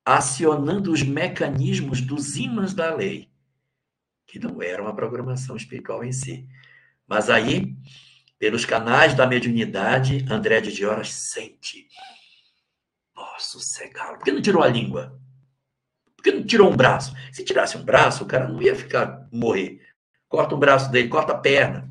acionando 0.05 0.91
os 0.91 1.01
mecanismos 1.01 1.99
dos 1.99 2.37
ímãs 2.37 2.75
da 2.75 2.93
lei, 2.93 3.27
que 4.27 4.37
não 4.37 4.61
era 4.61 4.81
uma 4.81 4.95
programação 4.95 5.55
espiritual 5.55 6.03
em 6.03 6.11
si. 6.11 6.47
Mas 7.07 7.29
aí, 7.29 7.75
pelos 8.37 8.65
canais 8.65 9.15
da 9.15 9.25
mediunidade, 9.25 10.23
André 10.29 10.61
de 10.61 10.71
Dioras 10.71 11.11
sente. 11.11 11.87
Posso 13.13 13.59
cegá-lo. 13.59 14.17
Por 14.17 14.25
que 14.25 14.31
não 14.31 14.41
tirou 14.41 14.61
a 14.61 14.67
língua? 14.67 15.19
Por 16.15 16.23
que 16.23 16.31
não 16.31 16.45
tirou 16.45 16.71
um 16.71 16.75
braço? 16.75 17.15
Se 17.31 17.43
tirasse 17.43 17.75
um 17.75 17.83
braço, 17.83 18.23
o 18.23 18.27
cara 18.27 18.47
não 18.47 18.61
ia 18.61 18.75
ficar 18.75 19.27
morrer. 19.31 19.81
Corta 20.27 20.53
um 20.53 20.59
braço 20.59 20.91
dele, 20.91 21.07
corta 21.07 21.33
a 21.33 21.37
perna. 21.37 21.89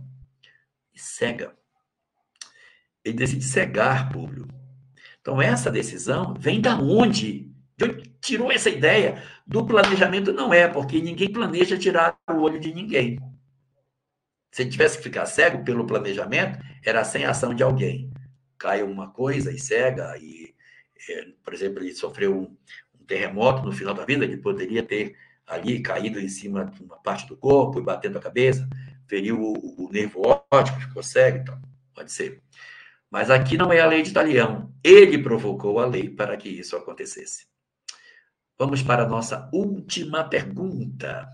E 0.93 1.01
cega. 1.01 1.57
Ele 3.05 3.17
decide 3.17 3.45
cegar 3.45 4.11
Públio. 4.13 4.47
Então, 5.21 5.41
essa 5.41 5.71
decisão 5.71 6.35
vem 6.39 6.61
da 6.61 6.77
onde? 6.77 7.54
De 7.77 7.85
onde 7.85 8.15
tirou 8.21 8.53
essa 8.53 8.71
ideia? 8.71 9.23
Do 9.47 9.67
planejamento 9.67 10.33
não 10.33 10.55
é, 10.55 10.69
porque 10.69 11.01
ninguém 11.01 11.33
planeja 11.33 11.77
tirar 11.77 12.17
o 12.31 12.41
olho 12.41 12.61
de 12.61 12.73
ninguém. 12.73 13.19
Se 14.53 14.63
ele 14.63 14.71
tivesse 14.71 14.99
que 14.99 15.05
ficar 15.05 15.27
cego 15.27 15.65
pelo 15.65 15.87
planejamento, 15.87 16.59
era 16.85 17.03
sem 17.05 17.25
ação 17.25 17.53
de 17.53 17.63
alguém. 17.63 18.13
Cai 18.57 18.83
uma 18.83 19.11
coisa 19.11 19.51
e 19.51 19.59
cega, 19.59 20.17
e, 20.19 20.55
é, 21.11 21.27
por 21.43 21.53
exemplo, 21.53 21.83
ele 21.83 21.93
sofreu 21.93 22.33
um, 22.39 22.57
um 23.01 23.05
terremoto 23.05 23.65
no 23.65 23.73
final 23.73 23.93
da 23.93 24.05
vida, 24.05 24.25
ele 24.25 24.37
poderia 24.37 24.83
ter 24.83 25.17
ali 25.45 25.81
caído 25.81 26.21
em 26.21 26.29
cima 26.29 26.67
de 26.67 26.83
uma 26.83 26.97
parte 26.97 27.27
do 27.27 27.37
corpo 27.37 27.81
e 27.81 27.83
batendo 27.83 28.17
a 28.17 28.21
cabeça, 28.21 28.69
feriu 29.09 29.41
o, 29.41 29.87
o 29.87 29.91
nervo 29.91 30.23
óptico, 30.25 30.81
ficou 30.81 31.03
cego, 31.03 31.39
então, 31.39 31.61
pode 31.93 32.13
ser. 32.13 32.41
Mas 33.11 33.31
aqui 33.31 33.57
não 33.57 33.73
é 33.73 33.81
a 33.81 33.87
lei 33.87 34.03
de 34.03 34.11
Italião. 34.11 34.73
Ele 34.83 35.19
provocou 35.19 35.79
a 35.79 35.87
lei 35.87 36.09
para 36.09 36.37
que 36.37 36.49
isso 36.49 36.77
acontecesse. 36.77 37.47
Vamos 38.59 38.83
para 38.83 39.03
a 39.03 39.09
nossa 39.09 39.49
última 39.53 40.25
pergunta. 40.25 41.29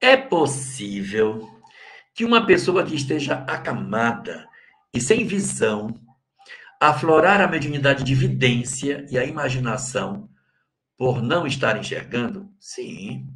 É 0.00 0.16
possível 0.16 1.48
que 2.14 2.24
uma 2.24 2.46
pessoa 2.46 2.84
que 2.84 2.94
esteja 2.94 3.34
acamada 3.48 4.46
e 4.92 5.00
sem 5.00 5.26
visão 5.26 5.94
aflorar 6.80 7.40
a 7.40 7.48
mediunidade 7.48 8.04
de 8.04 8.14
vidência 8.14 9.06
e 9.10 9.18
a 9.18 9.24
imaginação 9.24 10.28
por 10.96 11.22
não 11.22 11.46
estar 11.46 11.76
enxergando? 11.78 12.48
Sim. 12.60 13.28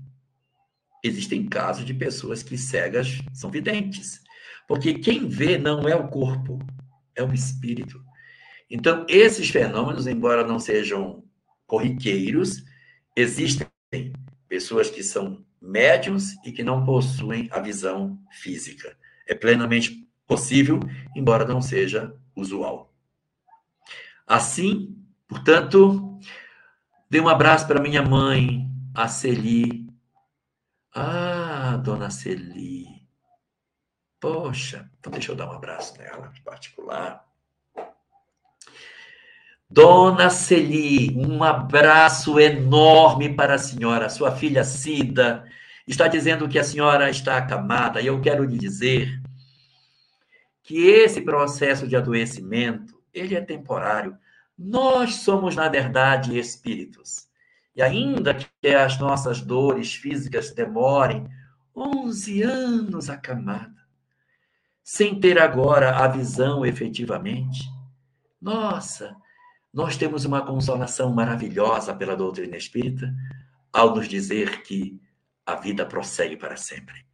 Existem 1.02 1.46
casos 1.46 1.84
de 1.84 1.94
pessoas 1.94 2.42
que 2.42 2.56
cegas 2.56 3.18
são 3.32 3.50
videntes. 3.50 4.22
Porque 4.68 4.94
quem 4.94 5.28
vê 5.28 5.58
não 5.58 5.88
é 5.88 5.96
o 5.96 6.08
corpo, 6.08 6.58
é 7.16 7.22
o 7.22 7.32
espírito. 7.32 8.00
Então, 8.70 9.04
esses 9.08 9.50
fenômenos, 9.50 10.06
embora 10.06 10.46
não 10.46 10.58
sejam 10.58 11.24
corriqueiros, 11.72 12.62
existem 13.16 13.66
pessoas 14.46 14.90
que 14.90 15.02
são 15.02 15.42
médiums 15.58 16.34
e 16.44 16.52
que 16.52 16.62
não 16.62 16.84
possuem 16.84 17.48
a 17.50 17.60
visão 17.60 18.22
física. 18.30 18.94
É 19.26 19.34
plenamente 19.34 20.06
possível, 20.26 20.80
embora 21.16 21.46
não 21.46 21.62
seja 21.62 22.14
usual. 22.36 22.94
Assim, 24.26 25.02
portanto, 25.26 26.20
dê 27.08 27.18
um 27.20 27.28
abraço 27.28 27.66
para 27.66 27.80
minha 27.80 28.02
mãe, 28.02 28.68
a 28.94 29.08
Celi. 29.08 29.88
Ah, 30.94 31.80
dona 31.82 32.10
Celi. 32.10 33.08
Poxa, 34.20 34.90
então 35.00 35.10
deixa 35.10 35.32
eu 35.32 35.36
dar 35.36 35.48
um 35.48 35.52
abraço 35.52 35.96
nela, 35.96 36.30
particular. 36.44 37.31
Dona 39.72 40.28
Celi, 40.28 41.16
um 41.16 41.42
abraço 41.42 42.38
enorme 42.38 43.34
para 43.34 43.54
a 43.54 43.58
senhora. 43.58 44.10
Sua 44.10 44.30
filha 44.30 44.64
Cida 44.64 45.46
está 45.86 46.08
dizendo 46.08 46.46
que 46.46 46.58
a 46.58 46.64
senhora 46.64 47.08
está 47.08 47.38
acamada, 47.38 47.98
e 47.98 48.06
eu 48.06 48.20
quero 48.20 48.44
lhe 48.44 48.58
dizer 48.58 49.18
que 50.62 50.76
esse 50.76 51.22
processo 51.22 51.88
de 51.88 51.96
adoecimento, 51.96 53.00
ele 53.14 53.34
é 53.34 53.40
temporário. 53.40 54.14
Nós 54.58 55.14
somos, 55.14 55.56
na 55.56 55.70
verdade, 55.70 56.38
espíritos. 56.38 57.26
E 57.74 57.80
ainda 57.80 58.34
que 58.34 58.68
as 58.68 58.98
nossas 58.98 59.40
dores 59.40 59.94
físicas 59.94 60.50
demorem 60.50 61.26
11 61.74 62.42
anos 62.42 63.08
acamada, 63.08 63.72
sem 64.84 65.18
ter 65.18 65.40
agora 65.40 65.96
a 65.96 66.06
visão 66.08 66.62
efetivamente, 66.66 67.64
nossa, 68.38 69.16
nós 69.72 69.96
temos 69.96 70.24
uma 70.24 70.44
consolação 70.44 71.12
maravilhosa 71.12 71.94
pela 71.94 72.16
doutrina 72.16 72.56
espírita 72.56 73.14
ao 73.72 73.94
nos 73.94 74.06
dizer 74.06 74.62
que 74.62 75.00
a 75.46 75.54
vida 75.54 75.86
prossegue 75.86 76.36
para 76.36 76.56
sempre. 76.56 77.06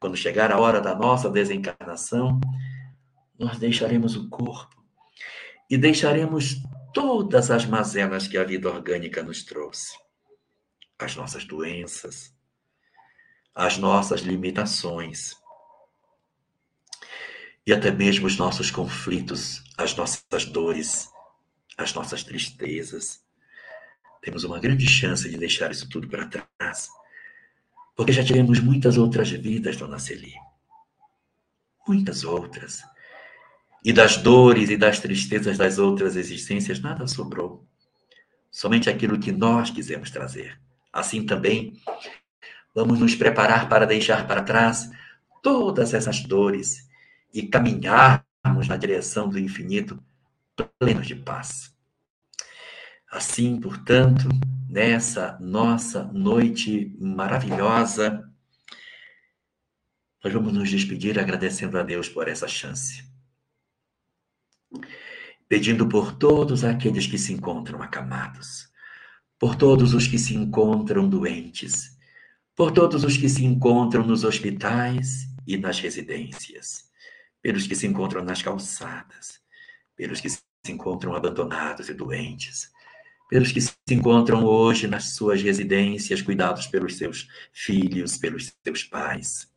Quando 0.00 0.16
chegar 0.16 0.50
a 0.50 0.58
hora 0.58 0.80
da 0.80 0.94
nossa 0.94 1.28
desencarnação, 1.28 2.40
nós 3.38 3.58
deixaremos 3.58 4.16
o 4.16 4.28
corpo 4.28 4.82
e 5.68 5.76
deixaremos 5.76 6.56
todas 6.94 7.50
as 7.50 7.66
mazelas 7.66 8.26
que 8.26 8.38
a 8.38 8.44
vida 8.44 8.68
orgânica 8.68 9.22
nos 9.22 9.44
trouxe. 9.44 9.92
As 10.98 11.14
nossas 11.14 11.44
doenças, 11.44 12.34
as 13.54 13.76
nossas 13.76 14.22
limitações 14.22 15.36
e 17.66 17.72
até 17.72 17.90
mesmo 17.90 18.26
os 18.26 18.36
nossos 18.38 18.70
conflitos, 18.70 19.62
as 19.76 19.94
nossas 19.94 20.44
dores 20.46 21.10
as 21.78 21.94
nossas 21.94 22.24
tristezas. 22.24 23.22
Temos 24.20 24.42
uma 24.42 24.58
grande 24.58 24.86
chance 24.86 25.30
de 25.30 25.38
deixar 25.38 25.70
isso 25.70 25.88
tudo 25.88 26.08
para 26.08 26.26
trás, 26.26 26.88
porque 27.96 28.12
já 28.12 28.24
tivemos 28.24 28.58
muitas 28.58 28.98
outras 28.98 29.30
vidas, 29.30 29.76
dona 29.76 29.98
Celi. 29.98 30.34
Muitas 31.86 32.24
outras. 32.24 32.82
E 33.84 33.92
das 33.92 34.16
dores 34.16 34.68
e 34.68 34.76
das 34.76 34.98
tristezas 34.98 35.56
das 35.56 35.78
outras 35.78 36.16
existências 36.16 36.80
nada 36.80 37.06
sobrou. 37.06 37.64
Somente 38.50 38.90
aquilo 38.90 39.18
que 39.18 39.30
nós 39.30 39.70
quisemos 39.70 40.10
trazer. 40.10 40.60
Assim 40.92 41.24
também, 41.24 41.80
vamos 42.74 42.98
nos 42.98 43.14
preparar 43.14 43.68
para 43.68 43.86
deixar 43.86 44.26
para 44.26 44.42
trás 44.42 44.90
todas 45.40 45.94
essas 45.94 46.20
dores 46.20 46.88
e 47.32 47.46
caminharmos 47.46 48.66
na 48.68 48.76
direção 48.76 49.28
do 49.28 49.38
infinito 49.38 50.02
plenos 50.62 51.06
de 51.06 51.14
paz. 51.14 51.74
Assim, 53.10 53.58
portanto, 53.60 54.28
nessa 54.68 55.38
nossa 55.40 56.04
noite 56.04 56.94
maravilhosa, 57.00 58.28
nós 60.22 60.32
vamos 60.32 60.52
nos 60.52 60.70
despedir 60.70 61.18
agradecendo 61.18 61.78
a 61.78 61.82
Deus 61.82 62.08
por 62.08 62.28
essa 62.28 62.46
chance. 62.46 63.02
Pedindo 65.48 65.88
por 65.88 66.12
todos 66.12 66.64
aqueles 66.64 67.06
que 67.06 67.16
se 67.16 67.32
encontram 67.32 67.82
acamados, 67.82 68.68
por 69.38 69.56
todos 69.56 69.94
os 69.94 70.06
que 70.06 70.18
se 70.18 70.34
encontram 70.34 71.08
doentes, 71.08 71.96
por 72.54 72.72
todos 72.72 73.04
os 73.04 73.16
que 73.16 73.28
se 73.28 73.44
encontram 73.44 74.04
nos 74.04 74.24
hospitais 74.24 75.28
e 75.46 75.56
nas 75.56 75.78
residências, 75.80 76.90
pelos 77.40 77.66
que 77.66 77.74
se 77.74 77.86
encontram 77.86 78.22
nas 78.22 78.42
calçadas, 78.42 79.40
pelos 79.96 80.20
que 80.20 80.28
se 80.28 80.47
encontram 80.72 81.14
abandonados 81.14 81.88
e 81.88 81.94
doentes, 81.94 82.70
pelos 83.28 83.52
que 83.52 83.60
se 83.60 83.74
encontram 83.90 84.44
hoje 84.44 84.86
nas 84.86 85.14
suas 85.14 85.42
residências, 85.42 86.22
cuidados 86.22 86.66
pelos 86.66 86.96
seus 86.96 87.28
filhos, 87.52 88.16
pelos 88.16 88.52
seus 88.64 88.84
pais, 88.84 89.48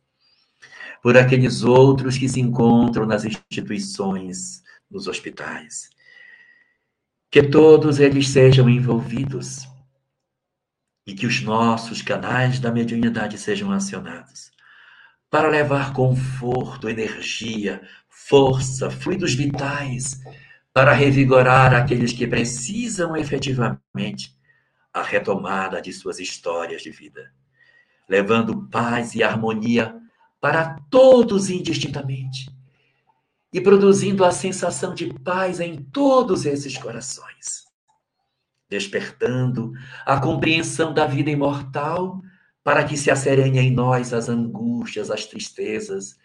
por 1.02 1.16
aqueles 1.16 1.62
outros 1.62 2.18
que 2.18 2.28
se 2.28 2.40
encontram 2.40 3.06
nas 3.06 3.24
instituições, 3.24 4.62
nos 4.90 5.06
hospitais. 5.06 5.90
Que 7.30 7.42
todos 7.42 7.98
eles 7.98 8.28
sejam 8.28 8.68
envolvidos 8.68 9.66
e 11.06 11.14
que 11.14 11.26
os 11.26 11.40
nossos 11.40 12.02
canais 12.02 12.60
da 12.60 12.70
mediunidade 12.70 13.38
sejam 13.38 13.72
acionados 13.72 14.52
para 15.30 15.48
levar 15.48 15.94
conforto, 15.94 16.90
energia, 16.90 17.80
força, 18.10 18.90
fluidos 18.90 19.34
vitais 19.34 20.20
para 20.72 20.92
revigorar 20.92 21.74
aqueles 21.74 22.12
que 22.12 22.26
precisam 22.26 23.16
efetivamente 23.16 24.36
a 24.92 25.02
retomada 25.02 25.80
de 25.80 25.92
suas 25.92 26.18
histórias 26.18 26.82
de 26.82 26.90
vida, 26.90 27.32
levando 28.08 28.68
paz 28.68 29.14
e 29.14 29.22
harmonia 29.22 29.94
para 30.40 30.76
todos 30.90 31.50
indistintamente 31.50 32.50
e 33.52 33.60
produzindo 33.60 34.24
a 34.24 34.32
sensação 34.32 34.94
de 34.94 35.12
paz 35.20 35.60
em 35.60 35.76
todos 35.76 36.46
esses 36.46 36.76
corações, 36.78 37.66
despertando 38.68 39.72
a 40.06 40.18
compreensão 40.18 40.94
da 40.94 41.06
vida 41.06 41.30
imortal 41.30 42.22
para 42.64 42.84
que 42.84 42.96
se 42.96 43.10
acerene 43.10 43.58
em 43.58 43.70
nós 43.70 44.14
as 44.14 44.28
angústias, 44.28 45.10
as 45.10 45.26
tristezas 45.26 46.16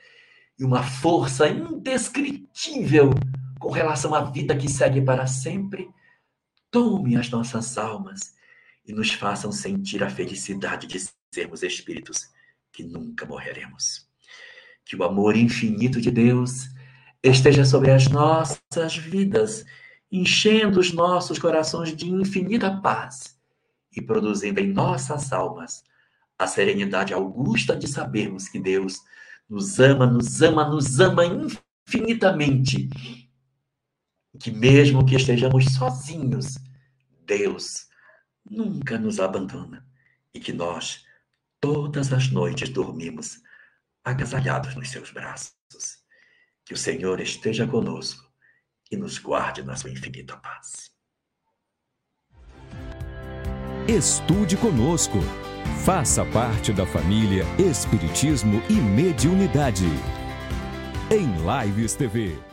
e 0.57 0.63
uma 0.63 0.83
força 0.83 1.49
indescritível 1.49 3.11
com 3.60 3.72
relação 3.72 4.14
à 4.14 4.22
vida 4.22 4.55
que 4.55 4.70
segue 4.70 5.01
para 5.01 5.28
sempre, 5.28 5.89
tome 6.72 7.16
as 7.16 7.30
nossas 7.30 7.78
almas 7.78 8.36
e 8.86 8.93
nos 8.93 9.12
façam 9.12 9.51
sentir 9.51 10.03
a 10.03 10.10
felicidade 10.10 10.88
de 10.88 10.97
sermos 11.34 11.64
espíritos 11.64 12.30
que 12.72 12.84
nunca 12.84 13.26
morreremos. 13.26 14.08
Que 14.86 14.95
o 14.95 15.03
amor 15.03 15.36
infinito 15.36 15.99
de 15.99 16.12
Deus 16.12 16.70
esteja 17.22 17.66
sobre 17.66 17.91
as 17.91 18.08
nossas 18.08 18.95
vidas, 18.95 19.66
enchendo 20.12 20.80
os 20.80 20.93
nossos 20.93 21.38
corações 21.38 21.95
de 21.95 22.10
infinita 22.10 22.80
paz 22.82 23.38
e 23.95 24.01
produzindo 24.01 24.60
em 24.60 24.72
nossas 24.72 25.34
almas 25.34 25.84
a 26.39 26.45
serenidade 26.45 27.14
augusta 27.14 27.76
de 27.76 27.88
sabermos 27.88 28.47
que 28.47 28.60
Deus 28.60 29.01
nos 29.49 29.80
ama, 29.80 30.05
nos 30.05 30.41
ama, 30.41 30.70
nos 30.70 30.99
ama 30.99 31.24
infinitamente 31.26 32.89
que 34.38 34.51
mesmo 34.51 35.05
que 35.05 35.15
estejamos 35.15 35.65
sozinhos, 35.73 36.57
Deus 37.25 37.88
nunca 38.49 38.97
nos 38.97 39.19
abandona 39.19 39.85
e 40.33 40.39
que 40.39 40.53
nós 40.53 41.05
todas 41.59 42.13
as 42.13 42.31
noites 42.31 42.69
dormimos 42.69 43.41
agasalhados 44.03 44.75
nos 44.75 44.89
seus 44.89 45.11
braços. 45.11 45.57
Que 46.65 46.73
o 46.73 46.77
Senhor 46.77 47.19
esteja 47.19 47.67
conosco 47.67 48.23
e 48.91 48.97
nos 48.97 49.17
guarde 49.17 49.63
na 49.63 49.75
sua 49.75 49.89
infinita 49.89 50.38
paz. 50.38 50.91
Estude 53.88 54.57
conosco. 54.57 55.19
Faça 55.85 56.25
parte 56.25 56.73
da 56.73 56.85
família 56.85 57.45
Espiritismo 57.57 58.61
e 58.69 58.73
Mediunidade. 58.73 59.85
Em 61.09 61.27
Lives 61.65 61.95
TV. 61.95 62.46